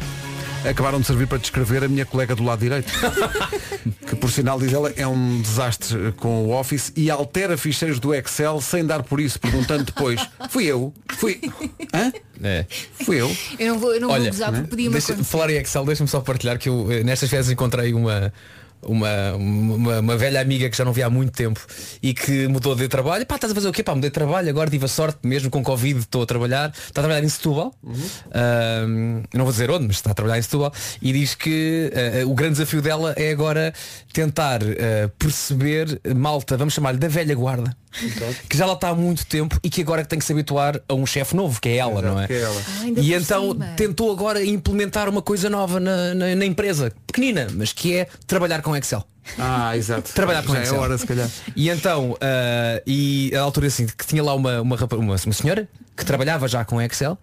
acabaram 0.69 1.01
de 1.01 1.07
servir 1.07 1.27
para 1.27 1.39
descrever 1.39 1.85
a 1.85 1.89
minha 1.89 2.05
colega 2.05 2.35
do 2.35 2.43
lado 2.43 2.61
direito. 2.61 2.93
que 4.07 4.17
por 4.17 4.31
sinal 4.31 4.59
diz 4.59 4.73
ela 4.73 4.93
é 4.97 5.07
um 5.07 5.41
desastre 5.41 6.13
com 6.17 6.47
o 6.47 6.51
Office 6.51 6.93
e 6.97 7.11
altera 7.11 7.57
ficheiros 7.57 7.99
do 7.99 8.15
Excel 8.15 8.61
sem 8.61 8.85
dar 8.85 9.03
por 9.03 9.21
isso, 9.21 9.39
perguntando 9.39 9.85
depois, 9.85 10.21
fui 10.49 10.65
eu? 10.65 10.93
Fui. 11.17 11.41
Hã? 11.95 12.13
É. 12.43 12.67
Fui 13.05 13.21
eu? 13.21 13.35
eu 13.59 13.75
não 13.75 13.79
vou, 13.79 13.95
eu 13.95 14.01
não 14.01 14.09
vou 14.09 14.17
Olha, 14.17 14.31
gozar 14.31 14.53
porque 14.53 14.69
podia-me 14.69 14.93
deixa, 14.93 15.13
acontecer. 15.13 15.31
falar 15.31 15.51
em 15.51 15.57
Excel, 15.57 15.85
deixa-me 15.85 16.09
só 16.09 16.21
partilhar 16.21 16.59
que 16.59 16.69
eu 16.69 16.91
eh, 16.91 17.03
nestas 17.05 17.29
vezes 17.31 17.51
encontrei 17.51 17.93
uma, 17.93 18.33
uma, 18.83 19.35
uma, 19.35 20.01
uma 20.01 20.17
velha 20.17 20.41
amiga 20.41 20.69
que 20.69 20.77
já 20.77 20.85
não 20.85 20.93
via 20.93 21.07
há 21.07 21.11
muito 21.11 21.33
tempo 21.33 21.61
e 22.03 22.15
que 22.15 22.49
mudou 22.49 22.75
de 22.75 22.89
trabalho. 22.89 23.27
Pá, 23.27 23.37
estás 23.37 23.53
a 23.53 23.55
fazer 23.55 23.69
o 23.69 23.73
quê? 23.73 23.83
Pá, 23.83 23.95
mudei 23.95 24.11
de 24.11 24.15
trabalho, 24.15 24.49
agora 24.49 24.71
tive 24.71 24.85
a 24.85 24.89
sorte, 24.89 25.19
mesmo 25.23 25.51
com 25.51 25.63
Covid 25.63 26.01
estou 26.01 26.23
a 26.23 26.27
trabalhar. 26.27 26.71
Está 26.71 27.01
a 27.01 27.05
trabalhar 27.05 27.25
em 27.25 27.29
Setúbal. 27.29 27.75
Ahm, 28.33 29.23
eu 29.33 29.39
não 29.39 29.45
vou 29.45 29.53
dizer 29.53 29.71
onde, 29.71 29.87
mas 29.87 29.97
está 29.97 30.11
a 30.11 30.15
trabalhar 30.15 30.39
em 30.39 30.43
Setúbal. 30.43 30.73
E 31.01 31.13
diz 31.13 31.35
que 31.35 31.91
eh, 31.95 32.25
o 32.25 32.35
grande 32.35 32.53
desafio 32.53 32.83
dela 32.83 33.13
é 33.17 33.31
agora 33.31 33.73
tentar 34.13 34.61
eh, 34.63 35.09
perceber 35.19 36.01
malta, 36.15 36.57
vamos 36.57 36.75
chamar-lhe 36.75 36.99
da 36.99 37.09
velha 37.09 37.35
guarda. 37.35 37.77
Que 38.49 38.57
já 38.57 38.67
lá 38.67 38.75
está 38.75 38.91
há 38.91 38.95
muito 38.95 39.27
tempo 39.27 39.59
e 39.65 39.69
que 39.69 39.81
agora 39.83 40.05
tem 40.05 40.19
que 40.19 40.25
se 40.25 40.33
habituar 40.33 40.81
a 40.89 40.95
um 40.95 41.05
chefe 41.05 41.35
novo, 41.35 41.61
que 41.61 41.69
é 41.69 41.77
ela, 41.77 42.01
não 42.01 42.21
é? 42.21 42.27
que 42.29 42.33
é 42.35 42.41
ela. 42.43 42.63
Ah, 42.81 42.87
E 43.01 43.13
então 43.15 43.51
cima. 43.53 43.67
tentou 43.77 44.13
agora 44.13 44.45
implementar 44.45 45.09
uma 45.09 45.21
coisa 45.21 45.51
nova 45.51 45.81
na, 45.81 46.15
na- 46.15 46.35
na 46.37 46.45
empresa, 46.47 46.93
pequenina, 47.07 47.49
mas 47.53 47.73
que 47.73 47.95
é 47.97 48.07
trabalhar 48.27 48.63
com 48.63 48.77
Excel. 48.77 49.05
Ah, 49.39 49.77
exato. 49.77 50.13
Trabalhar 50.13 50.43
com 50.45 50.53
Já 50.53 50.61
é 50.61 50.63
Excel. 50.63 50.81
hora, 50.81 50.97
se 50.99 51.07
calhar. 51.07 51.29
E 51.57 51.69
então, 51.69 52.17
ah, 52.21 52.81
e 52.87 53.33
a 53.35 53.41
altura 53.41 53.67
assim, 53.67 53.87
que 53.87 54.07
tinha 54.07 54.23
lá 54.23 54.35
uma, 54.35 54.61
uma, 54.61 54.77
uma, 54.77 55.17
uma 55.17 55.33
senhora 55.33 55.69
que 55.97 56.05
trabalhava 56.05 56.47
já 56.49 56.65
com 56.65 56.81
Excel 56.81 57.19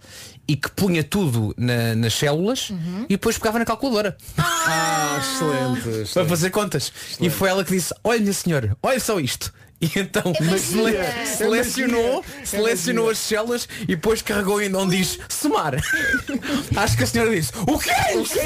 e 0.47 0.55
que 0.55 0.69
punha 0.71 1.03
tudo 1.03 1.53
na- 1.57 1.95
nas 1.95 2.13
células 2.13 2.69
Uhum. 2.69 3.05
e 3.05 3.13
depois 3.13 3.37
pegava 3.37 3.57
na 3.57 3.65
calculadora 3.65 4.15
Ah, 4.37 5.19
excelente. 5.21 6.13
para 6.13 6.25
fazer 6.25 6.49
contas. 6.49 6.91
E 7.19 7.29
foi 7.29 7.49
ela 7.49 7.63
que 7.63 7.71
disse, 7.71 7.93
olha 8.03 8.19
minha 8.19 8.33
senhora, 8.33 8.77
olha 8.83 8.99
só 8.99 9.19
isto. 9.19 9.53
E 9.81 9.91
então 9.99 10.33
sele- 10.57 10.97
selecionou, 11.25 12.25
selecionou 12.43 13.09
as 13.11 13.19
células 13.19 13.69
e 13.83 13.87
depois 13.87 14.23
carregou 14.23 14.57
ainda 14.57 14.79
onde 14.79 14.97
diz 14.97 15.19
somar. 15.29 15.75
Acho 16.75 16.97
que 16.97 17.03
a 17.03 17.07
senhora 17.07 17.29
disse, 17.29 17.51
o 17.67 17.77
que 17.77 17.91
é 17.91 18.17
isto? 18.17 18.39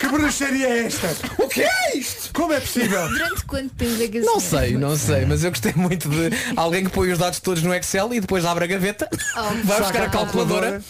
Que 0.00 0.08
bruxaria 0.08 0.66
é 0.66 0.86
esta? 0.86 1.14
O 1.38 1.46
que 1.46 1.62
é 1.62 1.96
isto? 1.96 2.32
Como 2.32 2.52
é 2.52 2.58
possível? 2.58 3.08
Durante 3.08 3.44
quanto 3.44 3.72
tempo 3.76 4.02
é 4.02 4.08
que 4.08 4.18
Não 4.20 4.40
sei, 4.40 4.72
não 4.76 4.96
sei, 4.96 5.24
mas 5.26 5.44
eu 5.44 5.50
gostei 5.50 5.72
muito 5.76 6.08
de 6.08 6.30
alguém 6.56 6.82
que 6.84 6.90
põe 6.90 7.12
os 7.12 7.18
dados 7.18 7.38
todos 7.38 7.62
no 7.62 7.72
Excel 7.72 8.12
e 8.14 8.20
depois 8.20 8.44
abre 8.44 8.64
a 8.64 8.66
gaveta, 8.66 9.08
vai 9.62 9.80
buscar 9.80 10.02
a 10.02 10.08
calculadora. 10.08 10.82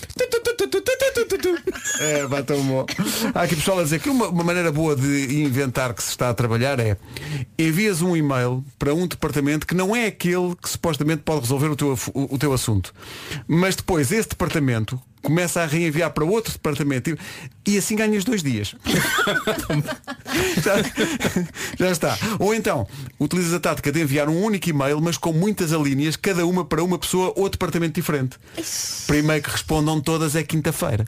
É, 2.00 2.26
bata 2.26 2.54
o 2.54 2.62
mo. 2.62 2.87
Há 3.35 3.42
aqui 3.42 3.57
pessoal 3.57 3.81
a 3.81 3.83
dizer 3.83 4.00
que 4.00 4.09
uma, 4.09 4.28
uma 4.28 4.44
maneira 4.44 4.70
boa 4.72 4.94
de 4.96 5.42
inventar 5.42 5.92
que 5.92 6.02
se 6.02 6.11
está 6.11 6.31
a 6.31 6.35
trabalhar 6.35 6.78
é 6.81 6.96
envias 7.59 8.00
um 8.02 8.16
e-mail 8.16 8.64
para 8.78 8.94
um 8.94 9.07
departamento 9.07 9.58
que 9.66 9.75
não 9.75 9.94
é 9.94 10.07
aquele 10.07 10.55
que 10.61 10.68
supostamente 10.68 11.23
pode 11.23 11.40
resolver 11.40 11.68
o 11.68 11.77
teu, 11.77 11.99
o, 12.14 12.35
o 12.35 12.38
teu 12.38 12.53
assunto. 12.53 12.92
Mas 13.47 13.77
depois 13.77 14.12
esse 14.12 14.29
departamento 14.29 15.01
começa 15.23 15.62
a 15.62 15.66
reenviar 15.66 16.11
para 16.11 16.25
outro 16.25 16.53
departamento 16.53 17.16
e, 17.68 17.78
assim 17.78 17.94
ganhas 17.96 18.24
dois 18.24 18.42
dias. 18.42 18.74
já, 20.62 20.74
já 21.78 21.90
está. 21.90 22.18
Ou 22.38 22.54
então, 22.54 22.87
utilizas 23.18 23.54
a 23.54 23.61
tática 23.61 23.90
de 23.92 24.00
enviar 24.00 24.28
um 24.28 24.42
único 24.42 24.68
e-mail, 24.68 25.00
mas 25.00 25.16
com 25.16 25.33
muitas 25.33 25.72
alíneas, 25.72 26.16
cada 26.16 26.46
uma 26.46 26.64
para 26.64 26.83
uma 26.83 26.98
pessoa 26.98 27.33
ou 27.37 27.48
departamento 27.48 27.94
diferente. 27.94 28.37
Primeiro 29.07 29.42
que 29.42 29.50
respondam 29.50 30.00
todas 30.00 30.35
é 30.37 30.42
quinta-feira. 30.42 31.07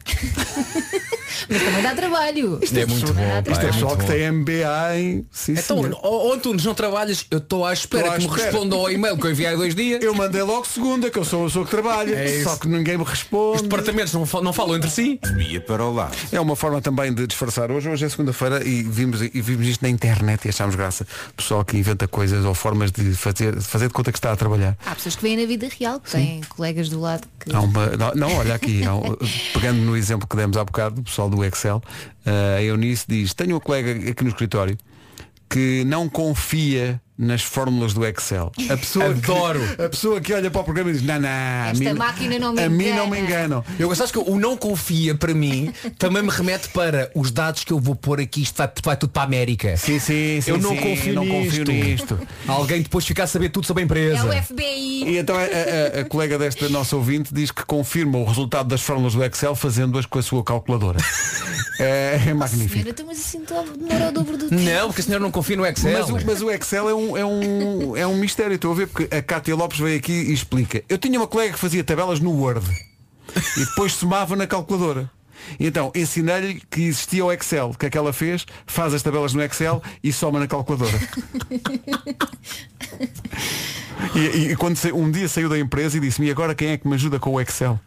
Mas 1.48 1.62
também 1.62 1.82
dá 1.82 1.94
trabalho. 1.94 2.58
Isto 2.62 2.78
é 2.78 2.86
muito 2.86 3.12
bom, 3.12 3.22
Isto 3.50 3.64
é 3.64 3.68
é 3.68 3.72
pessoal 3.72 3.96
que 3.96 4.06
tem 4.06 4.30
MBA 4.30 4.96
em. 4.98 5.26
Sim, 5.32 5.52
Então, 5.52 5.82
senhor. 5.82 5.98
ó, 6.02 6.32
Antunes, 6.34 6.64
não 6.64 6.74
trabalhas, 6.74 7.24
eu 7.30 7.38
estou 7.38 7.64
à 7.64 7.72
espera 7.72 8.10
à 8.12 8.12
que 8.16 8.18
me 8.20 8.26
espera. 8.26 8.50
respondam 8.50 8.78
ao 8.78 8.90
e-mail 8.90 9.16
que 9.16 9.26
eu 9.26 9.30
enviei 9.30 9.48
há 9.48 9.56
dois 9.56 9.74
dias. 9.74 10.02
Eu 10.02 10.14
mandei 10.14 10.42
logo 10.42 10.66
segunda, 10.66 11.10
que 11.10 11.18
eu 11.18 11.24
sou 11.24 11.42
a 11.42 11.46
pessoa 11.46 11.64
que 11.64 11.70
trabalha. 11.70 12.14
É 12.14 12.42
só 12.44 12.56
que 12.56 12.68
ninguém 12.68 12.96
me 12.96 13.02
Os 13.02 13.08
responde. 13.08 13.62
departamentos 13.62 14.12
não, 14.12 14.26
fa- 14.26 14.42
não 14.42 14.52
falam 14.52 14.76
entre 14.76 14.90
si. 14.90 15.18
Ia 15.50 15.60
para 15.60 15.84
o 15.84 15.92
lado. 15.92 16.16
É 16.30 16.40
uma 16.40 16.49
forma 16.56 16.80
também 16.80 17.12
de 17.12 17.26
disfarçar. 17.26 17.70
Hoje, 17.70 17.88
hoje 17.88 18.04
é 18.04 18.08
segunda-feira 18.08 18.66
e 18.66 18.82
vimos, 18.82 19.20
e 19.22 19.28
vimos 19.40 19.66
isto 19.66 19.82
na 19.82 19.88
internet 19.88 20.44
e 20.44 20.48
achámos 20.48 20.74
graça. 20.74 21.06
Pessoal 21.36 21.64
que 21.64 21.76
inventa 21.76 22.06
coisas 22.08 22.44
ou 22.44 22.54
formas 22.54 22.90
de 22.92 23.14
fazer, 23.14 23.56
de 23.56 23.64
fazer 23.64 23.88
de 23.88 23.94
conta 23.94 24.10
que 24.12 24.18
está 24.18 24.32
a 24.32 24.36
traballar. 24.36 24.76
Há 24.86 24.94
pessoas 24.94 25.16
que 25.16 25.22
vêm 25.22 25.36
na 25.36 25.46
vida 25.46 25.68
real, 25.78 26.00
que 26.00 26.10
têm 26.10 26.40
colegas 26.48 26.88
do 26.88 27.00
lado 27.00 27.26
que. 27.38 27.50
Uma, 27.52 27.86
não, 27.96 28.14
não, 28.14 28.36
olha 28.36 28.54
aqui, 28.54 28.82
um- 28.88 29.16
pegando 29.52 29.78
no 29.80 29.96
exemplo 29.96 30.26
que 30.28 30.36
demos 30.36 30.56
há 30.56 30.64
bocado, 30.64 31.00
o 31.00 31.04
pessoal 31.04 31.28
do 31.30 31.44
Excel, 31.44 31.82
eh, 32.24 32.56
a 32.58 32.62
Eunice 32.62 33.04
diz, 33.08 33.34
tenho 33.34 33.56
um 33.56 33.60
colega 33.60 34.10
aqui 34.10 34.22
no 34.24 34.30
escritório 34.30 34.76
que 35.48 35.82
não 35.84 36.08
confia 36.08 37.00
nas 37.20 37.42
fórmulas 37.42 37.92
do 37.92 38.04
Excel. 38.06 38.50
A 38.70 38.76
pessoa 38.76 39.06
Adoro. 39.10 39.60
Que, 39.76 39.82
a 39.82 39.88
pessoa 39.90 40.20
que 40.20 40.32
olha 40.32 40.50
para 40.50 40.60
o 40.62 40.64
programa 40.64 40.88
e 40.90 40.94
diz, 40.94 41.02
não, 41.02 41.20
não, 41.20 41.28
a 41.28 41.68
Esta 41.72 41.84
mim, 41.84 41.92
máquina 41.92 42.38
não 42.38 42.52
me 42.54 42.62
a 42.62 42.68
mim 42.70 42.88
não 42.90 43.06
engana." 43.06 43.10
me 43.10 43.20
enganam. 43.20 43.64
Eu 43.78 43.88
gosto 43.88 44.02
acho 44.04 44.12
que 44.12 44.18
o 44.18 44.38
não 44.40 44.56
confia 44.56 45.14
para 45.14 45.34
mim 45.34 45.72
também 45.98 46.22
me 46.22 46.30
remete 46.30 46.68
para 46.70 47.10
os 47.14 47.30
dados 47.30 47.62
que 47.62 47.72
eu 47.72 47.78
vou 47.78 47.94
pôr 47.94 48.20
aqui, 48.20 48.42
isto 48.42 48.56
vai, 48.56 48.70
vai 48.82 48.96
tudo 48.96 49.10
para 49.10 49.22
a 49.22 49.24
América. 49.26 49.76
Sim, 49.76 49.98
sim, 49.98 50.40
sim, 50.40 50.50
eu 50.50 50.58
não 50.58 50.70
sim, 50.70 50.76
confio 50.80 51.14
não 51.14 51.24
nisto. 51.24 51.58
confio 51.58 51.64
nisto. 51.84 52.18
Alguém 52.48 52.80
depois 52.82 53.04
ficar 53.04 53.24
a 53.24 53.26
saber 53.26 53.50
tudo 53.50 53.66
sobre 53.66 53.82
a 53.82 53.84
empresa. 53.84 54.26
É 54.34 54.40
o 54.40 54.42
FBI. 54.42 55.04
E 55.10 55.18
então 55.18 55.36
a, 55.36 55.40
a- 55.40 56.00
a 56.00 56.04
colega 56.06 56.38
desta 56.38 56.68
nossa 56.70 56.96
ouvinte 56.96 57.34
diz 57.34 57.50
que 57.50 57.64
confirma 57.66 58.16
o 58.18 58.24
resultado 58.24 58.68
das 58.68 58.80
fórmulas 58.80 59.12
do 59.14 59.22
Excel 59.22 59.54
fazendo-as 59.54 60.06
com 60.06 60.18
a 60.18 60.22
sua 60.22 60.42
calculadora. 60.42 60.98
é, 61.78 62.20
é 62.28 62.34
magnífico. 62.34 62.72
Senhora, 62.72 62.90
então, 62.90 63.06
mas 63.06 63.18
assim 63.18 63.40
demora 63.44 64.08
o 64.08 64.12
dobro 64.12 64.36
do 64.36 64.48
tempo. 64.48 64.62
Não, 64.62 64.86
porque 64.88 65.00
a 65.02 65.04
senhora 65.04 65.22
não 65.22 65.30
confia 65.30 65.56
no 65.56 65.66
Excel. 65.66 65.92
Mas 65.92 66.08
o, 66.22 66.26
mas 66.26 66.42
o 66.42 66.50
Excel 66.50 66.88
é 66.88 66.94
um, 66.94 67.09
um, 67.10 67.16
é, 67.16 67.24
um, 67.24 67.96
é 67.96 68.06
um 68.06 68.16
mistério, 68.16 68.54
estou 68.54 68.72
a 68.72 68.74
ver, 68.74 68.88
porque 68.88 69.14
a 69.14 69.22
Cátia 69.22 69.54
Lopes 69.54 69.78
veio 69.78 69.98
aqui 69.98 70.12
e 70.12 70.32
explica. 70.32 70.82
Eu 70.88 70.98
tinha 70.98 71.18
uma 71.18 71.26
colega 71.26 71.54
que 71.54 71.58
fazia 71.58 71.82
tabelas 71.82 72.20
no 72.20 72.30
Word 72.32 72.66
e 73.56 73.64
depois 73.64 73.92
somava 73.92 74.36
na 74.36 74.46
calculadora. 74.46 75.10
E 75.58 75.66
então 75.66 75.90
ensinei-lhe 75.94 76.62
que 76.70 76.82
existia 76.82 77.24
o 77.24 77.32
Excel. 77.32 77.74
Que 77.78 77.86
é 77.86 77.90
que 77.90 77.98
ela 77.98 78.12
fez? 78.12 78.46
Faz 78.66 78.92
as 78.94 79.02
tabelas 79.02 79.32
no 79.32 79.42
Excel 79.42 79.82
e 80.02 80.12
soma 80.12 80.38
na 80.38 80.46
calculadora. 80.46 80.98
E, 84.14 84.52
e 84.52 84.56
quando 84.56 84.78
um 84.94 85.10
dia 85.10 85.28
saiu 85.28 85.48
da 85.48 85.58
empresa 85.58 85.98
e 85.98 86.00
disse-me, 86.00 86.30
agora 86.30 86.54
quem 86.54 86.68
é 86.68 86.78
que 86.78 86.88
me 86.88 86.94
ajuda 86.94 87.18
com 87.18 87.34
o 87.34 87.40
Excel? 87.40 87.78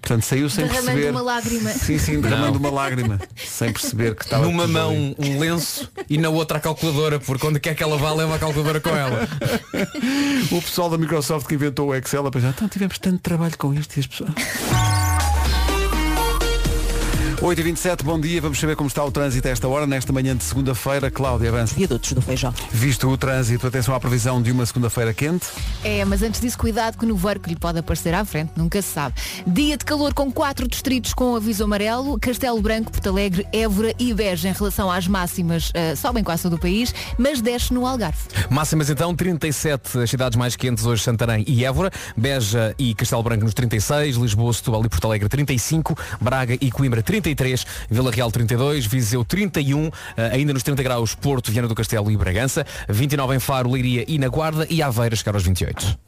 Portanto, 0.00 0.22
saiu 0.24 0.48
sem 0.48 0.64
Derramando 0.64 0.86
perceber. 0.92 1.10
uma 1.10 1.20
lágrima. 1.22 1.70
Sim, 1.70 1.98
sim, 1.98 2.20
derramando 2.20 2.58
Não. 2.58 2.70
uma 2.70 2.70
lágrima. 2.70 3.20
sem 3.36 3.72
perceber 3.72 4.14
que 4.14 4.24
estava. 4.24 4.44
Numa 4.44 4.66
mão 4.66 4.90
ali. 4.90 5.14
um 5.18 5.38
lenço 5.38 5.90
e 6.08 6.16
na 6.18 6.28
outra 6.30 6.58
a 6.58 6.60
calculadora, 6.60 7.20
porque 7.20 7.46
onde 7.46 7.60
quer 7.60 7.74
que 7.74 7.82
ela 7.82 7.96
vá, 7.98 8.12
leva 8.12 8.34
a 8.34 8.38
calculadora 8.38 8.80
com 8.80 8.90
ela. 8.90 9.28
O 10.50 10.60
pessoal 10.62 10.90
da 10.90 10.98
Microsoft 10.98 11.46
que 11.46 11.54
inventou 11.54 11.88
o 11.88 11.94
Excel 11.94 12.26
a 12.26 12.30
pensar, 12.30 12.48
então 12.50 12.68
tivemos 12.68 12.98
tanto 12.98 13.18
trabalho 13.20 13.56
com 13.56 13.72
isto 13.74 13.96
e 13.96 14.00
as 14.00 14.06
pessoas. 14.06 14.30
8h27, 17.40 18.02
bom 18.02 18.20
dia, 18.20 18.38
vamos 18.38 18.60
saber 18.60 18.76
como 18.76 18.86
está 18.86 19.02
o 19.02 19.10
trânsito 19.10 19.48
a 19.48 19.50
esta 19.50 19.66
hora, 19.66 19.86
nesta 19.86 20.12
manhã 20.12 20.36
de 20.36 20.44
segunda-feira. 20.44 21.10
Cláudia, 21.10 21.48
avança. 21.48 21.74
Viadutos 21.74 22.12
do 22.12 22.20
Feijó. 22.20 22.52
Visto 22.70 23.08
o 23.08 23.16
trânsito, 23.16 23.66
atenção 23.66 23.94
à 23.94 23.98
previsão 23.98 24.42
de 24.42 24.52
uma 24.52 24.66
segunda-feira 24.66 25.14
quente. 25.14 25.46
É, 25.82 26.04
mas 26.04 26.20
antes 26.20 26.38
disso, 26.38 26.58
cuidado 26.58 26.98
com 26.98 27.06
o 27.06 27.08
nevoeiro 27.08 27.40
que 27.40 27.48
lhe 27.48 27.56
pode 27.56 27.78
aparecer 27.78 28.12
à 28.12 28.26
frente, 28.26 28.52
nunca 28.54 28.82
se 28.82 28.88
sabe. 28.88 29.14
Dia 29.46 29.78
de 29.78 29.86
calor 29.86 30.12
com 30.12 30.30
quatro 30.30 30.68
distritos 30.68 31.14
com 31.14 31.34
aviso 31.34 31.64
amarelo, 31.64 32.20
Castelo 32.20 32.60
Branco, 32.60 32.92
Porto 32.92 33.08
Alegre, 33.08 33.46
Évora 33.54 33.94
e 33.98 34.12
Beja 34.12 34.50
em 34.50 34.52
relação 34.52 34.90
às 34.90 35.08
máximas, 35.08 35.70
eh, 35.72 35.96
sobem 35.96 36.22
quase 36.22 36.42
todo 36.42 36.56
o 36.56 36.58
país, 36.58 36.94
mas 37.16 37.40
desce 37.40 37.72
no 37.72 37.86
Algarve. 37.86 38.18
Máximas 38.50 38.90
então, 38.90 39.14
37 39.16 39.98
as 40.00 40.10
cidades 40.10 40.36
mais 40.36 40.56
quentes 40.56 40.84
hoje, 40.84 41.02
Santarém 41.02 41.42
e 41.48 41.64
Évora, 41.64 41.90
Beja 42.14 42.74
e 42.78 42.94
Castelo 42.94 43.22
Branco 43.22 43.44
nos 43.44 43.54
36, 43.54 44.16
Lisboa, 44.16 44.52
Setúbal 44.52 44.84
e 44.84 44.90
Porto 44.90 45.06
Alegre 45.06 45.26
35, 45.26 45.96
Braga 46.20 46.58
e 46.60 46.70
Coimbra 46.70 47.02
33, 47.34 47.66
Vila 47.88 48.10
Real 48.10 48.30
32, 48.30 48.86
Viseu 48.86 49.24
31, 49.24 49.90
eh, 50.16 50.30
ainda 50.32 50.52
nos 50.52 50.62
30 50.62 50.82
graus 50.82 51.14
Porto, 51.14 51.50
Viana 51.50 51.68
do 51.68 51.74
Castelo 51.74 52.10
e 52.10 52.16
Bragança, 52.16 52.66
29 52.88 53.36
em 53.36 53.38
Faro, 53.38 53.70
Leiria 53.70 54.04
e 54.08 54.18
na 54.18 54.28
Guarda 54.28 54.66
e 54.68 54.82
Aveira 54.82 55.14
chegar 55.14 55.34
aos 55.34 55.44
28. 55.44 55.98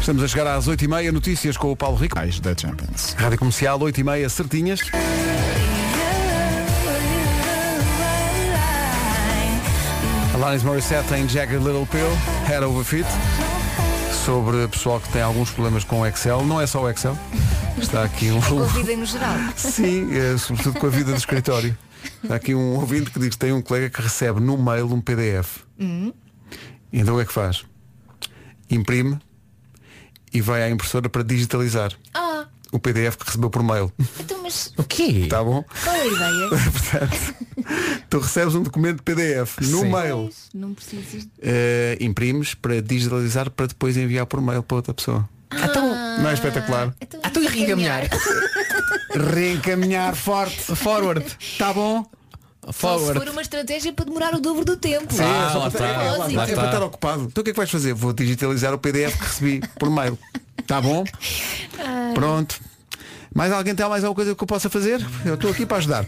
Estamos 0.00 0.22
a 0.22 0.28
chegar 0.28 0.46
às 0.46 0.66
8h30, 0.66 1.12
notícias 1.12 1.56
com 1.56 1.70
o 1.70 1.76
Paulo 1.76 1.96
Rico. 1.96 2.16
da 2.16 2.56
Champions. 2.56 3.14
Rádio 3.16 3.38
Comercial, 3.38 3.78
8h30, 3.78 4.28
certinhas. 4.28 4.80
Alanis 10.34 10.62
Morissette 10.62 11.14
em 11.14 11.28
Jagged 11.28 11.58
Little 11.58 11.86
Pill, 11.86 12.08
Head 12.46 12.64
Over 12.64 12.84
Feet. 12.84 13.06
Sobre 14.24 14.68
pessoal 14.68 15.00
que 15.00 15.08
tem 15.12 15.20
alguns 15.20 15.50
problemas 15.50 15.82
com 15.84 16.00
o 16.00 16.06
Excel. 16.06 16.44
Não 16.46 16.60
é 16.60 16.66
só 16.66 16.82
o 16.82 16.88
Excel. 16.88 17.18
Está 17.76 18.04
aqui 18.04 18.30
um. 18.30 18.40
Com 18.40 18.62
a 18.62 18.66
vida 18.66 18.96
no 18.96 19.04
geral. 19.04 19.36
Sim, 19.56 20.14
é, 20.14 20.36
sobretudo 20.38 20.78
com 20.78 20.86
a 20.86 20.90
vida 20.90 21.10
do 21.10 21.16
escritório. 21.16 21.76
Está 22.22 22.36
aqui 22.36 22.54
um 22.54 22.76
ouvinte 22.76 23.10
que 23.10 23.18
diz 23.18 23.30
que 23.30 23.38
tem 23.38 23.52
um 23.52 23.60
colega 23.60 23.90
que 23.90 24.00
recebe 24.00 24.40
no 24.40 24.56
mail 24.56 24.86
um 24.92 25.00
PDF. 25.00 25.64
Hum. 25.78 26.12
Então 26.92 27.14
o 27.14 27.16
que 27.18 27.24
é 27.24 27.26
que 27.26 27.32
faz? 27.32 27.64
Imprime 28.70 29.18
e 30.32 30.40
vai 30.40 30.62
à 30.62 30.70
impressora 30.70 31.08
para 31.08 31.22
digitalizar 31.22 31.92
Ah, 32.14 32.46
o 32.72 32.78
PDF 32.80 33.16
que 33.16 33.26
recebeu 33.26 33.50
por 33.50 33.62
mail. 33.62 33.92
então 34.18 34.42
mas 34.42 34.72
O 34.76 34.82
quê? 34.82 35.26
Tá 35.28 35.44
bom? 35.44 35.62
qual 35.84 35.94
é 35.94 36.00
a 36.00 36.06
ideia? 36.06 36.48
Portanto, 36.72 37.34
tu 38.10 38.18
recebes 38.18 38.54
um 38.54 38.62
documento 38.62 39.02
PDF 39.02 39.58
no 39.60 39.80
Sim. 39.80 39.90
mail. 39.92 40.30
Não 40.54 40.74
precisas. 40.74 41.28
Eh, 41.40 41.96
imprimes 42.00 42.54
para 42.54 42.80
digitalizar 42.82 43.50
para 43.50 43.66
depois 43.66 43.96
enviar 43.96 44.26
por 44.26 44.40
mail 44.40 44.62
para 44.62 44.76
outra 44.76 44.94
pessoa. 44.94 45.28
Não 45.52 46.28
é 46.30 46.32
espetacular? 46.34 46.94
Então, 47.00 47.20
Ah, 47.22 47.28
tu 47.30 47.40
e 47.42 47.46
reencaminhar. 47.46 48.08
Reencaminhar 49.14 50.14
forte. 50.16 50.56
Forward. 50.74 51.24
Tá 51.58 51.72
bom? 51.72 52.04
Só 52.64 52.72
se 52.72 52.78
Forward. 52.78 53.18
for 53.20 53.28
uma 53.28 53.42
estratégia 53.42 53.92
para 53.92 54.04
demorar 54.04 54.34
o 54.34 54.40
dobro 54.40 54.64
do 54.64 54.76
tempo. 54.76 55.12
Sim, 55.12 55.22
Ah, 55.22 55.52
é 55.54 55.58
lá 55.58 55.70
para, 55.70 55.86
está, 55.90 56.02
é, 56.02 56.10
lá 56.12 56.24
é 56.26 56.28
está. 56.30 56.44
para 56.56 56.64
estar 56.66 56.82
ocupado. 56.84 57.22
Então 57.24 57.40
o 57.40 57.44
que 57.44 57.50
é 57.50 57.52
que 57.52 57.56
vais 57.56 57.70
fazer? 57.70 57.92
Vou 57.92 58.12
digitalizar 58.12 58.72
o 58.72 58.78
PDF 58.78 59.16
que 59.18 59.24
recebi 59.24 59.62
por 59.78 59.90
mail. 59.90 60.16
Tá 60.66 60.80
bom? 60.80 61.04
Pronto. 62.14 62.60
Mais 63.34 63.50
alguém 63.50 63.74
tem 63.74 63.88
mais 63.88 64.04
alguma 64.04 64.14
coisa 64.14 64.34
que 64.34 64.42
eu 64.42 64.46
possa 64.46 64.68
fazer? 64.68 65.00
Eu 65.24 65.34
estou 65.34 65.50
aqui 65.50 65.64
para 65.64 65.78
ajudar. 65.78 66.04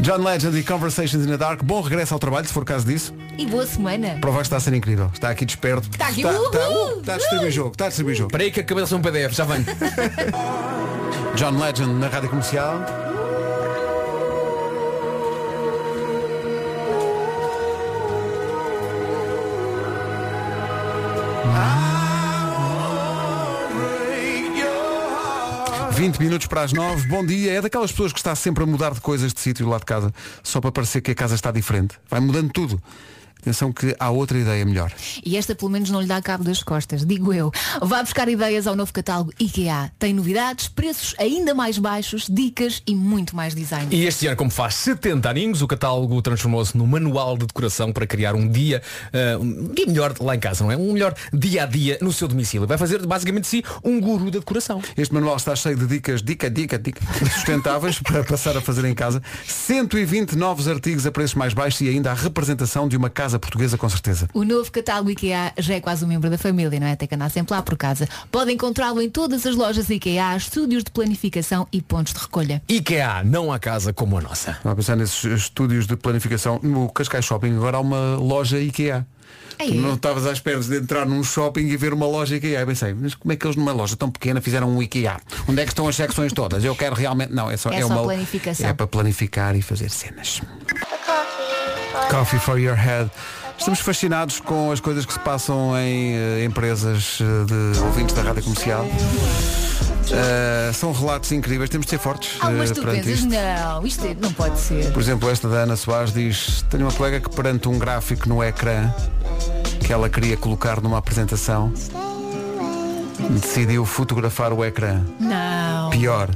John 0.00 0.18
Legend 0.18 0.56
e 0.56 0.62
Conversations 0.62 1.26
in 1.26 1.28
the 1.28 1.36
Dark. 1.36 1.62
Bom 1.64 1.80
regresso 1.80 2.14
ao 2.14 2.20
trabalho, 2.20 2.46
se 2.46 2.52
for 2.52 2.64
caso 2.64 2.86
disso. 2.86 3.12
E 3.36 3.44
boa 3.44 3.66
semana. 3.66 4.18
Prova 4.20 4.38
que 4.38 4.44
está 4.44 4.56
a 4.56 4.60
ser 4.60 4.72
incrível. 4.72 5.10
Está 5.12 5.30
aqui 5.30 5.44
desperto. 5.44 5.88
Está 5.90 6.06
aqui, 6.08 6.20
está, 6.20 6.32
uhul, 6.32 6.46
está, 6.46 6.68
uh, 6.68 7.00
está 7.00 7.14
a 7.14 7.18
distribuir 7.18 7.50
jogo. 7.50 7.70
Está 7.72 7.84
a 7.86 7.88
distribuir 7.88 8.16
jogo. 8.16 8.28
Espera 8.28 8.44
aí 8.44 8.50
que 8.52 8.60
acabei 8.60 8.84
de 8.84 8.88
ser 8.88 8.94
um 8.94 9.02
PDF, 9.02 9.32
já 9.32 9.44
venho. 9.44 9.64
John 11.34 11.58
Legend 11.58 11.94
na 11.94 12.06
rádio 12.06 12.28
comercial. 12.30 13.03
Vinte 26.04 26.20
minutos 26.20 26.46
para 26.46 26.60
as 26.60 26.70
nove. 26.74 27.08
Bom 27.08 27.24
dia. 27.24 27.52
É 27.52 27.62
daquelas 27.62 27.90
pessoas 27.90 28.12
que 28.12 28.18
está 28.18 28.34
sempre 28.34 28.62
a 28.62 28.66
mudar 28.66 28.92
de 28.92 29.00
coisas 29.00 29.32
de 29.32 29.40
sítio 29.40 29.66
lá 29.66 29.78
de 29.78 29.86
casa, 29.86 30.12
só 30.42 30.60
para 30.60 30.70
parecer 30.70 31.00
que 31.00 31.12
a 31.12 31.14
casa 31.14 31.34
está 31.34 31.50
diferente. 31.50 31.98
Vai 32.10 32.20
mudando 32.20 32.52
tudo. 32.52 32.78
Atenção 33.44 33.70
que 33.70 33.94
há 34.00 34.08
outra 34.08 34.38
ideia 34.38 34.64
melhor. 34.64 34.90
E 35.22 35.36
esta 35.36 35.54
pelo 35.54 35.70
menos 35.70 35.90
não 35.90 36.00
lhe 36.00 36.06
dá 36.06 36.22
cabo 36.22 36.42
das 36.42 36.62
costas, 36.62 37.04
digo 37.04 37.30
eu. 37.30 37.52
Vá 37.82 38.02
buscar 38.02 38.26
ideias 38.26 38.66
ao 38.66 38.74
novo 38.74 38.90
catálogo 38.90 39.34
IKEA. 39.38 39.92
Tem 39.98 40.14
novidades, 40.14 40.66
preços 40.66 41.14
ainda 41.18 41.52
mais 41.52 41.76
baixos, 41.76 42.26
dicas 42.26 42.82
e 42.86 42.94
muito 42.94 43.36
mais 43.36 43.54
design. 43.54 43.94
E 43.94 44.06
este 44.06 44.26
ano, 44.28 44.36
como 44.38 44.50
faz 44.50 44.76
70 44.76 45.28
aninhos, 45.28 45.60
o 45.60 45.66
catálogo 45.66 46.22
transformou-se 46.22 46.74
no 46.74 46.86
manual 46.86 47.36
de 47.36 47.44
decoração 47.44 47.92
para 47.92 48.06
criar 48.06 48.34
um 48.34 48.48
dia, 48.48 48.80
eh, 49.12 49.36
um 49.36 49.74
dia 49.74 49.86
melhor 49.86 50.14
lá 50.20 50.34
em 50.34 50.40
casa, 50.40 50.64
não 50.64 50.72
é? 50.72 50.76
Um 50.78 50.94
melhor 50.94 51.14
dia 51.30 51.64
a 51.64 51.66
dia 51.66 51.98
no 52.00 52.14
seu 52.14 52.26
domicílio. 52.26 52.66
Vai 52.66 52.78
fazer 52.78 53.06
basicamente 53.06 53.42
de 53.42 53.48
si 53.48 53.64
um 53.84 54.00
guru 54.00 54.30
da 54.30 54.38
decoração. 54.38 54.80
Este 54.96 55.12
manual 55.12 55.36
está 55.36 55.54
cheio 55.54 55.76
de 55.76 55.86
dicas, 55.86 56.22
dica, 56.22 56.48
dica, 56.48 56.78
dica, 56.78 57.02
sustentáveis 57.34 58.00
para 58.00 58.24
passar 58.24 58.56
a 58.56 58.62
fazer 58.62 58.86
em 58.86 58.94
casa. 58.94 59.22
120 59.46 60.34
novos 60.34 60.66
artigos 60.66 61.06
a 61.06 61.12
preços 61.12 61.34
mais 61.34 61.52
baixos 61.52 61.82
e 61.82 61.90
ainda 61.90 62.10
a 62.10 62.14
representação 62.14 62.88
de 62.88 62.96
uma 62.96 63.10
casa 63.10 63.33
portuguesa 63.38 63.76
com 63.78 63.88
certeza. 63.88 64.28
O 64.32 64.44
novo 64.44 64.70
catálogo 64.70 65.10
IKEA 65.10 65.52
já 65.58 65.74
é 65.74 65.80
quase 65.80 66.04
um 66.04 66.08
membro 66.08 66.30
da 66.30 66.38
família, 66.38 66.78
não 66.78 66.86
é? 66.86 66.96
Tem 66.96 67.08
que 67.08 67.14
andar 67.14 67.30
sempre 67.30 67.54
lá 67.54 67.62
por 67.62 67.76
casa. 67.76 68.08
Pode 68.30 68.52
encontrá-lo 68.52 69.00
em 69.00 69.10
todas 69.10 69.46
as 69.46 69.54
lojas 69.54 69.88
IKEA, 69.90 70.36
estúdios 70.36 70.84
de 70.84 70.90
planificação 70.90 71.66
e 71.72 71.80
pontos 71.80 72.12
de 72.12 72.20
recolha. 72.20 72.62
IKEA, 72.68 73.22
não 73.24 73.52
há 73.52 73.58
casa 73.58 73.92
como 73.92 74.18
a 74.18 74.20
nossa. 74.20 74.52
Estava 74.52 74.72
a 74.72 74.76
pensar 74.76 74.96
nesses 74.96 75.24
estúdios 75.24 75.86
de 75.86 75.96
planificação. 75.96 76.60
No 76.62 76.88
Cascais 76.90 77.24
Shopping 77.24 77.56
agora 77.56 77.76
há 77.76 77.80
uma 77.80 78.16
loja 78.16 78.58
IKEA. 78.58 79.06
É. 79.58 79.66
Tu 79.66 79.74
não 79.74 79.94
estavas 79.94 80.26
à 80.26 80.32
espera 80.32 80.58
de 80.58 80.76
entrar 80.76 81.06
num 81.06 81.22
shopping 81.22 81.66
e 81.68 81.76
ver 81.76 81.92
uma 81.92 82.06
loja 82.06 82.36
IKEA. 82.36 82.60
Eu 82.60 82.66
pensei, 82.66 82.92
mas 82.94 83.14
como 83.14 83.32
é 83.32 83.36
que 83.36 83.46
eles 83.46 83.56
numa 83.56 83.72
loja 83.72 83.96
tão 83.96 84.10
pequena 84.10 84.40
fizeram 84.40 84.68
um 84.68 84.82
IKEA? 84.82 85.16
Onde 85.48 85.60
é 85.60 85.64
que 85.64 85.70
estão 85.70 85.86
as 85.86 85.96
secções 85.96 86.32
todas? 86.32 86.64
Eu 86.64 86.74
quero 86.74 86.94
realmente. 86.94 87.32
Não, 87.32 87.50
é 87.50 87.56
só, 87.56 87.70
É 87.70 87.80
só 87.80 87.86
uma 87.86 88.02
planificação. 88.02 88.68
É 88.68 88.72
para 88.72 88.86
planificar 88.86 89.54
e 89.54 89.62
fazer 89.62 89.90
cenas. 89.90 90.40
Coffee 92.10 92.38
for 92.38 92.58
your 92.58 92.76
head. 92.76 93.10
Estamos 93.58 93.80
fascinados 93.80 94.40
com 94.40 94.70
as 94.72 94.80
coisas 94.80 95.06
que 95.06 95.12
se 95.12 95.18
passam 95.20 95.76
em 95.78 96.14
eh, 96.16 96.44
empresas 96.44 97.18
eh, 97.20 97.44
de 97.74 97.80
ouvintes 97.80 98.14
da 98.14 98.22
rádio 98.22 98.42
comercial. 98.42 98.84
Eh, 100.10 100.72
são 100.74 100.92
relatos 100.92 101.30
incríveis, 101.32 101.70
temos 101.70 101.86
de 101.86 101.90
ser 101.90 101.98
fortes 101.98 102.36
Ah, 102.40 102.50
mas 102.50 102.70
eh, 102.70 102.74
tu 102.74 102.80
perante 102.82 103.02
pensas, 103.04 103.18
isto. 103.20 103.28
não, 103.30 103.86
isto 103.86 104.16
não 104.20 104.32
pode 104.32 104.58
ser. 104.58 104.92
Por 104.92 105.00
exemplo, 105.00 105.30
esta 105.30 105.48
da 105.48 105.58
Ana 105.58 105.76
Soares 105.76 106.12
diz 106.12 106.62
Tenho 106.68 106.84
uma 106.84 106.92
colega 106.92 107.20
que 107.20 107.30
perante 107.34 107.68
um 107.68 107.78
gráfico 107.78 108.28
no 108.28 108.42
ecrã 108.42 108.92
que 109.84 109.92
ela 109.92 110.08
queria 110.10 110.36
colocar 110.36 110.80
numa 110.80 110.98
apresentação 110.98 111.72
decidiu 113.30 113.84
fotografar 113.86 114.52
o 114.52 114.64
ecrã. 114.64 115.02
Não. 115.18 115.90
Pior, 115.90 116.28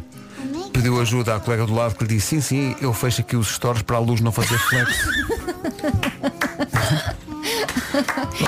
pediu 0.73 1.01
ajuda 1.01 1.35
à 1.35 1.41
colega 1.41 1.67
do 1.67 1.75
lado 1.75 1.95
que 1.95 2.05
lhe 2.05 2.15
disse 2.15 2.41
Sim, 2.41 2.75
sim, 2.75 2.77
eu 2.81 2.93
fecho 2.93 3.21
aqui 3.21 3.37
os 3.37 3.49
stores 3.49 3.83
para 3.83 3.97
a 3.97 4.01
luz 4.01 4.21
não 4.21 4.33
fazer 4.33 4.57
reflexo. 4.57 5.09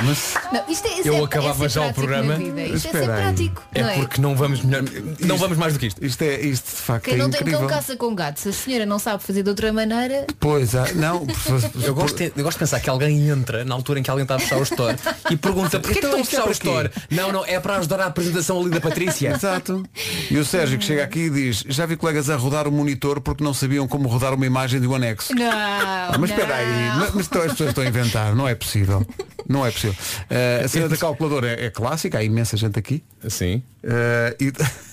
Mas 0.04 0.34
Não, 0.52 0.62
isto 0.68 0.86
é, 0.86 1.00
Eu 1.04 1.14
é- 1.14 1.20
é 1.20 1.24
acabava 1.24 1.68
ser 1.68 1.80
já 1.80 1.86
o 1.86 1.94
programa. 1.94 2.34
Isto 2.34 2.58
é 2.58 2.66
ser 2.78 2.86
Espera 2.86 3.14
aí. 3.16 3.22
prático. 3.22 3.62
É 3.74 3.82
não 3.82 3.88
é? 3.90 3.94
porque 3.96 4.20
não 4.20 4.36
vamos 4.36 4.62
melhor, 4.62 4.82
não 5.20 5.36
vamos 5.36 5.58
mais 5.58 5.72
do 5.72 5.78
que 5.78 5.86
isto. 5.86 6.04
isto 6.04 6.22
é 6.22 6.40
isto 6.40 6.64
de 6.70 6.82
facto 6.82 7.04
Quem 7.04 7.14
é 7.14 7.16
não 7.18 7.30
tem 7.30 7.40
incrível. 7.40 7.60
cão 7.60 7.68
caça 7.68 7.96
com 7.96 8.14
gato. 8.14 8.38
Se 8.40 8.48
a 8.48 8.52
senhora 8.52 8.86
não 8.86 8.98
sabe 8.98 9.22
fazer 9.22 9.42
de 9.42 9.48
outra 9.50 9.72
maneira, 9.72 10.26
Pois 10.38 10.74
há, 10.74 10.92
não, 10.94 11.26
Eu 11.82 11.94
gosto, 11.94 12.16
de, 12.16 12.32
eu 12.36 12.44
gosto 12.44 12.56
de 12.56 12.58
pensar 12.60 12.80
que 12.80 12.88
alguém 12.90 13.28
entra 13.28 13.64
na 13.64 13.74
altura 13.74 14.00
em 14.00 14.02
que 14.02 14.10
alguém 14.10 14.22
está 14.24 14.36
a 14.36 14.38
fechar 14.38 14.58
o 14.58 14.62
store 14.62 14.96
e 15.30 15.36
pergunta 15.36 15.78
porquê 15.80 16.00
que 16.00 16.06
Então 16.06 16.18
estão 16.20 16.40
a 16.44 16.50
é 16.50 16.54
fechar 16.54 16.70
o 16.70 16.80
store? 16.80 16.90
Não, 17.10 17.32
não, 17.32 17.44
é 17.44 17.58
para 17.60 17.76
ajudar 17.76 18.00
a 18.00 18.06
apresentação 18.06 18.60
ali 18.60 18.70
da 18.70 18.80
Patrícia. 18.80 19.30
Exato. 19.34 19.82
E 20.30 20.36
o 20.36 20.44
Sérgio 20.44 20.78
que 20.78 20.84
chega 20.84 21.02
aqui 21.04 21.20
e 21.20 21.30
diz, 21.30 21.64
já 21.68 21.86
vi 21.86 21.96
colegas 21.96 22.28
a 22.30 22.36
rodar 22.36 22.66
o 22.68 22.72
monitor 22.72 23.20
porque 23.20 23.42
não 23.42 23.52
sabiam 23.54 23.86
como 23.88 24.08
rodar 24.08 24.34
uma 24.34 24.46
imagem 24.46 24.80
de 24.80 24.86
um 24.86 24.94
anexo. 24.94 25.34
não. 25.34 25.50
Ah, 25.50 26.16
mas 26.18 26.30
espera 26.30 26.54
aí, 26.56 26.90
mas, 26.98 27.14
mas 27.14 27.26
então 27.26 27.42
as 27.42 27.50
pessoas 27.52 27.70
estão 27.70 27.84
a 27.84 27.86
inventar, 27.86 28.34
não 28.34 28.46
é 28.48 28.54
possível. 28.54 29.04
Não 29.48 29.66
é 29.66 29.70
possível. 29.70 29.96
Eh, 30.28 30.62
a 30.64 30.68
cena 30.68 30.88
da 30.88 30.96
calculadora 30.96 31.48
é, 31.48 31.66
é 31.66 31.70
clássica, 31.70 32.18
há 32.18 32.22
imensa 32.22 32.56
gente 32.56 32.78
aqui. 32.78 33.02
Sim. 33.28 33.62
Eh, 33.82 34.36
e-? 34.40 34.52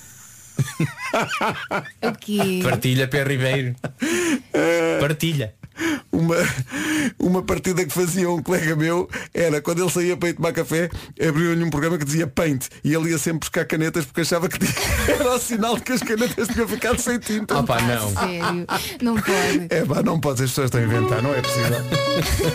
Partilha, 2.63 3.07
Pé 3.07 3.23
Ribeiro. 3.23 3.75
Partilha. 4.99 5.53
Uma, 6.11 6.35
uma 7.19 7.43
partida 7.43 7.85
que 7.85 7.91
fazia 7.91 8.29
um 8.29 8.41
colega 8.41 8.75
meu 8.75 9.09
era 9.33 9.61
quando 9.61 9.81
ele 9.81 9.91
saía 9.91 10.17
para 10.17 10.29
ir 10.29 10.33
tomar 10.33 10.53
café, 10.53 10.89
abriu-lhe 11.19 11.63
um 11.63 11.69
programa 11.69 11.97
que 11.97 12.05
dizia 12.05 12.27
Paint 12.27 12.67
e 12.83 12.93
ele 12.93 13.11
ia 13.11 13.17
sempre 13.17 13.39
buscar 13.39 13.65
canetas 13.65 14.05
porque 14.05 14.21
achava 14.21 14.49
que 14.49 14.57
era 15.11 15.35
o 15.35 15.39
sinal 15.39 15.75
de 15.75 15.83
que 15.83 15.93
as 15.93 16.01
canetas 16.01 16.47
tinham 16.47 16.67
ficado 16.67 16.99
sem 16.99 17.19
tinta. 17.19 17.59
Ah 17.59 17.63
pá, 17.63 17.81
não. 17.81 18.09
Sério, 18.09 18.67
não 19.01 19.15
pode. 19.15 19.67
É 19.69 19.85
pá, 19.85 20.03
não 20.03 20.19
pode, 20.19 20.43
as 20.43 20.49
pessoas 20.49 20.65
estão 20.65 20.81
a 20.81 20.83
inventar, 20.83 21.21
não 21.21 21.33
é 21.33 21.41
possível. 21.41 21.77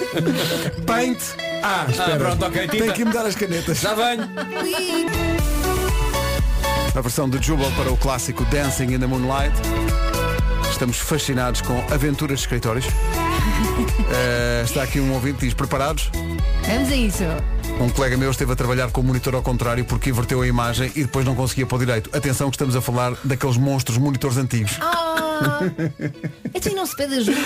Paint. 0.87 1.19
Ah, 1.63 1.87
espera. 1.89 2.19
pronto, 2.19 2.45
ok, 2.45 2.63
tinta. 2.63 2.85
Tem 2.85 2.93
que 2.93 3.05
mudar 3.05 3.27
as 3.27 3.37
canetas. 3.37 3.79
Já 3.79 3.95
venho. 3.95 4.29
A 6.95 7.01
versão 7.01 7.29
de 7.29 7.41
Jubal 7.45 7.71
para 7.73 7.91
o 7.91 7.97
clássico 7.97 8.45
Dancing 8.47 8.93
in 8.93 8.99
the 8.99 9.07
Moonlight. 9.07 9.55
Estamos 10.73 10.99
fascinados 10.99 11.61
com 11.61 11.79
aventuras 11.93 12.39
de 12.39 12.45
escritórios. 12.45 12.87
Eh, 14.15 14.63
está 14.65 14.83
aqui 14.83 15.01
um 15.01 15.13
ouvinte 15.15 15.39
que 15.39 15.47
diz 15.47 15.55
preparados. 15.55 16.11
Vamos 16.67 16.91
a 16.93 16.95
isso. 16.97 17.25
Um 17.81 17.89
colega 17.89 18.17
meu 18.17 18.31
esteve 18.31 18.53
a 18.53 18.57
trabalhar 18.57 18.91
com 18.91 19.01
o 19.01 19.05
monitor 19.05 19.35
ao 19.35 19.43
contrário 19.43 19.85
porque 19.87 20.11
inverteu 20.11 20.43
a 20.43 20.47
imagem 20.47 20.93
e 20.95 21.03
depois 21.03 21.25
não 21.25 21.35
conseguia 21.35 21.65
pôr 21.67 21.79
direito. 21.79 22.11
Atenção 22.15 22.51
que 22.51 22.57
estamos 22.57 22.77
a 22.77 22.83
falar 22.83 23.15
daqueles 23.25 23.57
monstros 23.57 23.97
monitores 23.97 24.37
antigos. 24.37 24.73
Ah, 24.81 25.61
então 26.55 26.75
não 26.75 26.85
se 26.87 26.95
pede 26.95 27.15
ajuda. 27.15 27.41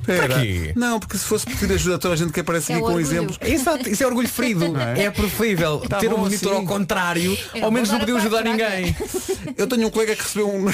Espera. 0.00 0.40
quê? 0.40 0.72
Não, 0.76 1.00
porque 1.00 1.16
se 1.16 1.24
fosse 1.24 1.46
pedir 1.46 1.72
ajuda 1.72 1.96
a 1.96 1.98
toda 1.98 2.14
a 2.14 2.16
gente 2.16 2.32
que 2.32 2.40
aparece 2.40 2.70
É 2.72 2.74
aqui 2.76 2.82
com 2.84 2.88
orgulho. 2.90 3.06
exemplos. 3.06 3.38
Exato, 3.40 3.88
isso 3.88 4.02
é 4.02 4.06
orgulho 4.06 4.28
ferido. 4.28 4.76
É, 4.96 5.10
preferível 5.10 5.78
Tá 5.88 5.98
ter 5.98 6.10
bom 6.10 6.16
um 6.16 6.20
monitor 6.20 6.52
assim. 6.52 6.60
ao 6.60 6.66
contrário, 6.66 7.36
É, 7.54 7.62
ao 7.62 7.70
menos 7.70 7.90
não 7.90 7.98
podia 7.98 8.16
ajudar 8.16 8.42
ninguém. 8.44 8.94
Eu 9.56 9.66
tenho 9.66 9.86
um 9.86 9.90
colega 9.90 10.14
que 10.14 10.22
recebeu 10.22 10.48
um. 10.48 10.66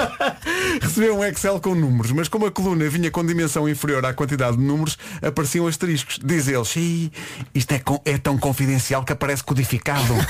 recebeu 0.80 1.18
um 1.18 1.24
Excel 1.24 1.60
com 1.60 1.74
números, 1.74 2.12
mas 2.12 2.28
como 2.28 2.46
a 2.46 2.50
coluna 2.50 2.88
vinha 2.88 3.10
com 3.10 3.24
dimensão 3.24 3.68
inferior 3.68 4.04
à 4.04 4.12
quantidade 4.14 4.56
de 4.56 4.62
números, 4.62 4.98
apareciam 5.20 5.66
asteriscos. 5.66 6.18
Diz 6.22 6.48
ele, 6.48 6.64
"Xiii, 6.64 7.12
isto 7.54 7.72
é, 7.72 7.78
com- 7.78 8.00
é 8.04 8.16
tão 8.18 8.36
confidencial 8.38 9.04
que 9.04 9.12
aparece 9.12 9.42
codificado. 9.44 10.14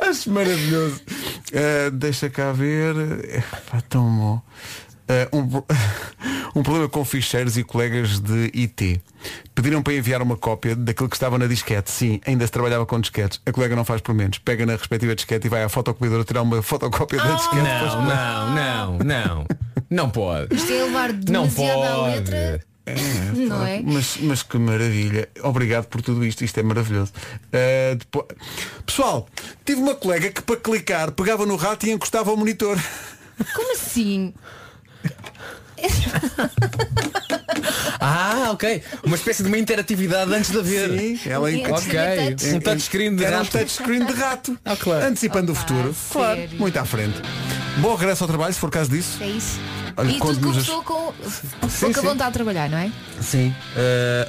Acho 0.00 0.30
maravilhoso. 0.30 1.00
Uh, 1.52 1.90
deixa 1.92 2.28
cá 2.30 2.52
ver. 2.52 2.94
Epá, 3.36 3.80
tão 3.88 4.04
bom. 4.16 4.42
Uh, 5.08 5.36
um, 5.36 5.62
um 6.58 6.62
problema 6.62 6.88
com 6.88 7.04
ficheiros 7.04 7.56
e 7.56 7.62
colegas 7.62 8.18
de 8.18 8.50
IT. 8.54 9.00
Pediram 9.54 9.82
para 9.82 9.94
enviar 9.94 10.22
uma 10.22 10.36
cópia 10.36 10.74
daquilo 10.74 11.08
que 11.08 11.16
estava 11.16 11.38
na 11.38 11.46
disquete. 11.46 11.90
Sim, 11.90 12.20
ainda 12.26 12.46
se 12.46 12.52
trabalhava 12.52 12.84
com 12.86 13.00
disquetes. 13.00 13.40
A 13.46 13.52
colega 13.52 13.76
não 13.76 13.84
faz 13.84 14.00
por 14.00 14.14
menos. 14.14 14.38
Pega 14.38 14.66
na 14.66 14.74
respectiva 14.74 15.14
disquete 15.14 15.46
e 15.46 15.50
vai 15.50 15.62
à 15.62 15.68
fotocopiadora 15.68 16.24
tirar 16.24 16.42
uma 16.42 16.62
fotocópia 16.62 17.18
da 17.18 17.34
disquete. 17.34 17.62
depois 17.62 17.92
Não, 17.92 18.04
não, 18.04 18.54
não, 18.54 18.98
não. 18.98 19.46
Não 19.88 20.10
pode. 20.10 20.54
Isto 20.54 20.72
é 20.72 20.84
levar 20.84 21.12
Não 21.28 21.48
pode. 21.48 22.10
letra. 22.14 22.60
Não 23.34 23.66
é? 23.66 23.82
Mas, 23.82 24.16
mas 24.20 24.42
que 24.44 24.56
maravilha. 24.58 25.28
Obrigado 25.42 25.86
por 25.86 26.00
tudo 26.02 26.24
isto. 26.24 26.44
Isto 26.44 26.60
é 26.60 26.62
maravilhoso. 26.62 27.12
Uh, 27.48 27.96
depois... 27.96 28.26
Pessoal, 28.84 29.28
tive 29.64 29.80
uma 29.80 29.94
colega 29.94 30.30
que 30.30 30.40
para 30.40 30.56
clicar 30.56 31.10
pegava 31.10 31.44
no 31.44 31.56
rato 31.56 31.86
e 31.86 31.90
encostava 31.90 32.30
ao 32.30 32.36
monitor. 32.36 32.78
Como 33.54 33.72
assim? 33.74 34.32
Ah, 38.00 38.50
ok. 38.52 38.82
Uma 39.04 39.16
espécie 39.16 39.42
de 39.42 39.48
uma 39.48 39.58
interatividade 39.58 40.32
antes 40.32 40.50
de 40.50 40.58
haver. 40.58 40.90
Sim, 40.98 41.20
ela 41.28 41.48
Antes 41.48 41.84
de 41.84 41.98
haver 41.98 42.34
touch. 42.36 42.54
Um 42.54 42.60
touchscreen 42.60 43.16
de 43.16 43.24
Era 43.24 43.36
um 43.36 43.38
rato. 43.40 43.50
touchscreen 43.58 44.04
de 44.04 44.12
rato. 44.12 44.58
Ah, 44.64 44.76
claro. 44.76 45.06
Antecipando 45.06 45.52
o 45.52 45.54
Opa, 45.54 45.60
futuro. 45.60 45.96
Claro. 46.12 46.40
Muito 46.58 46.76
à 46.78 46.84
frente. 46.84 47.20
Bom 47.78 47.94
regresso 47.94 48.24
ao 48.24 48.28
trabalho, 48.28 48.52
se 48.54 48.60
for 48.60 48.70
caso 48.70 48.90
disso. 48.90 49.18
É 49.22 49.26
isso. 49.28 49.58
Olha, 49.98 50.10
e 50.10 50.12
tudo 50.18 50.26
conte-nos 50.26 50.56
as- 50.58 50.66
começou 50.66 50.82
com 50.82 51.14
Sim, 51.68 51.80
pouca 51.86 52.00
sim. 52.02 52.06
vontade 52.06 52.30
de 52.30 52.34
trabalhar, 52.34 52.68
não 52.68 52.76
é? 52.78 52.90
Sim. 53.22 53.54
Eh, 53.76 54.28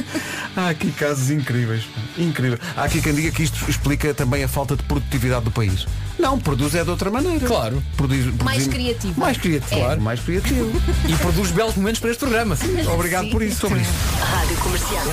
Há 0.56 0.68
aqui 0.70 0.90
casos 0.92 1.30
incríveis. 1.30 1.84
Incrível. 2.16 2.58
Há 2.76 2.84
aqui 2.84 3.02
quem 3.02 3.14
diga 3.14 3.30
que 3.30 3.42
isto 3.42 3.68
explica 3.70 4.14
também 4.14 4.42
a 4.42 4.48
falta 4.48 4.74
de 4.76 4.82
produtividade 4.84 5.44
do 5.44 5.50
país. 5.50 5.86
Não, 6.18 6.38
produz 6.38 6.74
é 6.74 6.82
de 6.84 6.90
outra 6.90 7.10
maneira. 7.10 7.46
Claro. 7.46 7.82
Produz, 7.96 8.24
Mais 8.24 8.36
produzir- 8.64 8.70
criativo. 8.70 9.20
Mais 9.20 9.36
criativo, 9.36 9.74
É. 9.74 9.78
claro. 9.84 10.00
Mais 10.00 10.20
criativo. 10.20 10.72
E 11.08 11.16
produz 11.16 11.50
belos 11.50 11.74
momentos 11.76 12.00
para 12.00 12.10
este 12.10 12.20
programa. 12.20 12.56
Obrigado 12.94 13.28
por 13.30 13.42
isso. 13.42 13.60
Sobre 13.60 13.80
isso. 13.80 13.90
Rádio 14.20 14.56
Comercial. 14.56 15.04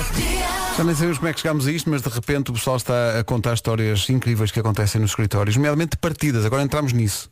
Já 0.78 0.84
nem 0.84 0.94
sabemos 0.94 1.18
como 1.18 1.28
é 1.28 1.32
que 1.34 1.40
chegámos 1.40 1.66
a 1.66 1.72
isto, 1.72 1.90
mas 1.90 2.00
de 2.00 2.08
repente 2.08 2.50
o 2.50 2.54
pessoal 2.54 2.76
está 2.76 3.18
a 3.18 3.24
contar 3.24 3.52
histórias 3.54 4.08
incríveis 4.08 4.50
que 4.50 4.60
acontecem 4.60 4.98
nos 5.00 5.10
escritórios, 5.10 5.56
nomeadamente 5.56 5.96
partidas. 5.98 6.44
Agora 6.46 6.62
entramos 6.62 6.92
nisso. 6.94 7.30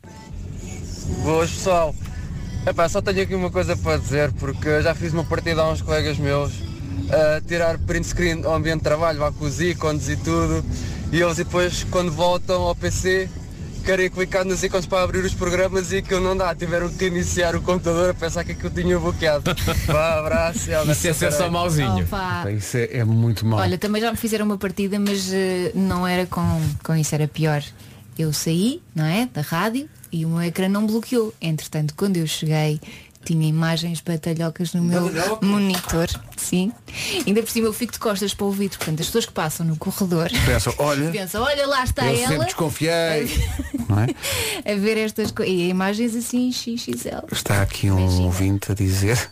Boas 1.23 1.49
pessoal. 1.49 1.95
Epá, 2.65 2.87
só 2.89 3.01
tenho 3.01 3.21
aqui 3.21 3.33
uma 3.33 3.49
coisa 3.49 3.75
para 3.75 3.97
dizer, 3.97 4.31
porque 4.33 4.81
já 4.81 4.93
fiz 4.93 5.13
uma 5.13 5.23
partida 5.23 5.61
a 5.61 5.71
uns 5.71 5.81
colegas 5.81 6.17
meus 6.17 6.51
a 7.11 7.41
tirar 7.41 7.77
print 7.79 8.07
screen 8.07 8.45
ao 8.45 8.55
ambiente 8.55 8.79
de 8.79 8.83
trabalho, 8.83 9.19
vá 9.19 9.31
com 9.31 9.45
os 9.45 9.59
ícones 9.59 10.09
e 10.09 10.15
tudo, 10.17 10.63
e 11.11 11.19
eles 11.19 11.37
depois 11.37 11.83
quando 11.89 12.11
voltam 12.11 12.61
ao 12.61 12.75
PC 12.75 13.29
querem 13.83 14.09
clicar 14.09 14.45
nos 14.45 14.61
ícones 14.61 14.85
para 14.85 15.03
abrir 15.03 15.23
os 15.25 15.33
programas 15.33 15.91
e 15.91 15.97
aquilo 15.97 16.21
não 16.21 16.35
dá, 16.37 16.53
tiveram 16.53 16.89
que 16.89 17.05
iniciar 17.05 17.55
o 17.55 17.61
computador 17.61 18.11
a 18.11 18.13
pensar 18.13 18.43
que 18.43 18.51
aquilo 18.51 18.69
tinha 18.69 18.99
bloqueado. 18.99 19.43
Vá, 19.87 20.19
abraço. 20.19 20.69
e 20.69 20.91
Isso 20.91 21.07
é 21.07 21.13
ser 21.13 21.31
só 21.31 21.49
mauzinho. 21.49 22.05
Isso 22.55 22.77
é, 22.77 22.97
é 22.97 23.03
muito 23.03 23.45
mau. 23.45 23.59
Olha, 23.59 23.77
também 23.77 24.01
já 24.01 24.11
me 24.11 24.17
fizeram 24.17 24.45
uma 24.45 24.57
partida, 24.57 24.99
mas 24.99 25.31
eh, 25.33 25.71
não 25.73 26.05
era 26.05 26.27
com, 26.27 26.61
com 26.83 26.93
isso, 26.95 27.15
era 27.15 27.27
pior. 27.27 27.63
Eu 28.17 28.31
saí, 28.33 28.81
não 28.93 29.05
é? 29.05 29.27
Da 29.33 29.41
rádio 29.41 29.89
e 30.11 30.25
o 30.25 30.29
meu 30.29 30.41
ecrã 30.43 30.67
não 30.67 30.85
bloqueou. 30.85 31.33
Entretanto, 31.41 31.93
quando 31.95 32.17
eu 32.17 32.27
cheguei, 32.27 32.79
tinha 33.23 33.47
imagens 33.47 34.01
batalhocas 34.01 34.73
no 34.73 34.81
meu 34.81 35.11
monitor. 35.41 36.07
Sim. 36.37 36.71
Ainda 37.27 37.41
por 37.41 37.49
cima 37.49 37.67
eu 37.67 37.73
fico 37.73 37.93
de 37.93 37.99
costas 37.99 38.33
para 38.33 38.45
o 38.45 38.47
ouvido. 38.47 38.77
Portanto, 38.77 39.01
as 39.01 39.07
pessoas 39.07 39.25
que 39.25 39.33
passam 39.33 39.65
no 39.65 39.75
corredor 39.75 40.29
Pensam, 40.45 40.73
olha, 40.77 41.09
pensam, 41.11 41.43
olha 41.43 41.67
lá 41.67 41.83
está 41.83 42.07
eu 42.07 42.17
sempre 42.17 42.35
ela 42.35 42.45
desconfiei. 42.45 43.29
Não 43.87 43.99
é? 43.99 44.71
a 44.71 44.75
ver 44.75 44.97
estas 44.97 45.31
coisas. 45.31 45.53
E 45.53 45.69
imagens 45.69 46.15
assim 46.15 46.51
XXL. 46.51 47.25
Está 47.31 47.61
aqui 47.61 47.91
um 47.91 47.99
Imagina. 47.99 48.25
ouvinte 48.25 48.71
a 48.71 48.75
dizer. 48.75 49.29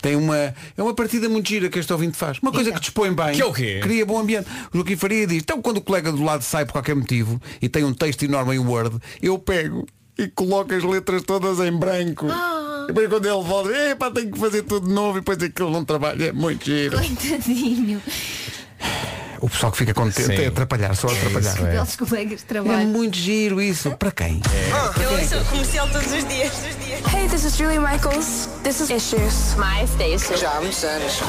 Tem 0.00 0.16
uma. 0.16 0.36
É 0.36 0.54
uma 0.82 0.94
partida 0.94 1.28
muito 1.28 1.48
gira 1.48 1.68
que 1.68 1.78
este 1.78 1.92
ouvinte 1.92 2.16
faz. 2.16 2.38
Uma 2.40 2.52
coisa 2.52 2.72
que 2.72 2.80
dispõe 2.80 3.12
bem. 3.12 3.34
Que 3.34 3.42
é 3.42 3.46
o 3.46 3.52
quê? 3.52 3.80
Cria 3.82 4.06
bom 4.06 4.18
ambiente. 4.18 4.48
O 4.72 4.76
Joaquim 4.76 4.96
Faria 4.96 5.26
diz, 5.26 5.38
então 5.38 5.60
quando 5.60 5.78
o 5.78 5.80
colega 5.80 6.12
do 6.12 6.22
lado 6.22 6.42
sai 6.42 6.64
por 6.64 6.72
qualquer 6.72 6.94
motivo 6.94 7.40
e 7.60 7.68
tem 7.68 7.84
um 7.84 7.92
texto 7.92 8.24
enorme 8.24 8.54
em 8.54 8.58
Word, 8.58 8.98
eu 9.22 9.38
pego 9.38 9.86
e 10.18 10.28
coloco 10.28 10.72
as 10.74 10.82
letras 10.82 11.22
todas 11.22 11.58
em 11.60 11.72
branco. 11.72 12.26
Ah. 12.30 12.84
E 12.84 12.86
depois 12.88 13.08
quando 13.08 13.26
ele 13.26 13.42
volta, 13.42 13.70
epá, 13.90 14.10
tenho 14.10 14.30
que 14.30 14.38
fazer 14.38 14.62
tudo 14.62 14.86
de 14.86 14.94
novo 14.94 15.18
e 15.18 15.20
depois 15.20 15.42
aquilo 15.42 15.70
não 15.70 15.84
trabalha. 15.84 16.26
É 16.26 16.32
muito 16.32 16.64
giro. 16.64 16.96
Coitadinho. 16.96 18.00
O 19.40 19.48
pessoal 19.48 19.72
que 19.72 19.78
fica 19.78 19.94
contente 19.94 20.26
Sim. 20.26 20.42
é 20.42 20.46
atrapalhar, 20.46 20.94
só 20.94 21.08
atrapalhar. 21.08 21.54
Belos 21.54 21.96
colegas 21.96 22.38
de 22.40 22.44
É 22.44 22.48
trabalho. 22.48 22.88
muito 22.88 23.16
giro 23.16 23.60
isso. 23.60 23.90
Para 23.92 24.10
quem? 24.10 24.40
Eu 25.02 25.10
ouço 25.12 25.50
comercial 25.50 25.88
todos 25.88 26.12
os 26.12 26.26
dias. 26.28 26.52
Hey, 27.14 27.28
this 27.28 27.44
is 27.44 27.56
Julie 27.56 27.78
Michaels. 27.78 28.48
This 28.62 28.80
is 28.80 28.90
Issues. 28.90 29.54
My 29.56 29.86
station. 29.86 30.36
Já 30.36 30.52
há 30.56 30.60
muitos 30.60 30.82
anos. 30.84 31.20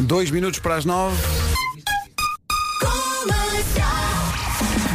Dois 0.00 0.30
minutos 0.30 0.58
para 0.58 0.76
as 0.76 0.84
nove. 0.84 1.16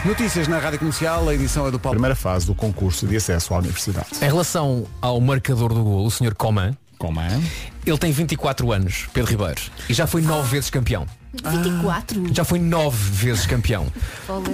Notícias 0.05 0.47
na 0.47 0.59
Rádio 0.59 0.79
Comercial, 0.79 1.27
a 1.27 1.33
edição 1.33 1.67
é 1.67 1.71
do 1.71 1.79
Paulo. 1.79 1.95
Primeira 1.95 2.15
fase 2.15 2.45
do 2.45 2.55
concurso 2.55 3.05
de 3.07 3.15
acesso 3.17 3.53
à 3.53 3.57
universidade. 3.57 4.07
Em 4.21 4.25
relação 4.25 4.85
ao 5.01 5.19
marcador 5.19 5.73
do 5.73 5.83
gol, 5.83 6.05
o 6.05 6.11
Sr. 6.11 6.33
Coman, 6.35 6.75
Como 6.97 7.19
é? 7.19 7.39
Ele 7.85 7.97
tem 7.97 8.11
24 8.11 8.71
anos, 8.71 9.07
Pedro 9.13 9.31
Ribeiro, 9.31 9.61
e 9.89 9.93
já 9.93 10.07
foi 10.07 10.21
nove 10.21 10.49
vezes 10.49 10.69
campeão. 10.69 11.05
24? 11.33 12.33
Já 12.33 12.43
foi 12.43 12.57
nove 12.59 12.97
vezes 13.11 13.45
campeão. 13.45 13.85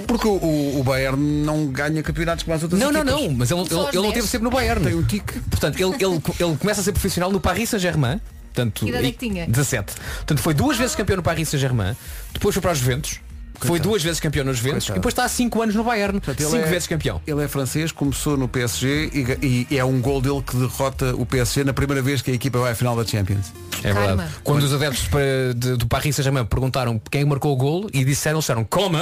Porque 0.06 0.26
o, 0.26 0.78
o- 0.78 0.82
Bayern 0.84 1.16
não 1.44 1.66
ganha 1.68 2.02
campeonatos 2.02 2.44
como 2.44 2.54
as 2.56 2.62
outras 2.62 2.80
Não, 2.80 2.92
não, 2.92 3.00
equipas. 3.00 3.22
não, 3.22 3.32
mas 3.34 3.50
ele, 3.50 3.60
ele, 3.60 3.88
ele 3.92 4.02
não 4.06 4.12
teve 4.12 4.26
sempre 4.28 4.44
no 4.44 4.50
Bayern. 4.50 4.84
Tem 4.84 4.94
um 4.94 5.02
tique. 5.02 5.40
Portanto, 5.40 5.80
ele, 5.80 5.94
ele, 5.94 6.20
ele 6.40 6.56
começa 6.56 6.80
a 6.80 6.84
ser 6.84 6.92
profissional 6.92 7.30
no 7.32 7.40
Paris 7.40 7.70
Saint-Germain. 7.70 8.20
Portanto, 8.52 8.84
Que 8.84 8.88
idade 8.90 9.06
é 9.06 9.10
que 9.12 9.18
tinha? 9.18 9.46
17. 9.46 9.94
Portanto, 10.16 10.38
foi 10.40 10.52
duas 10.54 10.76
vezes 10.76 10.94
campeão 10.94 11.16
no 11.16 11.22
Paris 11.22 11.48
Saint-Germain, 11.48 11.96
depois 12.32 12.54
foi 12.54 12.60
para 12.62 12.72
os 12.72 12.78
Juventus, 12.78 13.18
foi 13.60 13.78
duas 13.80 14.02
vezes 14.02 14.20
campeão 14.20 14.44
nos 14.44 14.58
Juventus 14.58 14.84
Coitado. 14.84 14.96
e 14.96 15.00
depois 15.00 15.12
está 15.12 15.24
há 15.24 15.28
5 15.28 15.62
anos 15.62 15.74
no 15.74 15.84
Bayern. 15.84 16.20
Portanto, 16.20 16.40
ele 16.40 16.50
5 16.50 16.64
é- 16.64 16.68
vezes 16.70 16.86
campeão. 16.86 17.20
Ele 17.26 17.42
é 17.42 17.48
francês, 17.48 17.92
começou 17.92 18.36
no 18.36 18.48
PSG 18.48 19.10
e, 19.12 19.22
ga- 19.22 19.38
e 19.42 19.66
é 19.78 19.84
um 19.84 20.00
gol 20.00 20.20
dele 20.20 20.42
que 20.42 20.56
derrota 20.56 21.14
o 21.16 21.24
PSG 21.24 21.64
na 21.64 21.72
primeira 21.72 22.02
vez 22.02 22.20
que 22.22 22.30
a 22.30 22.34
equipa 22.34 22.58
vai 22.58 22.72
à 22.72 22.74
final 22.74 22.94
da 22.96 23.04
Champions. 23.06 23.52
É 23.82 23.92
Karma. 23.92 24.06
verdade. 24.08 24.32
Quando 24.42 24.62
os 24.62 24.72
adeptos 24.74 25.06
para- 25.08 25.54
de- 25.56 25.76
do 25.76 25.86
Paris 25.86 26.16
Saint-Germain 26.16 26.44
perguntaram 26.46 27.00
quem 27.10 27.24
marcou 27.24 27.52
o 27.52 27.56
golo 27.56 27.88
e 27.92 28.04
disseram, 28.04 28.38
disseram, 28.40 28.64
como? 28.64 28.98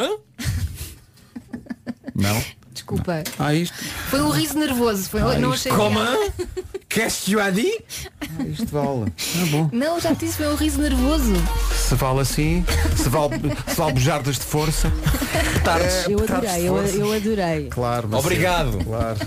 Não? 2.14 2.42
Desculpa. 2.72 3.22
Ah, 3.38 3.54
isto. 3.54 3.74
Foi 4.10 4.22
um 4.22 4.30
riso 4.30 4.58
nervoso. 4.58 5.08
Foi, 5.10 5.20
Ah, 5.20 5.38
não 5.38 5.52
isto- 5.54 5.68
achei 5.68 5.72
Como? 5.72 6.00
piada. 6.00 6.32
Qu'est-ce 6.88 7.24
que 7.24 7.32
tu 7.32 7.40
as 7.40 7.54
dit? 7.54 7.84
Ah, 8.20 8.42
isto 8.44 8.66
vale. 8.66 9.12
Ah, 9.16 9.46
bom. 9.50 9.70
Não, 9.72 9.98
já 10.00 10.14
te 10.14 10.26
disse, 10.26 10.36
foi 10.38 10.48
um 10.48 10.54
riso 10.56 10.78
nervoso. 10.80 11.32
Se 11.74 11.94
vale 11.94 12.20
assim, 12.20 12.64
se 12.96 13.08
vale, 13.08 13.34
se 13.66 13.74
vale 13.76 13.92
bujardas 13.94 14.36
de 14.38 14.44
força. 14.44 14.92
Tardes. 15.64 16.06
Eu 16.08 16.18
adorei, 16.22 16.68
eu, 16.68 16.76
eu 16.76 17.12
adorei. 17.12 17.68
Claro, 17.70 18.08
Macedo, 18.08 18.26
Obrigado. 18.26 18.84
Claro. 18.84 19.18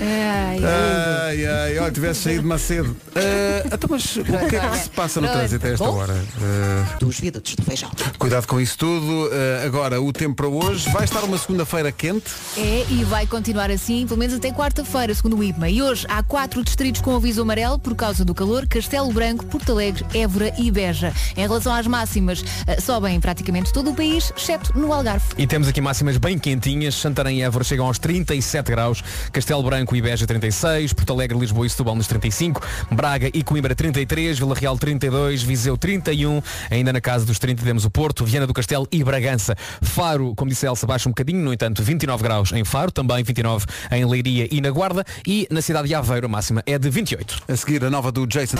Ai, 0.00 0.58
Ai, 0.64 1.46
ai, 1.46 1.78
olha, 1.78 1.90
tivesse 1.92 2.22
saído 2.22 2.42
Macedo. 2.46 2.94
Ah, 3.16 3.68
então, 3.72 3.88
mas 3.90 4.16
o 4.16 4.24
que 4.24 4.56
é 4.56 4.60
que 4.70 4.78
se 4.78 4.90
passa 4.90 5.20
no 5.20 5.26
Pronto. 5.28 5.38
trânsito 5.38 5.66
a 5.66 5.70
esta 5.70 5.84
Bom. 5.84 5.96
hora? 5.96 6.24
Ah, 6.42 6.96
Dos 7.00 7.18
viadutos 7.20 7.54
de 7.56 7.62
feijão. 7.62 7.90
cuidado 8.18 8.46
com 8.46 8.60
isso 8.60 8.76
tudo. 8.78 9.30
Ah, 9.32 9.64
agora, 9.66 10.00
o 10.00 10.12
tempo 10.12 10.34
para 10.36 10.48
hoje. 10.48 10.88
Vai 10.90 11.04
estar 11.04 11.24
uma 11.24 11.38
segunda-feira 11.38 11.90
quente. 11.90 12.30
É, 12.56 12.77
e 12.90 13.02
vai 13.02 13.26
continuar 13.26 13.70
assim, 13.70 14.06
pelo 14.06 14.18
menos 14.20 14.36
até 14.36 14.52
quarta-feira, 14.52 15.12
segundo 15.12 15.36
o 15.36 15.42
IPMA. 15.42 15.68
E 15.68 15.82
hoje 15.82 16.06
há 16.08 16.22
quatro 16.22 16.62
distritos 16.62 17.00
com 17.00 17.16
aviso 17.16 17.42
amarelo 17.42 17.76
por 17.76 17.96
causa 17.96 18.24
do 18.24 18.32
calor, 18.32 18.68
Castelo 18.68 19.12
Branco, 19.12 19.44
Porto 19.46 19.72
Alegre, 19.72 20.06
Évora 20.14 20.54
e 20.56 20.70
Beja. 20.70 21.12
Em 21.36 21.40
relação 21.40 21.72
às 21.72 21.86
máximas, 21.88 22.44
eh, 22.66 22.80
sobem 22.80 23.16
em 23.16 23.20
praticamente 23.20 23.72
todo 23.72 23.90
o 23.90 23.94
país, 23.94 24.32
exceto 24.36 24.78
no 24.78 24.92
Algarve. 24.92 25.26
E 25.36 25.46
temos 25.46 25.66
aqui 25.66 25.80
máximas 25.80 26.18
bem 26.18 26.38
quentinhas. 26.38 26.94
Santarém 26.94 27.38
e 27.38 27.42
Évora 27.42 27.64
chegam 27.64 27.86
aos 27.86 27.98
37 27.98 28.70
graus. 28.70 29.02
Castelo 29.32 29.62
Branco 29.62 29.96
e 29.96 30.00
Beja 30.00 30.26
36. 30.26 30.92
Porto 30.92 31.12
Alegre, 31.12 31.36
Lisboa 31.36 31.66
e 31.66 31.70
Setúbal 31.70 31.96
nos 31.96 32.06
35. 32.06 32.60
Braga 32.92 33.28
e 33.34 33.42
Coimbra 33.42 33.74
33. 33.74 34.38
Vila 34.38 34.54
Real 34.54 34.78
32. 34.78 35.42
Viseu 35.42 35.76
31. 35.76 36.40
Ainda 36.70 36.92
na 36.92 37.00
casa 37.00 37.26
dos 37.26 37.40
30 37.40 37.64
temos 37.64 37.84
o 37.84 37.90
Porto, 37.90 38.24
Viana 38.24 38.46
do 38.46 38.54
Castelo 38.54 38.86
e 38.92 39.02
Bragança. 39.02 39.56
Faro, 39.82 40.32
como 40.36 40.48
disse 40.48 40.66
Elsa, 40.66 40.86
baixa 40.86 41.08
um 41.08 41.12
bocadinho. 41.12 41.42
No 41.42 41.52
entanto, 41.52 41.82
29 41.82 42.22
graus 42.22 42.52
em 42.52 42.64
Faro. 42.68 42.92
Também 42.92 43.22
29 43.22 43.66
em 43.90 44.04
Leiria 44.04 44.48
e 44.50 44.60
na 44.60 44.70
Guarda. 44.70 45.04
E 45.26 45.46
na 45.50 45.60
cidade 45.60 45.88
de 45.88 45.94
Aveiro 45.94 46.26
a 46.26 46.28
máxima 46.28 46.62
é 46.66 46.78
de 46.78 46.88
28. 46.90 47.42
A 47.48 47.56
seguir, 47.56 47.84
a 47.84 47.90
nova 47.90 48.12
do 48.12 48.26
Jason. 48.26 48.58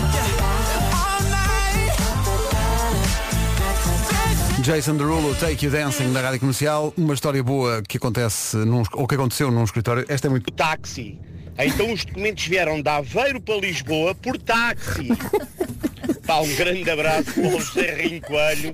Jason 4.61 4.97
Derulo, 4.97 5.33
Take 5.35 5.65
You 5.65 5.71
Dancing 5.71 6.11
da 6.11 6.21
Rádio 6.21 6.41
Comercial. 6.41 6.93
Uma 6.97 7.13
história 7.13 7.41
boa 7.41 7.81
que 7.81 7.97
acontece, 7.97 8.57
num, 8.57 8.83
ou 8.93 9.07
que 9.07 9.15
aconteceu 9.15 9.49
num 9.49 9.63
escritório. 9.63 10.05
Esta 10.07 10.27
é 10.27 10.29
muito. 10.29 10.51
táxi. 10.51 11.19
Então 11.57 11.91
os 11.91 12.05
documentos 12.05 12.45
vieram 12.45 12.81
de 12.81 12.89
Aveiro 12.89 13.41
para 13.41 13.55
Lisboa 13.55 14.13
por 14.15 14.37
táxi. 14.37 15.09
Pá, 16.25 16.39
um 16.39 16.55
grande 16.55 16.89
abraço 16.89 17.31
para 17.33 17.47
o 17.47 17.59
José 17.61 17.93
Rinho 17.95 18.21
Coelho 18.21 18.73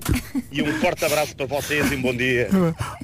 e 0.50 0.62
um 0.62 0.80
forte 0.80 1.04
abraço 1.04 1.34
para 1.36 1.46
vocês 1.46 1.90
e 1.90 1.94
um 1.96 2.02
bom 2.02 2.14
dia. 2.16 2.48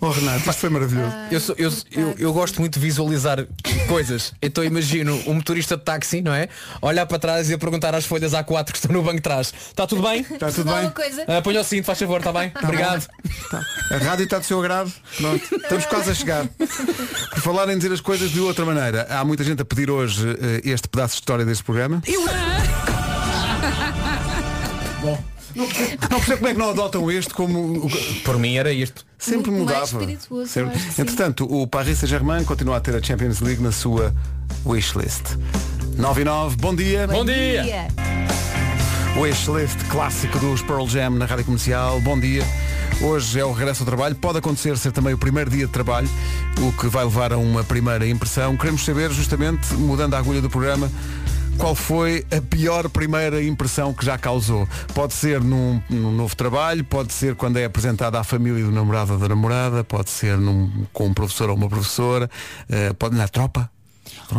Oh 0.00 0.10
Renato, 0.10 0.38
isto 0.50 0.54
foi 0.60 0.70
maravilhoso. 0.70 1.12
Eu, 1.30 1.40
sou- 1.40 1.54
eu, 1.58 1.72
eu, 1.92 2.14
eu 2.18 2.32
gosto 2.32 2.60
muito 2.60 2.74
de 2.74 2.80
visualizar 2.80 3.46
coisas. 3.88 4.32
Então 4.42 4.62
imagino 4.64 5.20
um 5.26 5.34
motorista 5.34 5.76
de 5.76 5.84
táxi, 5.84 6.20
não 6.22 6.34
é? 6.34 6.48
Olhar 6.80 7.06
para 7.06 7.18
trás 7.18 7.50
e 7.50 7.54
a 7.54 7.58
perguntar 7.58 7.94
às 7.94 8.04
folhas 8.04 8.32
A4 8.32 8.70
que 8.72 8.76
estão 8.78 8.92
no 8.92 9.02
banco 9.02 9.16
de 9.16 9.22
trás. 9.22 9.52
Está 9.68 9.86
tudo 9.86 10.02
bem? 10.02 10.20
Está 10.22 10.50
tudo 10.50 10.70
bem? 10.72 10.82
uma 10.82 10.90
coisa. 10.90 11.24
Ah, 11.28 11.42
Ponha 11.42 11.60
o 11.60 11.64
cinto, 11.64 11.84
faz 11.84 11.98
favor, 11.98 12.18
está 12.18 12.32
bem? 12.32 12.52
Obrigado. 12.62 13.06
Tá. 13.50 13.62
A 13.90 13.96
rádio 13.98 14.24
está 14.24 14.38
do 14.38 14.44
seu 14.44 14.58
agrado. 14.60 14.92
Pronto, 15.16 15.42
estamos 15.56 15.86
quase 15.86 16.10
a 16.10 16.14
chegar. 16.14 16.46
Por 16.58 17.40
falar 17.40 17.68
em 17.70 17.76
dizer 17.76 17.92
as 17.92 18.00
coisas 18.00 18.30
de 18.30 18.40
outra 18.40 18.64
maneira, 18.64 19.06
há 19.10 19.24
muita 19.24 19.44
gente 19.44 19.60
a 19.62 19.64
pedir 19.64 19.90
hoje 19.90 20.24
eh, 20.40 20.60
este 20.64 20.88
pedaço 20.88 21.14
de 21.14 21.20
história 21.20 21.44
deste 21.44 21.64
programa. 21.64 22.02
Bom, 22.06 22.91
não 25.54 25.66
percebo, 25.66 25.98
não 26.02 26.18
percebo 26.18 26.36
como 26.38 26.48
é 26.48 26.52
que 26.52 26.58
não 26.58 26.70
adotam 26.70 27.10
este 27.10 27.34
como. 27.34 27.90
Por 28.24 28.38
mim 28.38 28.56
era 28.56 28.72
isto. 28.72 29.04
Sempre 29.18 29.50
Muito 29.50 29.64
mudava. 29.64 29.86
Sempre. 30.46 30.80
Entretanto, 30.98 31.44
o 31.44 31.66
Paris 31.66 31.98
Saint-Germain 31.98 32.44
continua 32.44 32.76
a 32.76 32.80
ter 32.80 32.94
a 32.96 33.02
Champions 33.02 33.40
League 33.40 33.62
na 33.62 33.72
sua 33.72 34.14
wishlist. 34.64 35.36
9 35.96 36.22
e 36.22 36.24
9, 36.24 36.56
bom 36.56 36.74
dia. 36.74 37.06
Bom 37.06 37.24
dia. 37.24 37.88
Wishlist 39.16 39.78
clássico 39.90 40.38
dos 40.38 40.62
Pearl 40.62 40.86
Jam 40.86 41.10
na 41.10 41.26
Rádio 41.26 41.44
Comercial. 41.44 42.00
Bom 42.00 42.18
dia. 42.18 42.42
Hoje 43.00 43.40
é 43.40 43.44
o 43.44 43.52
regresso 43.52 43.82
ao 43.82 43.86
trabalho. 43.86 44.14
Pode 44.14 44.38
acontecer 44.38 44.76
ser 44.78 44.92
também 44.92 45.12
o 45.12 45.18
primeiro 45.18 45.50
dia 45.50 45.66
de 45.66 45.72
trabalho, 45.72 46.08
o 46.60 46.72
que 46.72 46.86
vai 46.86 47.04
levar 47.04 47.32
a 47.32 47.36
uma 47.36 47.64
primeira 47.64 48.06
impressão. 48.06 48.56
Queremos 48.56 48.84
saber, 48.84 49.10
justamente, 49.10 49.74
mudando 49.74 50.14
a 50.14 50.18
agulha 50.18 50.40
do 50.40 50.48
programa, 50.48 50.90
qual 51.58 51.74
foi 51.74 52.24
a 52.36 52.40
pior 52.40 52.88
primeira 52.88 53.42
impressão 53.42 53.92
que 53.94 54.04
já 54.04 54.18
causou. 54.18 54.66
Pode 54.94 55.12
ser 55.14 55.40
num, 55.40 55.80
num 55.88 56.10
novo 56.12 56.34
trabalho, 56.36 56.84
pode 56.84 57.12
ser 57.12 57.34
quando 57.36 57.56
é 57.58 57.64
apresentada 57.64 58.18
à 58.18 58.24
família 58.24 58.64
do 58.64 58.72
namorado 58.72 59.12
ou 59.12 59.18
da 59.18 59.28
namorada, 59.28 59.84
pode 59.84 60.10
ser 60.10 60.36
num- 60.38 60.86
com 60.92 61.06
um 61.06 61.14
professor 61.14 61.50
ou 61.50 61.56
uma 61.56 61.68
professora, 61.68 62.28
eh, 62.68 62.92
pode 62.94 63.16
na 63.16 63.28
tropa. 63.28 63.70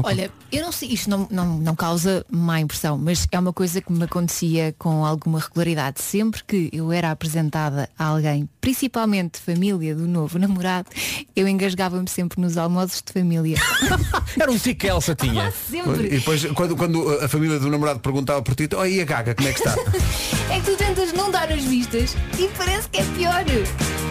Olha, 0.03 0.31
eu 0.51 0.63
não 0.63 0.71
sei, 0.71 0.89
isto 0.89 1.09
não, 1.09 1.27
não, 1.29 1.57
não 1.57 1.75
causa 1.75 2.25
má 2.29 2.59
impressão, 2.59 2.97
mas 2.97 3.27
é 3.31 3.39
uma 3.39 3.53
coisa 3.53 3.81
que 3.81 3.91
me 3.91 4.03
acontecia 4.03 4.73
com 4.77 5.05
alguma 5.05 5.39
regularidade. 5.39 6.01
Sempre 6.01 6.43
que 6.43 6.69
eu 6.73 6.91
era 6.91 7.11
apresentada 7.11 7.89
a 7.97 8.05
alguém, 8.05 8.49
principalmente 8.59 9.39
família 9.39 9.95
do 9.95 10.07
novo 10.07 10.39
namorado, 10.39 10.89
eu 11.35 11.47
engasgava-me 11.47 12.09
sempre 12.09 12.41
nos 12.41 12.57
almoços 12.57 13.01
de 13.05 13.13
família. 13.13 13.57
Era 14.39 14.51
um 14.51 14.57
tique 14.57 14.75
que 14.75 14.89
a 14.89 14.95
Elsa 14.95 15.15
tinha. 15.15 15.49
E 15.49 15.51
sempre. 15.51 16.09
depois, 16.09 16.45
quando, 16.53 16.75
quando 16.75 17.09
a 17.19 17.27
família 17.27 17.59
do 17.59 17.69
namorado 17.69 17.99
perguntava 17.99 18.41
por 18.41 18.55
ti, 18.55 18.67
oh, 18.75 18.85
e 18.85 19.01
a 19.01 19.05
gaga, 19.05 19.35
como 19.35 19.47
é 19.47 19.53
que 19.53 19.59
está? 19.59 19.75
É 20.49 20.59
que 20.59 20.65
tu 20.69 20.77
tentas 20.77 21.13
não 21.13 21.31
dar 21.31 21.51
as 21.51 21.63
vistas 21.63 22.15
e 22.37 22.47
parece 22.57 22.87
que 22.89 22.99
é 22.99 23.03
pior. 23.15 23.43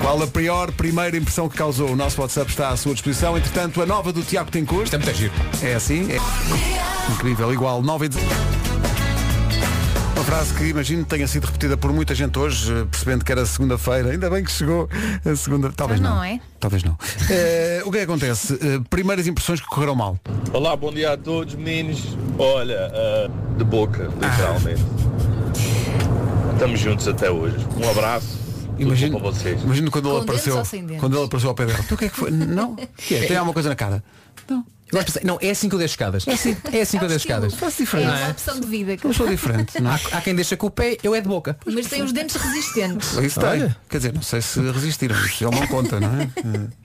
Qual 0.02 0.20
a 0.20 0.26
pior 0.26 0.72
primeira 0.72 1.16
impressão 1.16 1.48
que 1.48 1.56
causou? 1.56 1.90
O 1.90 1.96
nosso 1.96 2.20
WhatsApp 2.20 2.50
está 2.50 2.70
à 2.70 2.76
sua 2.76 2.92
disposição. 2.92 3.38
Entretanto, 3.38 3.80
a 3.80 3.86
nova 3.86 4.12
do 4.12 4.20
Tiago 4.20 4.50
Tencourt. 4.50 4.82
Isto 4.86 4.96
é 4.96 4.98
muito 4.98 5.14
giro. 5.14 5.32
É 5.62 5.74
assim? 5.74 6.08
É. 6.10 6.18
Incrível, 7.12 7.52
igual. 7.52 7.80
9 7.80 8.06
e 8.06 8.08
10. 8.08 8.26
Uma 10.16 10.24
frase 10.24 10.54
que 10.54 10.64
imagino 10.64 11.04
tenha 11.04 11.26
sido 11.28 11.44
repetida 11.46 11.76
por 11.76 11.92
muita 11.92 12.16
gente 12.16 12.36
hoje, 12.36 12.72
eh, 12.72 12.84
percebendo 12.90 13.24
que 13.24 13.30
era 13.30 13.46
segunda-feira. 13.46 14.10
Ainda 14.10 14.28
bem 14.28 14.42
que 14.42 14.50
chegou 14.50 14.88
a 15.24 15.36
segunda. 15.36 15.70
Talvez 15.70 16.00
não. 16.00 16.16
não 16.16 16.24
é? 16.24 16.40
Talvez 16.58 16.82
não. 16.82 16.98
Eh, 17.30 17.82
o 17.84 17.90
que 17.92 17.98
é 17.98 18.00
que 18.00 18.04
acontece? 18.10 18.54
Eh, 18.54 18.80
primeiras 18.90 19.28
impressões 19.28 19.60
que 19.60 19.68
correram 19.68 19.94
mal. 19.94 20.18
Olá, 20.52 20.74
bom 20.74 20.92
dia 20.92 21.12
a 21.12 21.16
todos, 21.16 21.54
meninos. 21.54 22.18
Olha, 22.38 22.90
ah, 22.92 23.30
de 23.56 23.62
boca, 23.62 24.10
literalmente. 24.20 24.82
Estamos 26.54 26.80
juntos 26.80 27.06
até 27.06 27.30
hoje. 27.30 27.56
Um 27.80 27.88
abraço. 27.88 28.41
Imagino, 28.82 29.20
para 29.20 29.30
vocês. 29.30 29.62
imagino 29.62 29.90
quando 29.90 30.10
ele 30.10 30.20
apareceu. 30.22 30.62
Quando 31.00 31.16
ele 31.16 31.24
apareceu 31.26 31.48
ao 31.50 31.54
pé 31.54 31.66
dela. 31.66 31.80
Então 31.84 31.94
o 31.94 31.98
que 31.98 32.04
é 32.04 32.08
que 32.08 32.16
foi? 32.16 32.30
Não? 32.30 32.72
O 32.72 32.76
que 32.96 33.14
é? 33.14 33.26
Tem 33.26 33.36
alguma 33.36 33.54
coisa 33.54 33.68
na 33.68 33.76
cara? 33.76 34.02
De 34.92 34.98
pensar- 35.06 35.20
não, 35.24 35.38
é 35.40 35.48
assim 35.50 35.70
que 35.70 35.74
eu 35.74 35.78
deixo 35.78 35.92
escadas. 35.94 36.28
É 36.28 36.32
assim, 36.34 36.54
é 36.70 36.82
assim 36.82 36.98
que 36.98 37.04
eu 37.04 37.08
deixo 37.08 37.24
escadas. 37.26 37.54
Faço 37.54 37.80
É 37.80 37.84
diferente. 37.86 38.08
uma 38.10 38.28
opção 38.30 38.60
de 38.60 38.66
vida. 38.66 38.96
Eu 39.02 39.12
sou 39.14 39.26
diferente. 39.26 39.80
Não 39.80 39.90
é? 39.90 39.94
Há, 40.12 40.18
há 40.18 40.20
quem 40.20 40.34
deixa 40.34 40.54
com 40.54 40.66
o 40.66 40.70
pé, 40.70 40.98
eu 41.02 41.14
é 41.14 41.20
de 41.22 41.28
boca. 41.28 41.56
Mas 41.64 41.86
tem 41.86 42.02
os 42.02 42.12
dentes 42.12 42.36
resistentes. 42.36 43.12
Isso 43.16 43.40
tem. 43.40 43.48
Olha. 43.48 43.76
Quer 43.88 43.96
dizer, 43.96 44.12
não 44.12 44.20
sei 44.20 44.42
se 44.42 44.60
resistiram. 44.60 45.16
Isso 45.24 45.46
ele 45.46 45.58
não 45.58 45.66
conta, 45.66 45.98
não 45.98 46.08
é? 46.20 46.28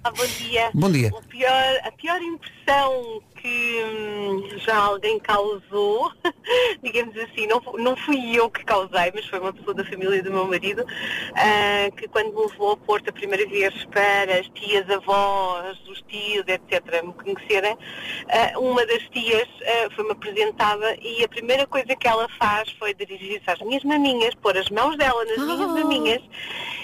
Ah, 0.06 0.12
bom 0.12 0.26
dia. 0.26 0.70
Bom 0.74 0.90
dia. 0.90 1.12
O 1.14 1.22
pior, 1.24 1.52
a 1.84 1.92
pior 1.92 2.18
impressão 2.22 3.22
que 3.48 3.84
hum, 3.84 4.60
já 4.60 4.76
alguém 4.76 5.18
causou, 5.20 6.12
digamos 6.84 7.16
assim, 7.18 7.48
não, 7.48 7.62
não 7.78 7.96
fui 7.96 8.36
eu 8.36 8.50
que 8.50 8.66
causei, 8.66 9.12
mas 9.14 9.26
foi 9.26 9.40
uma 9.40 9.54
pessoa 9.54 9.74
da 9.74 9.86
família 9.86 10.22
do 10.22 10.32
meu 10.32 10.46
marido, 10.46 10.86
ah, 11.34 11.90
que 11.96 12.08
quando 12.10 12.34
me 12.34 12.42
levou 12.42 12.72
ao 12.72 12.78
Porto 12.78 13.10
a 13.10 13.14
primeira 13.14 13.48
vez 13.48 13.86
para 13.86 14.40
as 14.40 14.50
tias 14.50 14.90
avós, 14.90 15.78
os 15.88 16.02
tios, 16.02 16.44
etc., 16.48 17.04
me 17.04 17.14
conhecerem, 17.14 17.78
ah, 18.30 18.60
uma 18.60 18.86
das 18.86 19.04
tias 19.10 19.48
ah, 19.62 19.90
foi-me 19.96 20.12
apresentada 20.12 20.98
e 21.02 21.24
a 21.24 21.30
primeira 21.30 21.66
coisa 21.66 21.96
que 21.96 22.08
ela 22.08 22.28
faz 22.38 22.70
foi 22.78 22.94
dirigir-se 22.94 23.50
às 23.50 23.60
minhas 23.62 23.84
maminhas, 23.84 24.36
pôr 24.36 24.58
as 24.58 24.70
mãos 24.70 24.98
dela 24.98 25.24
nas 25.24 25.38
minhas 25.38 25.72
maminhas 25.72 26.22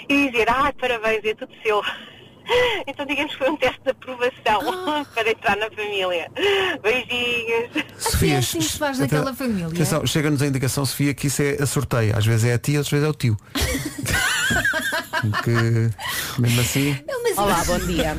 e 0.08 0.30
dizer, 0.30 0.48
ai, 0.48 0.72
parabéns, 0.72 1.24
é 1.24 1.34
tudo 1.34 1.52
seu. 1.62 1.82
Então 2.86 3.06
digamos 3.06 3.32
que 3.32 3.38
foi 3.38 3.50
um 3.50 3.56
teste 3.56 3.80
de 3.82 3.90
aprovação 3.90 4.60
Ah. 4.88 5.04
para 5.14 5.30
entrar 5.30 5.56
na 5.56 5.70
família. 5.70 6.30
Beijinhos. 6.82 7.84
Sofia, 7.98 8.38
assim 8.38 8.58
que 8.58 8.64
se 8.64 8.78
faz 8.78 8.98
naquela 8.98 9.34
família. 9.34 9.66
atenção, 9.68 10.06
chega-nos 10.06 10.42
a 10.42 10.46
indicação, 10.46 10.84
Sofia, 10.84 11.14
que 11.14 11.26
isso 11.28 11.42
é 11.42 11.56
a 11.62 11.66
sorteio. 11.66 12.16
Às 12.16 12.26
vezes 12.26 12.44
é 12.44 12.54
a 12.54 12.58
tia, 12.58 12.78
outras 12.78 12.90
vezes 12.90 13.06
é 13.06 13.10
o 13.10 13.14
tio. 13.14 13.36
que 15.42 15.90
mesmo 16.40 16.60
assim. 16.60 16.96
Olá, 17.36 17.62
bom 17.66 17.78
dia. 17.80 18.16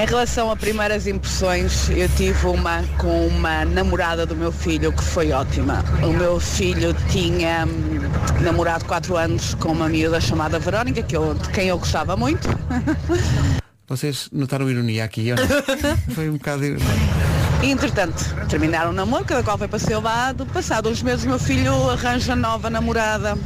Em 0.00 0.06
relação 0.06 0.50
a 0.50 0.56
primeiras 0.56 1.06
impressões, 1.06 1.90
eu 1.90 2.08
tive 2.10 2.46
uma 2.46 2.82
com 2.96 3.26
uma 3.26 3.64
namorada 3.64 4.24
do 4.24 4.36
meu 4.36 4.52
filho 4.52 4.92
que 4.92 5.02
foi 5.02 5.32
ótima. 5.32 5.84
O 6.02 6.12
meu 6.12 6.38
filho 6.38 6.94
tinha 7.10 7.66
hum, 7.66 7.99
namorado 8.40 8.84
4 8.84 9.16
anos 9.16 9.54
com 9.54 9.72
uma 9.72 9.88
miúda 9.88 10.20
chamada 10.20 10.58
Verónica, 10.58 11.02
que 11.02 11.16
eu, 11.16 11.34
de 11.34 11.48
quem 11.50 11.68
eu 11.68 11.78
gostava 11.78 12.16
muito. 12.16 12.48
Vocês 13.88 14.28
notaram 14.32 14.70
ironia 14.70 15.04
aqui? 15.04 15.30
Foi 16.14 16.30
um 16.30 16.34
bocado. 16.34 16.62
E, 16.64 17.70
entretanto, 17.70 18.24
terminaram 18.48 18.90
o 18.90 18.92
namoro, 18.92 19.24
cada 19.24 19.42
qual 19.42 19.58
foi 19.58 19.66
para 19.66 19.76
o 19.76 19.80
seu 19.80 20.00
lado. 20.00 20.46
Passado 20.46 20.88
uns 20.88 21.02
meses, 21.02 21.26
meu 21.26 21.38
filho 21.38 21.90
arranja 21.90 22.36
nova 22.36 22.70
namorada, 22.70 23.36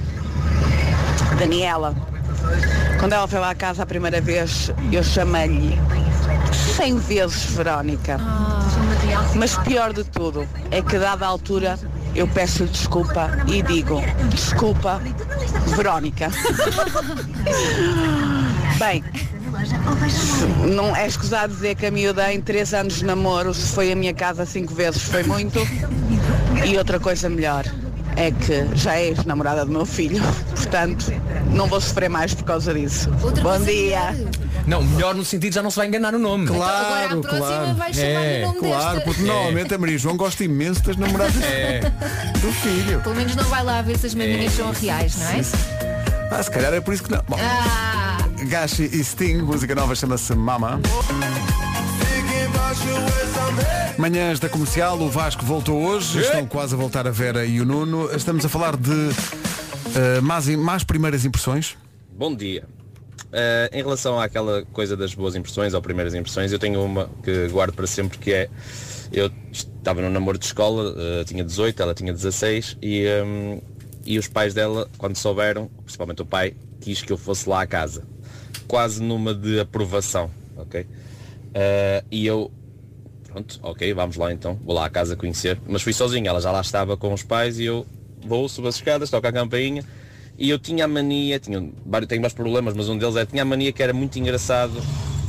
Daniela. 1.39 1.97
Quando 3.01 3.15
ela 3.15 3.27
foi 3.27 3.41
lá 3.41 3.51
à 3.51 3.55
casa 3.55 3.83
a 3.83 3.87
primeira 3.87 4.21
vez, 4.21 4.71
eu 4.93 5.03
chamei-lhe 5.03 5.79
100 6.77 6.99
vezes 6.99 7.45
Verónica. 7.47 8.19
Mas 9.35 9.57
pior 9.59 9.93
de 9.93 10.05
tudo 10.05 10.47
é 10.71 10.83
que, 10.83 10.99
dada 10.99 11.25
a 11.25 11.29
altura, 11.29 11.79
eu 12.15 12.29
peço-lhe 12.29 12.69
desculpa 12.69 13.31
e 13.47 13.63
digo, 13.63 14.01
desculpa, 14.31 15.01
Verónica. 15.77 16.31
Bem, 18.79 19.05
não 20.73 20.95
é 20.95 21.07
escusado 21.07 21.55
dizer 21.55 21.75
que 21.75 21.87
a 21.87 21.91
miúda 21.91 22.33
em 22.33 22.41
3 22.41 22.75
anos 22.75 22.95
de 22.95 23.05
namoro, 23.05 23.53
se 23.55 23.73
foi 23.73 23.93
a 23.93 23.97
minha 23.97 24.15
casa 24.15 24.47
cinco 24.47 24.75
vezes, 24.75 25.03
foi 25.03 25.23
muito. 25.23 25.59
E 26.65 26.79
outra 26.79 27.01
coisa 27.01 27.29
melhor 27.29 27.65
é 28.17 28.31
que 28.31 28.77
já 28.77 28.97
é 28.97 29.09
ex-namorada 29.09 29.65
do 29.65 29.73
meu 29.73 29.87
filho. 29.87 30.23
Portanto, 30.51 31.13
não 31.51 31.67
vou 31.67 31.81
sofrer 31.81 32.09
mais 32.09 32.35
por 32.35 32.45
causa 32.45 32.73
disso. 32.73 33.11
Bom 33.43 33.59
dia. 33.61 34.15
Não, 34.67 34.83
melhor 34.83 35.15
no 35.15 35.25
sentido 35.25 35.53
já 35.53 35.63
não 35.63 35.71
se 35.71 35.77
vai 35.77 35.87
enganar 35.87 36.13
no 36.13 36.19
nome. 36.19 36.47
Claro, 36.47 37.21
claro. 37.23 37.77
É, 37.99 38.45
claro, 38.59 39.01
porque 39.03 39.23
normalmente 39.23 39.75
a 39.75 39.79
Maria 39.79 39.99
João 39.99 40.17
gosta 40.17 40.43
imenso 40.45 40.83
das 40.83 40.97
namoradas 40.97 41.43
É. 41.43 41.81
do 42.41 42.53
filho. 42.53 43.01
Pelo 43.03 43.15
menos 43.15 43.37
não 43.37 43.45
vai 43.45 43.63
lá 43.63 43.83
ver 43.83 43.99
se 43.99 44.07
as 44.07 44.15
maminhas 44.15 44.53
são 44.55 44.73
reais, 44.73 45.17
não 45.17 45.29
é? 45.29 45.41
Ah, 46.31 46.43
se 46.43 46.51
calhar 46.51 46.73
é 46.73 46.81
por 46.81 46.95
isso 46.95 47.03
que 47.03 47.11
não. 47.13 47.23
Bom, 47.29 47.37
Ah, 47.39 48.19
Gashi 48.49 48.85
e 48.93 49.05
Sting, 49.05 49.39
música 49.43 49.75
nova 49.75 49.95
chama-se 49.95 50.35
Mama. 50.35 50.81
Manhãs 53.99 54.41
da 54.41 54.49
comercial, 54.49 54.99
o 55.01 55.09
Vasco 55.09 55.45
voltou 55.45 55.83
hoje, 55.85 56.21
estão 56.21 56.45
quase 56.47 56.75
a 56.75 56.77
voltar 56.77 57.07
a 57.07 57.11
Vera 57.11 57.45
e 57.45 57.61
o 57.61 57.65
Nuno. 57.65 58.11
Estamos 58.15 58.45
a 58.45 58.49
falar 58.49 58.77
de 58.77 59.11
eh, 59.95 60.21
más, 60.21 60.47
más 60.49 60.85
primeiras 60.85 61.25
impressões. 61.25 61.77
Bom 62.11 62.35
dia. 62.35 62.65
Eh, 63.37 63.71
em 63.73 63.83
relação 63.83 64.21
àquela 64.21 64.65
coisa 64.67 64.97
das 64.97 65.13
boas 65.13 65.35
impressões 65.35 65.75
ou 65.75 65.83
primeiras 65.83 66.15
impressões, 66.15 66.53
eu 66.53 66.59
tenho 66.59 66.81
uma 66.85 67.11
que 67.21 67.49
guardo 67.49 67.75
para 67.75 67.85
sempre 67.85 68.17
que 68.17 68.33
é 68.33 68.49
eu 69.13 69.29
estava 69.51 70.01
num 70.01 70.09
namoro 70.09 70.39
de 70.39 70.45
escola, 70.45 70.95
eh, 70.97 71.25
tinha 71.25 71.43
18, 71.43 71.83
ela 71.83 71.95
tinha 71.95 72.13
16 72.13 72.79
e, 72.81 73.05
hum, 73.25 73.61
e 74.07 74.21
os 74.21 74.29
pais 74.29 74.55
dela, 74.55 74.89
quando 74.99 75.17
souberam, 75.17 75.69
principalmente 75.83 76.23
o 76.23 76.27
pai, 76.27 76.55
quis 76.81 77.03
que 77.03 77.13
eu 77.13 77.17
fosse 77.17 77.49
lá 77.49 77.63
à 77.63 77.67
casa. 77.67 78.05
Quase 78.69 79.03
numa 79.03 79.35
de 79.35 79.59
aprovação, 79.59 80.31
ok? 80.57 80.87
Eh, 81.55 82.05
e 82.13 82.25
eu 82.25 82.53
pronto, 83.25 83.59
ok, 83.65 83.93
vamos 83.95 84.15
lá 84.15 84.33
então, 84.33 84.57
vou 84.65 84.77
lá 84.77 84.87
à 84.87 84.91
casa 84.91 85.17
conhecer. 85.17 85.59
Mas 85.67 85.83
fui 85.83 85.93
sozinho, 85.93 86.29
ela 86.29 86.41
já 86.41 86.53
lá 86.53 86.61
estava 86.61 86.97
com 86.97 87.13
os 87.13 87.25
pais 87.25 87.59
e 87.59 87.65
eu 87.65 87.85
vou, 88.25 88.49
subo 88.49 88.69
as 88.69 88.77
escadas, 88.77 89.11
toco 89.11 89.27
a 89.27 89.33
campainha 89.33 89.85
e 90.39 90.51
eu 90.51 90.59
tinha 90.59 90.85
a 90.85 90.89
mania, 90.89 91.39
tinha, 91.39 91.61
vários- 91.87 92.09
tenho 92.09 92.21
vários 92.21 92.35
problemas, 92.35 92.75
mas 92.75 92.89
um 92.89 92.97
deles 92.99 93.17
é, 93.17 93.25
tinha 93.27 93.43
a 93.43 93.45
mania 93.45 93.73
que 93.73 93.83
era 93.83 93.93
muito 93.93 94.19
engraçado 94.19 94.75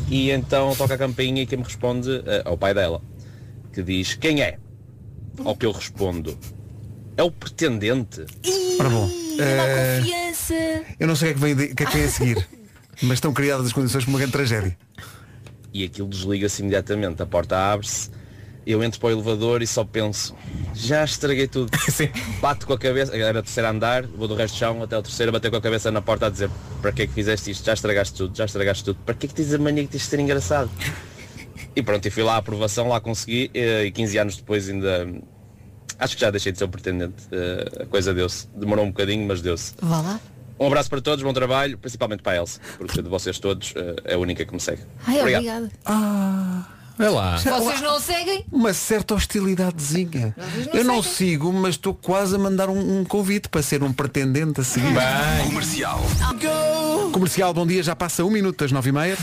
e 0.10 0.30
então 0.32 0.76
toco 0.76 0.94
a 0.94 0.98
campainha 0.98 1.44
e 1.44 1.46
quem 1.46 1.58
me 1.58 1.64
responde 1.64 2.10
eh, 2.26 2.44
é 2.46 2.50
o 2.50 2.58
pai 2.58 2.74
dela, 2.74 3.02
que 3.74 3.82
diz, 3.84 4.14
quem 4.16 4.42
é? 4.42 4.58
Ao 5.44 5.56
que 5.56 5.66
eu 5.66 5.72
respondo, 5.72 6.38
é 7.18 7.24
o 7.24 7.30
pretendente. 7.32 8.26
Ora 8.80 8.90
bom, 8.90 9.10
dá 9.38 9.44
eh, 9.44 10.00
confiança. 10.00 10.54
eu 11.00 11.08
não 11.08 11.16
sei 11.16 11.32
o 11.32 11.36
que 11.36 11.46
é 11.46 11.50
que 11.50 11.56
vem, 11.56 11.56
de- 11.68 11.74
o 11.74 11.76
que 11.76 11.84
é 11.84 11.86
que 11.86 11.98
vem 11.98 12.06
a 12.06 12.10
seguir, 12.10 12.48
mas 13.04 13.14
estão 13.14 13.34
criadas 13.34 13.66
as 13.68 13.74
condições 13.74 14.04
para 14.06 14.12
uma 14.12 14.20
grande 14.20 14.32
tragédia. 14.34 14.78
e 15.74 15.84
aquilo 15.84 16.08
desliga-se 16.08 16.62
imediatamente, 16.62 17.22
a 17.22 17.26
porta 17.26 17.58
abre-se, 17.58 18.10
eu 18.66 18.84
entro 18.84 19.00
para 19.00 19.10
o 19.10 19.12
elevador 19.12 19.62
e 19.62 19.68
só 19.68 19.84
penso, 19.84 20.36
já 20.74 21.04
estraguei 21.04 21.48
tudo. 21.48 21.72
Bato 22.42 22.66
com 22.66 22.74
a 22.74 22.78
cabeça, 22.78 23.16
era 23.16 23.40
o 23.40 23.44
terceiro 23.44 23.70
andar, 23.70 24.06
vou 24.08 24.28
do 24.28 24.36
resto 24.36 24.56
do 24.56 24.58
chão 24.60 24.82
até 24.84 24.98
o 24.98 25.02
terceiro, 25.02 25.32
bater 25.32 25.52
com 25.52 25.58
a 25.58 25.62
cabeça 25.62 25.92
na 25.92 26.02
porta 26.02 26.28
a 26.28 26.30
dizer, 26.30 26.50
para 26.82 26.92
que 26.92 27.04
é 27.04 27.08
que 27.08 27.14
fizeste 27.14 27.52
isto? 27.52 27.66
Já 27.66 27.74
estragaste 27.74 28.16
tudo, 28.16 28.36
já 28.36 28.46
estragaste 28.46 28.84
tudo, 28.84 28.98
para 29.06 29.14
que 29.16 29.26
é 29.26 29.30
que 29.30 29.36
tens 29.36 29.54
a 29.54 29.58
mania 29.58 29.84
que 29.84 29.90
tens 29.90 30.04
de 30.04 30.08
ser 30.10 30.20
engraçado? 30.20 30.70
E 31.76 31.82
pronto, 31.84 32.06
e 32.06 32.10
fui 32.10 32.24
lá 32.24 32.36
à 32.36 32.38
aprovação, 32.38 32.88
lá 32.88 33.00
consegui, 33.00 33.52
eh, 33.54 33.86
e 33.86 33.92
15 33.92 34.18
anos 34.18 34.38
depois 34.38 34.70
ainda 34.70 35.08
acho 36.00 36.16
que 36.16 36.22
já 36.22 36.32
deixei 36.32 36.52
de 36.52 36.58
ser 36.58 36.64
o 36.66 36.70
pretendente. 36.70 37.24
Eh, 37.32 37.84
A 37.84 37.86
coisa 37.86 38.14
deu-se. 38.14 38.48
Demorou 38.56 38.86
um 38.86 38.90
bocadinho, 38.90 39.26
mas 39.28 39.42
deu-se. 39.42 39.74
Vá 39.82 40.02
lá. 40.02 40.20
Um 40.58 40.68
abraço 40.68 40.90
para 40.90 41.02
todos, 41.02 41.22
bom 41.22 41.34
trabalho, 41.34 41.78
principalmente 41.78 42.24
para 42.24 42.32
a 42.34 42.36
Elsa, 42.38 42.62
porque 42.78 43.02
de 43.02 43.10
vocês 43.10 43.40
todos 43.40 43.74
eh, 43.76 43.96
é 44.06 44.14
a 44.14 44.18
única 44.18 44.46
que 44.46 44.54
me 44.54 44.60
segue. 44.60 44.82
Ai, 45.06 45.20
obrigada. 45.20 45.70
Vai 46.98 47.10
lá. 47.10 47.38
Vocês 47.38 47.82
não 47.82 48.00
seguem? 48.00 48.46
Uma 48.52 48.74
certa 48.74 49.14
hostilidadezinha. 49.16 50.34
Vocês 50.38 50.68
não 50.68 50.74
Eu 50.74 50.84
não 50.86 51.04
seguem. 51.04 51.18
sigo, 51.18 51.52
mas 51.54 51.72
estou 51.76 51.94
quase 51.94 52.36
a 52.36 52.40
mandar 52.40 52.70
um, 52.70 53.00
um 53.00 53.04
convite 53.04 53.50
para 53.50 53.62
ser 53.62 53.84
um 53.84 53.92
pretendente 53.92 54.62
a 54.62 54.64
seguir. 54.64 54.94
Bem. 54.94 55.46
Comercial. 55.48 56.02
Comercial, 57.12 57.54
bom 57.54 57.68
dia, 57.68 57.84
já 57.84 57.96
passa 57.96 58.24
um 58.24 58.30
minuto 58.30 58.60
das 58.64 58.72
nove 58.72 58.90
e 58.90 58.94
meia. 58.94 59.18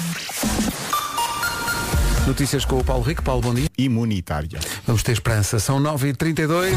Notícias 2.26 2.64
com 2.64 2.78
o 2.78 2.84
Paulo 2.84 3.02
Rico. 3.02 3.22
Paulo, 3.22 3.40
bom 3.42 3.54
dia. 3.54 3.66
Imunitária. 3.76 4.60
Vamos 4.86 5.02
ter 5.02 5.12
esperança. 5.12 5.58
São 5.58 5.80
9h32. 5.80 6.76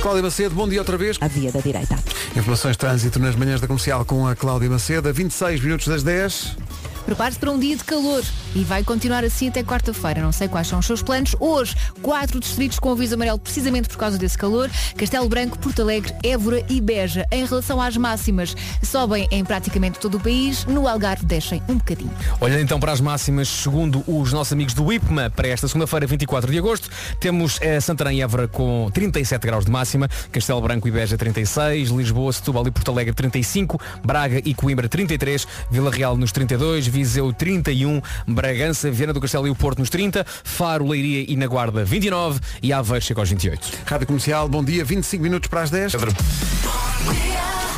Cláudia 0.00 0.22
Macedo, 0.22 0.54
bom 0.54 0.68
dia 0.68 0.78
outra 0.78 0.96
vez. 0.96 1.18
A 1.20 1.28
via 1.28 1.52
da 1.52 1.60
direita. 1.60 1.98
Informações 2.36 2.72
de 2.72 2.78
trânsito 2.78 3.18
nas 3.18 3.34
manhãs 3.34 3.60
da 3.60 3.66
comercial 3.66 4.04
com 4.04 4.26
a 4.26 4.34
Cláudia 4.34 4.70
Macedo. 4.70 5.08
A 5.08 5.12
26 5.12 5.60
minutos 5.60 5.86
das 5.88 6.02
10. 6.02 6.56
Prepare-se 7.08 7.38
para 7.38 7.50
um 7.50 7.58
dia 7.58 7.74
de 7.74 7.84
calor 7.84 8.22
e 8.54 8.62
vai 8.64 8.84
continuar 8.84 9.24
assim 9.24 9.48
até 9.48 9.62
quarta-feira. 9.62 10.20
Não 10.20 10.30
sei 10.30 10.46
quais 10.46 10.66
são 10.66 10.78
os 10.78 10.84
seus 10.84 11.02
planos. 11.02 11.34
Hoje, 11.40 11.74
quatro 12.02 12.38
distritos 12.38 12.78
com 12.78 12.90
aviso 12.90 13.14
amarelo 13.14 13.38
precisamente 13.38 13.88
por 13.88 13.96
causa 13.96 14.18
desse 14.18 14.36
calor. 14.36 14.70
Castelo 14.94 15.26
Branco, 15.26 15.58
Porto 15.58 15.80
Alegre, 15.80 16.14
Évora 16.22 16.62
e 16.68 16.82
Beja. 16.82 17.26
Em 17.32 17.46
relação 17.46 17.80
às 17.80 17.96
máximas, 17.96 18.54
sobem 18.82 19.26
em 19.30 19.42
praticamente 19.42 19.98
todo 19.98 20.18
o 20.18 20.20
país. 20.20 20.66
No 20.66 20.86
Algarve 20.86 21.24
descem 21.24 21.62
um 21.66 21.76
bocadinho. 21.76 22.10
Olhando 22.42 22.60
então 22.60 22.78
para 22.78 22.92
as 22.92 23.00
máximas, 23.00 23.48
segundo 23.48 24.04
os 24.06 24.30
nossos 24.30 24.52
amigos 24.52 24.74
do 24.74 24.92
IPMA, 24.92 25.30
para 25.30 25.48
esta 25.48 25.66
segunda-feira, 25.66 26.06
24 26.06 26.52
de 26.52 26.58
agosto, 26.58 26.90
temos 27.18 27.58
eh, 27.62 27.80
Santarém 27.80 28.18
e 28.18 28.22
Évora 28.22 28.46
com 28.46 28.90
37 28.92 29.46
graus 29.46 29.64
de 29.64 29.70
máxima, 29.70 30.10
Castelo 30.30 30.60
Branco 30.60 30.86
e 30.86 30.90
Beja 30.90 31.16
36, 31.16 31.88
Lisboa, 31.88 32.34
Setúbal 32.34 32.66
e 32.66 32.70
Porto 32.70 32.90
Alegre 32.90 33.14
35, 33.14 33.80
Braga 34.04 34.42
e 34.44 34.52
Coimbra 34.52 34.90
33, 34.90 35.48
Vila 35.70 35.90
Real 35.90 36.14
nos 36.14 36.32
32, 36.32 36.86
Viseu 36.98 37.32
31, 37.32 38.02
Bragança, 38.26 38.90
Viana 38.90 39.12
do 39.12 39.20
Castelo 39.20 39.46
e 39.46 39.50
o 39.50 39.54
Porto 39.54 39.78
nos 39.78 39.88
30, 39.88 40.26
Faro, 40.42 40.84
Leiria 40.84 41.24
e 41.28 41.36
na 41.36 41.46
Guarda 41.46 41.84
29 41.84 42.40
e 42.60 42.72
Aveiro 42.72 43.04
chega 43.04 43.20
aos 43.20 43.30
28. 43.30 43.82
Rádio 43.86 44.06
Comercial, 44.08 44.48
bom 44.48 44.64
dia, 44.64 44.84
25 44.84 45.22
minutos 45.22 45.48
para 45.48 45.62
as 45.62 45.70
10. 45.70 45.92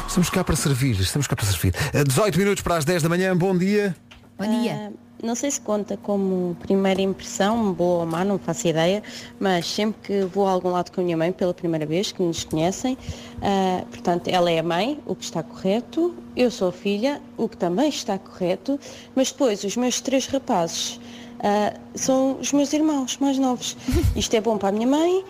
Estamos 0.09 0.31
cá 0.31 0.43
para 0.43 0.57
servir, 0.57 0.99
estamos 0.99 1.27
cá 1.27 1.37
para 1.37 1.45
servir. 1.45 1.75
A 1.93 2.03
18 2.03 2.39
minutos 2.39 2.63
para 2.63 2.77
as 2.77 2.87
10 2.87 3.03
da 3.03 3.11
manhã, 3.11 3.37
bom 3.37 3.55
dia. 3.57 3.95
Bom 4.39 4.63
dia. 4.63 4.91
Ah, 4.91 5.10
não 5.23 5.35
sei 5.35 5.51
se 5.51 5.61
conta 5.61 5.97
como 5.97 6.57
primeira 6.61 7.01
impressão, 7.01 7.73
boa 7.73 8.01
ou 8.01 8.07
má, 8.07 8.25
não 8.25 8.39
faço 8.39 8.69
ideia, 8.69 9.03
mas 9.39 9.67
sempre 9.67 10.01
que 10.03 10.25
vou 10.25 10.47
a 10.47 10.53
algum 10.53 10.71
lado 10.71 10.91
com 10.91 11.01
a 11.01 11.05
minha 11.05 11.17
mãe 11.17 11.33
pela 11.33 11.55
primeira 11.55 11.87
vez, 11.87 12.13
que 12.13 12.23
nos 12.23 12.45
conhecem, 12.45 12.97
ah, 13.43 13.85
portanto, 13.91 14.29
ela 14.29 14.51
é 14.51 14.59
a 14.59 14.63
mãe, 14.63 14.99
o 15.07 15.15
que 15.15 15.25
está 15.25 15.43
correto, 15.43 16.15
eu 16.37 16.51
sou 16.51 16.69
a 16.69 16.73
filha, 16.73 17.21
o 17.37 17.49
que 17.49 17.57
também 17.57 17.89
está 17.89 18.19
correto, 18.19 18.79
mas 19.15 19.31
depois 19.31 19.65
os 19.65 19.77
meus 19.77 20.01
três 20.01 20.27
rapazes 20.27 21.01
ah, 21.43 21.75
são 21.95 22.39
os 22.41 22.53
meus 22.53 22.73
irmãos 22.73 23.19
mais 23.19 23.39
novos. 23.39 23.77
Isto 24.17 24.35
é 24.35 24.41
bom 24.41 24.59
para 24.59 24.71
a 24.71 24.73
minha 24.73 24.87
mãe, 24.87 25.25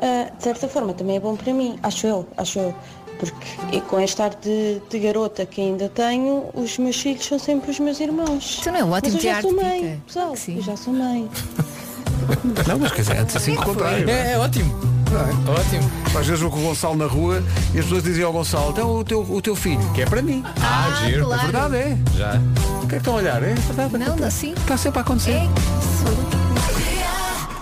ah, 0.00 0.30
de 0.36 0.42
certa 0.42 0.68
forma 0.68 0.94
também 0.94 1.16
é 1.16 1.20
bom 1.20 1.36
para 1.36 1.52
mim, 1.52 1.78
acho 1.82 2.06
eu, 2.06 2.26
acho 2.36 2.58
eu. 2.58 2.74
Porque 3.20 3.76
e 3.76 3.80
com 3.82 4.00
este 4.00 4.20
ar 4.22 4.30
de, 4.30 4.80
de 4.88 4.98
garota 4.98 5.44
que 5.44 5.60
ainda 5.60 5.88
tenho, 5.90 6.46
os 6.54 6.78
meus 6.78 7.00
filhos 7.00 7.26
são 7.26 7.38
sempre 7.38 7.70
os 7.70 7.78
meus 7.78 8.00
irmãos. 8.00 8.58
Isso 8.60 8.70
não 8.70 8.78
é 8.78 8.84
um 8.84 8.90
ótimo 8.90 9.14
Mas 9.14 9.24
eu 9.24 9.30
já 9.30 9.42
sou 9.42 9.54
mãe, 9.54 10.02
pessoal, 10.06 10.34
eu 10.48 10.62
já 10.62 10.76
sou 10.76 10.94
mãe. 10.94 11.30
Não, 12.66 12.78
mas 12.78 12.92
quer 12.92 13.02
dizer, 13.02 13.18
antes 13.18 13.36
assim 13.36 13.54
do 13.54 13.62
contrário. 13.62 14.08
É, 14.08 14.32
é 14.32 14.38
ótimo. 14.38 14.90
Ótimo. 15.12 15.90
Às 16.18 16.26
vezes 16.26 16.40
vou 16.40 16.50
com 16.50 16.58
o 16.58 16.62
Gonçalo 16.62 16.96
na 16.96 17.06
rua 17.06 17.42
e 17.74 17.78
as 17.78 17.84
pessoas 17.84 18.04
dizem 18.04 18.22
ao 18.22 18.32
Gonçalo, 18.32 18.70
então 18.70 18.96
o 18.96 19.04
teu, 19.04 19.20
o 19.20 19.42
teu 19.42 19.56
filho, 19.56 19.80
que 19.92 20.02
é 20.02 20.06
para 20.06 20.22
mim. 20.22 20.42
Ah, 20.62 21.02
giro. 21.04 21.26
claro. 21.26 21.40
É 21.40 21.44
verdade, 21.44 21.76
é. 21.76 21.98
Já. 22.16 22.40
O 22.82 22.86
que 22.86 22.86
é 22.86 22.88
que 22.88 22.96
estão 22.96 23.14
a 23.14 23.16
olhar? 23.16 23.42
É 23.42 23.54
verdade. 23.54 23.98
Não, 23.98 24.16
não, 24.16 24.30
sim. 24.30 24.52
Está 24.52 24.76
sempre 24.76 24.98
a 25.00 25.02
acontecer. 25.02 25.32
É. 25.32 25.48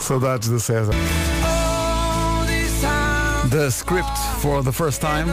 Saudades 0.01 0.49
do 0.49 0.61
César. 0.61 0.95
The 3.51 3.71
Script 3.71 4.19
for 4.41 4.63
the 4.63 4.73
First 4.73 5.01
Time. 5.01 5.27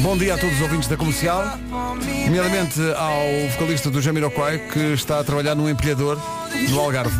Bom 0.00 0.16
dia 0.16 0.34
a 0.34 0.38
todos 0.38 0.56
os 0.56 0.62
ouvintes 0.62 0.88
da 0.88 0.96
comercial, 0.96 1.58
nomeadamente 2.24 2.80
ao 2.96 3.50
vocalista 3.50 3.90
do 3.90 4.00
Jamiroquai 4.00 4.58
que 4.58 4.94
está 4.94 5.20
a 5.20 5.24
trabalhar 5.24 5.54
num 5.54 5.68
empilhador 5.68 6.18
no 6.70 6.80
Algarve. 6.80 7.14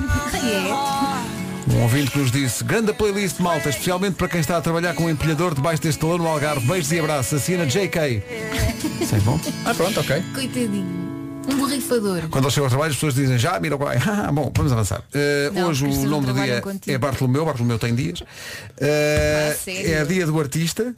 Um 1.71 1.83
ouvinte 1.83 2.11
que 2.11 2.19
nos 2.19 2.31
disse, 2.31 2.65
grande 2.65 2.95
playlist 2.95 3.41
malta, 3.41 3.69
especialmente 3.69 4.15
para 4.15 4.29
quem 4.29 4.41
está 4.41 4.57
a 4.57 4.63
trabalhar 4.63 4.95
com 4.95 5.05
um 5.05 5.11
empilhador 5.11 5.55
debaixo 5.55 5.83
deste 5.83 6.01
talão 6.01 6.17
no 6.17 6.27
Algarve. 6.27 6.67
Beijos 6.67 6.91
e 6.93 6.99
abraços. 6.99 7.35
Assina 7.35 7.67
JK. 7.67 8.23
Isso 9.01 9.15
é 9.15 9.21
bom? 9.21 9.39
Ah, 9.67 9.75
pronto, 9.75 10.01
ok. 10.01 10.23
Coitadinho. 10.35 11.08
Um 11.49 11.57
borrifador. 11.57 12.29
Quando 12.31 12.45
eu 12.45 12.51
chego 12.51 12.65
ao 12.67 12.71
trabalho 12.71 12.91
as 12.91 12.97
pessoas 12.97 13.15
dizem 13.15 13.39
já 13.39 13.59
Miroquai. 13.59 13.97
Ah, 14.07 14.31
bom, 14.33 14.53
vamos 14.55 14.73
avançar. 14.73 15.01
Uh, 15.01 15.53
Não, 15.55 15.69
hoje 15.69 15.85
o 15.87 15.89
não 15.89 16.05
nome 16.21 16.27
do 16.27 16.35
dia 16.35 16.61
contigo. 16.61 16.91
é 16.95 16.99
Bartolomeu, 16.99 17.45
Bartolomeu 17.45 17.79
tem 17.79 17.95
dias. 17.95 18.21
Uh, 18.21 18.27
sério? 19.65 19.95
é 19.95 20.05
dia 20.05 20.27
do 20.27 20.39
artista. 20.39 20.95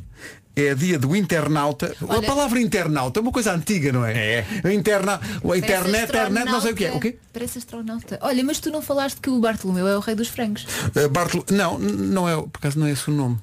É 0.57 0.75
dia 0.75 0.99
do 0.99 1.15
internauta. 1.15 1.95
a 2.01 2.05
Olha- 2.13 2.27
palavra 2.27 2.61
internauta 2.61 3.21
é 3.21 3.23
uma 3.23 3.31
coisa 3.31 3.53
antiga, 3.55 3.93
não 3.93 4.05
é? 4.05 4.45
É. 4.65 4.73
Interna, 4.75 5.21
o 5.43 5.55
internet, 5.55 6.09
internet, 6.11 6.45
não 6.47 6.61
sei 6.61 6.73
o 6.73 6.75
que 6.75 6.85
é. 6.87 6.93
O 6.93 6.99
quê? 7.01 7.17
Parece 7.33 7.59
astronauta. 7.59 8.19
Olha, 8.21 8.43
mas 8.45 8.59
tu 8.59 8.69
não 8.71 8.83
falaste 8.83 9.21
que 9.21 9.31
o 9.31 9.39
Bartolomeu 9.39 9.87
é 9.87 9.97
o 9.97 10.01
rei 10.01 10.15
dos 10.17 10.27
frangos. 10.29 10.67
Uh, 10.97 11.09
Bartolo... 11.09 11.45
Não, 11.51 11.79
n- 11.79 11.93
não 11.93 12.29
é, 12.29 12.35
por 12.35 12.59
acaso 12.59 12.79
não 12.79 12.87
é 12.89 12.91
esse 12.91 13.09
o 13.09 13.15
nome. 13.15 13.39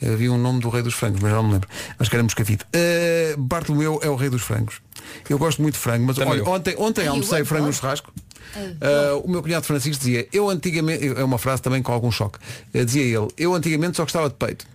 Havia 0.00 0.30
um 0.32 0.38
nome 0.38 0.60
do 0.60 0.68
rei 0.68 0.82
dos 0.82 0.94
frangos, 0.94 1.20
mas 1.20 1.30
já 1.32 1.36
não 1.38 1.44
me 1.48 1.52
lembro. 1.54 1.68
Mas 1.98 2.08
que 2.08 2.14
era 2.14 2.22
moscavide. 2.22 2.64
Uh, 2.64 3.40
Bartolomeu 3.40 3.98
é 4.02 4.08
o 4.08 4.14
rei 4.14 4.30
dos 4.30 4.42
frangos. 4.42 4.80
Eu 5.28 5.38
gosto 5.38 5.60
muito 5.62 5.74
de 5.74 5.80
frango, 5.80 6.06
mas 6.06 6.16
Também 6.16 6.32
olha, 6.32 6.40
eu. 6.40 6.46
ontem, 6.48 6.74
ontem 6.78 7.06
almocei 7.06 7.44
frango 7.44 7.66
no 7.66 7.72
churrasco. 7.72 8.12
Uh, 8.56 9.18
o 9.24 9.28
meu 9.30 9.42
cunhado 9.42 9.66
Francisco 9.66 9.98
dizia, 10.02 10.26
eu 10.32 10.48
antigamente, 10.48 11.06
é 11.08 11.22
uma 11.24 11.36
frase 11.36 11.60
também 11.60 11.82
com 11.82 11.92
algum 11.92 12.10
choque, 12.10 12.38
Uh, 12.74 12.84
dizia 12.84 13.02
ele, 13.02 13.28
eu 13.36 13.52
antigamente 13.54 13.96
só 13.96 14.04
gostava 14.04 14.28
de 14.28 14.34
peito. 14.36 14.66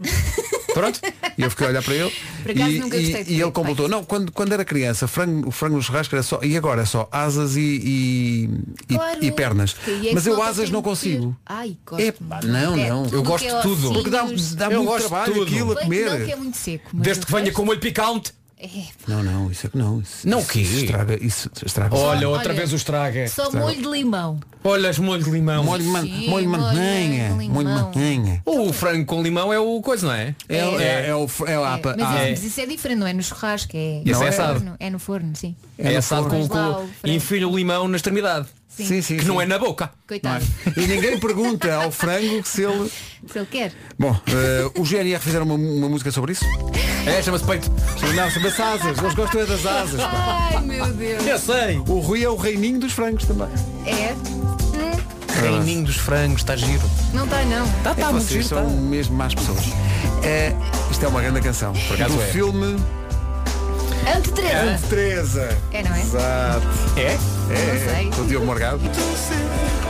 Pronto, 0.74 1.00
e 1.38 1.42
eu 1.42 1.48
fiquei 1.50 1.66
a 1.66 1.70
olhar 1.70 1.82
para 1.84 1.94
ele 1.94 2.12
Por 2.42 2.50
acaso 2.50 2.70
e, 2.70 2.78
nunca 2.80 2.96
e- 2.96 3.02
gostei 3.02 3.24
de 3.24 3.30
e 3.30 3.34
ele 3.34 3.42
peito, 3.44 3.52
completou, 3.52 3.88
não, 3.88 4.04
quando, 4.04 4.32
quando 4.32 4.52
era 4.52 4.64
criança, 4.64 5.06
frango, 5.06 5.48
o 5.48 5.52
frango 5.52 5.76
no 5.76 5.82
churrasco 5.82 6.12
era 6.16 6.22
só, 6.24 6.40
e 6.42 6.56
agora 6.56 6.82
é 6.82 6.84
só 6.84 7.08
asas 7.12 7.54
e, 7.56 7.60
e, 7.60 8.50
e- 8.90 8.94
Claro. 8.96 9.24
e 9.24 9.30
pernas. 9.30 9.72
Porque 9.74 9.90
aí 9.92 10.00
é 10.06 10.08
que 10.08 10.14
Mas 10.14 10.26
eu 10.26 10.42
asas 10.42 10.70
não 10.70 10.82
consigo. 10.82 11.28
ter. 11.28 11.36
Ai, 11.46 11.76
gosto. 11.86 12.02
Epá, 12.02 12.40
não, 12.42 12.76
É, 12.76 12.88
não. 12.90 13.04
tudo 13.04 13.16
Eu 13.16 13.22
que 13.22 13.28
gosto 13.28 13.46
é 13.46 13.54
de 13.56 13.62
tudo. 13.62 13.92
Porque 13.92 14.10
dá, 14.10 14.22
dá 14.22 14.26
Eu 14.26 14.30
muito 14.82 14.84
gosto 14.90 15.02
de 15.04 15.08
trabalho 15.08 15.32
tudo. 15.32 15.42
aquilo 15.44 15.70
a 15.70 15.74
não, 15.74 15.76
que 15.76 15.82
comer. 15.84 16.28
é 16.28 16.36
muito 16.36 16.56
seco. 16.56 16.90
mas 16.92 17.02
Desde 17.04 17.24
que 17.24 17.30
venha 17.32 17.44
resto- 17.44 17.56
com 17.56 17.64
molho 17.64 17.80
picante. 17.80 18.32
É, 18.64 18.68
Não, 19.06 19.22
não, 19.22 19.50
isso 19.50 19.66
é 19.66 19.70
que 19.70 19.76
não. 19.76 20.00
Isso, 20.00 20.26
Não, 20.28 20.38
isso 20.38 20.48
o 20.48 20.52
quê? 20.52 20.60
Estraga, 20.60 21.18
isso 21.24 21.50
estraga. 21.64 21.94
Olha, 21.96 22.28
outra 22.28 22.48
Olha, 22.50 22.54
vez 22.58 22.72
o 22.72 22.76
estraga. 22.76 23.28
Só 23.28 23.50
molho 23.52 23.76
de 23.82 23.86
limão. 23.88 24.40
Olha 24.62 24.88
as 24.88 24.98
molho 24.98 25.22
de 25.22 25.30
limão. 25.30 25.62
molho 25.62 25.82
de 25.82 25.88
man- 25.90 26.06
molho 26.28 26.42
de 26.44 26.48
mantenha. 26.48 27.30
Molho 27.30 27.68
de 27.68 27.74
mantenha. 27.74 28.42
O 28.46 28.72
frango 28.72 29.04
com 29.04 29.22
limão 29.22 29.52
é 29.52 29.58
o 29.60 29.80
coisa, 29.82 30.06
não 30.06 30.14
é? 30.14 30.34
É, 30.48 30.56
é, 30.56 31.06
é 31.08 31.14
o 31.14 31.28
é 31.46 31.58
o 31.58 31.64
É, 31.64 31.74
apa- 31.74 31.94
mas, 31.98 32.08
ah, 32.08 32.14
isso, 32.30 32.30
mas 32.30 32.44
isso 32.44 32.60
é 32.60 32.66
diferente, 32.66 32.98
não 32.98 33.06
é 33.06 33.12
no 33.12 33.22
churrasco, 33.22 33.72
é, 33.76 34.00
Isso 34.04 34.18
no 34.20 34.24
é 34.24 34.28
assado. 34.28 34.54
forno. 34.60 34.76
É 34.80 34.90
no 34.90 34.98
forno, 34.98 35.36
sim. 35.36 35.54
É, 35.78 35.92
no 35.92 35.98
assado 35.98 36.30
forno. 36.30 36.48
com, 36.48 36.88
com 37.02 37.08
enfia 37.08 37.46
o 37.46 37.54
limão 37.56 37.86
na 37.88 37.96
extremidade. 37.96 38.46
Sim. 38.76 38.86
Sim, 38.86 39.02
sim. 39.02 39.16
Que 39.16 39.22
sim. 39.22 39.28
não 39.28 39.40
é 39.40 39.46
na 39.46 39.56
boca. 39.58 39.90
Coitado. 40.06 40.44
E 40.76 40.86
ninguém 40.86 41.18
pergunta 41.20 41.72
ao 41.74 41.92
frango 41.92 42.44
se 42.44 42.62
ele. 42.64 42.90
Se 43.26 43.38
ele 43.38 43.46
quer. 43.46 43.72
Bom, 43.96 44.18
eh, 44.26 44.70
o 44.76 44.84
GNR 44.84 45.20
fizeram 45.20 45.44
uma, 45.46 45.54
uma 45.54 45.88
música 45.88 46.10
sobre 46.10 46.32
isso? 46.32 46.44
É, 47.06 47.22
chama-se 47.22 47.44
peito. 47.44 47.70
Não, 48.14 48.30
chama-se 48.30 48.60
asas. 48.60 48.98
Eles 48.98 49.14
gostam 49.14 49.40
é 49.40 49.46
das 49.46 49.64
asas. 49.64 50.00
pá. 50.00 50.50
Ai 50.54 50.60
meu 50.62 50.86
Deus. 50.92 51.24
Eu 51.24 51.38
sei. 51.38 51.78
O 51.78 52.00
Rui 52.00 52.24
é 52.24 52.28
o 52.28 52.34
reininho 52.34 52.80
dos 52.80 52.92
frangos 52.92 53.24
também. 53.24 53.48
É? 53.86 54.14
Reininho 55.40 55.84
dos 55.84 55.96
frangos, 55.96 56.40
está 56.40 56.56
giro. 56.56 56.82
Não 57.12 57.24
está 57.24 57.44
não. 57.44 57.66
Tá, 57.82 57.90
É 57.90 57.94
tá, 57.94 58.10
muito 58.10 58.26
vocês 58.26 58.44
giro, 58.44 58.60
são 58.60 58.64
tá. 58.64 58.70
mesmo 58.70 59.16
más 59.16 59.34
pessoas. 59.34 59.64
É, 60.24 60.52
isto 60.90 61.04
é 61.04 61.08
uma 61.08 61.20
grande 61.20 61.40
canção. 61.40 61.72
acaso 61.92 62.14
do 62.16 62.22
é. 62.22 62.26
filme 62.26 62.76
Ante 64.06 64.32
Teresa. 64.32 64.62
Ante 64.72 64.82
Teresa. 64.88 65.58
É, 65.72 65.82
não 65.82 65.94
é? 65.94 66.00
Exato. 66.00 66.66
É? 66.96 67.00
É, 67.02 67.16
Não 68.06 68.12
sei. 68.14 68.24
o 68.24 68.26
Diogo 68.26 68.46
Morgado. 68.46 68.80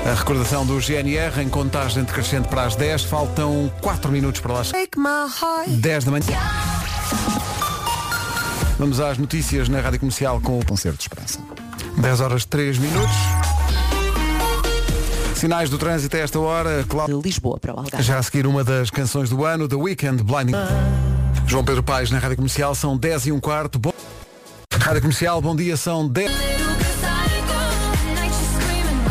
A 0.06 0.14
recordação 0.14 0.64
do 0.66 0.78
GNR 0.80 1.40
em 1.42 1.48
contagem 1.48 2.04
decrescente 2.04 2.48
para 2.48 2.64
as 2.64 2.76
10. 2.76 3.04
Faltam 3.04 3.72
4 3.80 4.10
minutos 4.10 4.40
para 4.40 4.52
lá. 4.54 4.62
10 5.66 6.04
da 6.04 6.10
manhã. 6.10 6.24
Vamos 8.78 9.00
às 9.00 9.18
notícias 9.18 9.68
na 9.68 9.80
Rádio 9.80 10.00
Comercial 10.00 10.40
com 10.40 10.58
o 10.58 10.64
Concerto 10.64 10.98
de 10.98 11.04
Esperança. 11.04 11.38
10 11.96 12.20
horas 12.20 12.44
3 12.44 12.78
minutos. 12.78 13.14
Sinais 15.34 15.68
do 15.70 15.78
trânsito 15.78 16.16
a 16.16 16.20
esta 16.20 16.38
hora. 16.38 16.84
Cláudio. 16.88 17.18
De 17.18 17.28
Lisboa 17.28 17.58
para 17.58 17.74
o 17.74 17.78
Algarve. 17.80 18.02
Já 18.02 18.18
a 18.18 18.22
seguir 18.22 18.46
uma 18.46 18.62
das 18.64 18.90
canções 18.90 19.28
do 19.30 19.44
ano, 19.44 19.68
The 19.68 19.76
Weekend 19.76 20.22
Blinding. 20.22 20.54
João 21.46 21.64
Pedro 21.64 21.82
Paes 21.82 22.10
na 22.10 22.18
Rádio 22.18 22.36
Comercial, 22.36 22.74
são 22.74 22.96
10 22.96 23.26
e 23.26 23.32
um 23.32 23.38
quarto. 23.38 23.78
Bom... 23.78 23.92
Rádio 24.84 25.00
Comercial, 25.00 25.40
bom 25.40 25.56
dia, 25.56 25.78
são 25.78 26.06
10. 26.06 26.30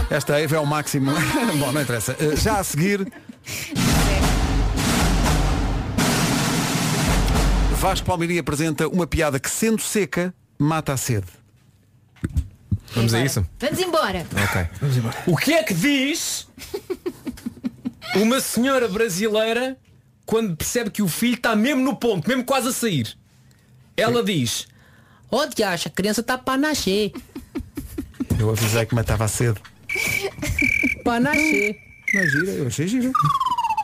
Esta 0.07 0.39
Eva 0.39 0.55
é 0.57 0.59
o 0.59 0.67
máximo. 0.67 1.11
bom, 1.57 1.71
não 1.71 1.82
interessa. 1.82 2.15
Eh, 2.19 2.36
Já 2.36 2.59
a 2.59 2.63
seguir. 2.63 3.11
Vasco 7.80 8.05
Palmeirinho 8.05 8.39
apresenta 8.39 8.88
uma 8.88 9.07
piada 9.07 9.39
que, 9.39 9.49
sendo 9.49 9.82
seca, 9.82 10.32
mata 10.59 10.93
a 10.93 10.97
sede. 10.97 11.26
Vamos 12.93 13.11
a 13.15 13.26
isso? 13.26 13.43
Vamos 13.59 13.80
embora. 13.80 14.28
Ok. 14.43 14.67
O 15.26 15.36
que 15.36 15.53
é 15.53 15.63
que 15.63 15.74
diz 15.74 16.47
uma 18.15 18.39
senhora 18.39 18.88
brasileira 18.88 19.76
quando 20.24 20.55
percebe 20.55 20.91
que 20.91 21.01
o 21.01 21.07
filho 21.07 21.34
está 21.34 21.55
mesmo 21.55 21.82
no 21.82 21.95
ponto, 21.95 22.30
mesmo 22.30 22.45
quase 22.45 22.67
a 22.67 22.71
sair? 22.71 23.17
Ela 23.97 24.24
diz, 24.24 24.67
ó 25.34 25.46
diacho, 25.48 25.88
a 25.88 25.92
criança 25.92 26.22
está 26.22 26.38
para 26.38 26.58
nascer. 26.58 27.12
Eu 28.40 28.50
avisei 28.52 28.86
que 28.86 28.94
matava 28.96 29.26
a 29.26 29.28
sede. 29.28 29.60
Para 31.04 31.20
nascer. 31.20 31.78
Não 32.14 32.22
é 32.22 32.28
gira, 32.28 32.52
eu 32.52 32.68
achei 32.68 32.88
gira. 32.88 33.12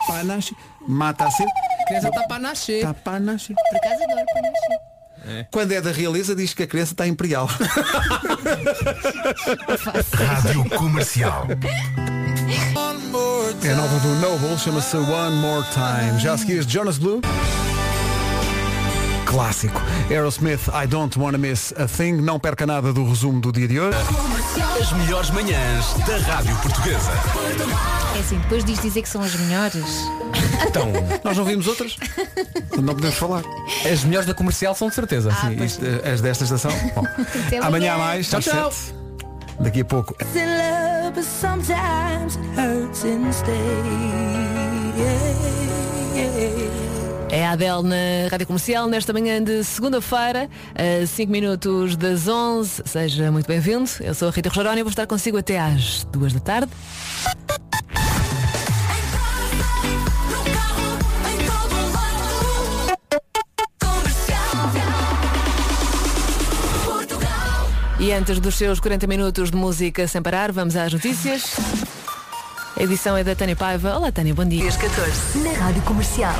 Pá, 0.06 0.22
nasce, 0.22 0.56
mata 0.86 1.24
a 1.24 1.30
sede. 1.30 1.50
A 1.82 1.86
criança 1.86 2.08
está 2.08 2.22
para 2.28 2.38
nascer. 2.38 2.76
Está 2.76 2.94
para 2.94 3.20
nascer. 3.20 3.54
Por 3.54 3.76
acaso 3.76 4.04
adoro 4.04 4.26
para 4.32 4.42
nascer. 4.42 4.80
Quando 5.50 5.72
é 5.72 5.80
da 5.80 5.92
realeza 5.92 6.34
diz 6.34 6.54
que 6.54 6.62
a 6.62 6.66
criança 6.66 6.92
está 6.92 7.06
imperial. 7.06 7.46
Rádio 10.14 10.64
Comercial. 10.70 11.46
É 13.62 13.74
nova 13.74 13.98
do 14.00 14.14
Noble, 14.16 14.58
chama-se 14.58 14.96
One 14.96 15.36
More 15.36 15.66
Time. 15.72 16.18
Já 16.18 16.32
a 16.32 16.38
seguir 16.38 16.62
Jonas 16.62 16.96
Blue. 16.96 17.20
Clássico. 19.30 19.80
Aerosmith, 20.10 20.66
I 20.74 20.88
Don't 20.88 21.16
Wanna 21.16 21.38
Miss 21.38 21.72
a 21.78 21.86
Thing. 21.86 22.14
Não 22.14 22.40
perca 22.40 22.66
nada 22.66 22.92
do 22.92 23.08
resumo 23.08 23.40
do 23.40 23.52
dia 23.52 23.68
de 23.68 23.78
hoje. 23.78 23.96
As 24.80 24.92
melhores 24.92 25.30
manhãs 25.30 25.94
da 26.04 26.18
Rádio 26.18 26.56
Portuguesa. 26.56 27.12
É 28.16 28.18
assim, 28.18 28.38
depois 28.38 28.64
diz 28.64 28.80
dizer 28.82 29.02
que 29.02 29.08
são 29.08 29.22
as 29.22 29.32
melhores. 29.36 29.84
Então, 30.66 30.88
nós 31.22 31.36
não 31.36 31.44
vimos 31.44 31.68
outras? 31.68 31.96
Não 32.76 32.92
podemos 32.92 33.16
falar. 33.16 33.42
As 33.90 34.02
melhores 34.02 34.26
da 34.26 34.34
comercial 34.34 34.74
são 34.74 34.88
de 34.88 34.96
certeza. 34.96 35.30
Ah, 35.32 35.48
Sim, 35.48 35.62
isto, 35.64 35.84
eh, 35.86 36.10
as 36.10 36.20
desta 36.20 36.42
estação. 36.42 36.72
Bom, 36.96 37.04
amanhã 37.62 37.92
amanhã. 37.94 37.98
mais. 37.98 38.28
Tchau, 38.28 38.40
tchau. 38.40 38.72
sete. 38.72 38.94
Daqui 39.60 39.82
a 39.82 39.84
pouco. 39.84 40.16
É 47.32 47.46
a 47.46 47.52
Adele 47.52 47.82
na 47.84 48.28
Rádio 48.28 48.46
Comercial 48.48 48.88
nesta 48.88 49.12
manhã 49.12 49.42
de 49.42 49.62
segunda-feira, 49.62 50.50
a 50.74 51.06
5 51.06 51.30
minutos 51.30 51.94
das 51.94 52.26
11. 52.26 52.82
Seja 52.84 53.30
muito 53.30 53.46
bem-vindo. 53.46 53.88
Eu 54.00 54.14
sou 54.14 54.28
a 54.28 54.30
Rita 54.32 54.48
Rogeroni 54.48 54.80
e 54.80 54.82
vou 54.82 54.90
estar 54.90 55.06
consigo 55.06 55.38
até 55.38 55.60
às 55.60 56.02
2 56.10 56.32
da 56.32 56.40
tarde. 56.40 56.72
E 68.00 68.12
antes 68.12 68.40
dos 68.40 68.56
seus 68.56 68.80
40 68.80 69.06
minutos 69.06 69.52
de 69.52 69.56
música 69.56 70.08
sem 70.08 70.20
parar, 70.20 70.50
vamos 70.50 70.74
às 70.74 70.92
notícias. 70.92 71.99
A 72.80 72.82
edição 72.82 73.14
é 73.14 73.22
da 73.22 73.36
Tânia 73.36 73.54
Paiva. 73.54 73.94
Olá, 73.94 74.10
Tânia, 74.10 74.32
bom 74.32 74.42
dia. 74.42 74.64
14 74.64 75.38
na 75.40 75.52
Rádio 75.52 75.82
Comercial. 75.82 76.32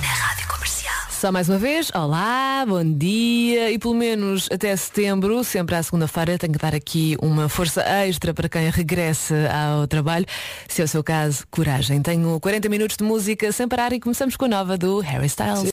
Na 0.00 0.08
Rádio 0.08 0.48
Comercial. 0.48 0.94
Só 1.10 1.30
mais 1.30 1.50
uma 1.50 1.58
vez, 1.58 1.90
olá, 1.94 2.64
bom 2.66 2.82
dia 2.82 3.70
e 3.70 3.78
pelo 3.78 3.92
menos 3.92 4.48
até 4.50 4.74
setembro, 4.74 5.44
sempre 5.44 5.74
à 5.74 5.82
segunda-feira, 5.82 6.38
tenho 6.38 6.54
que 6.54 6.58
dar 6.58 6.74
aqui 6.74 7.18
uma 7.20 7.46
força 7.50 7.82
extra 7.82 8.32
para 8.32 8.48
quem 8.48 8.70
regresse 8.70 9.34
ao 9.46 9.86
trabalho. 9.86 10.24
Se 10.66 10.80
é 10.80 10.84
o 10.86 10.88
seu 10.88 11.04
caso, 11.04 11.44
coragem. 11.50 12.00
Tenho 12.00 12.40
40 12.40 12.70
minutos 12.70 12.96
de 12.96 13.04
música 13.04 13.52
sem 13.52 13.68
parar 13.68 13.92
e 13.92 14.00
começamos 14.00 14.34
com 14.36 14.46
a 14.46 14.48
nova 14.48 14.78
do 14.78 15.00
Harry 15.00 15.26
Styles. 15.26 15.60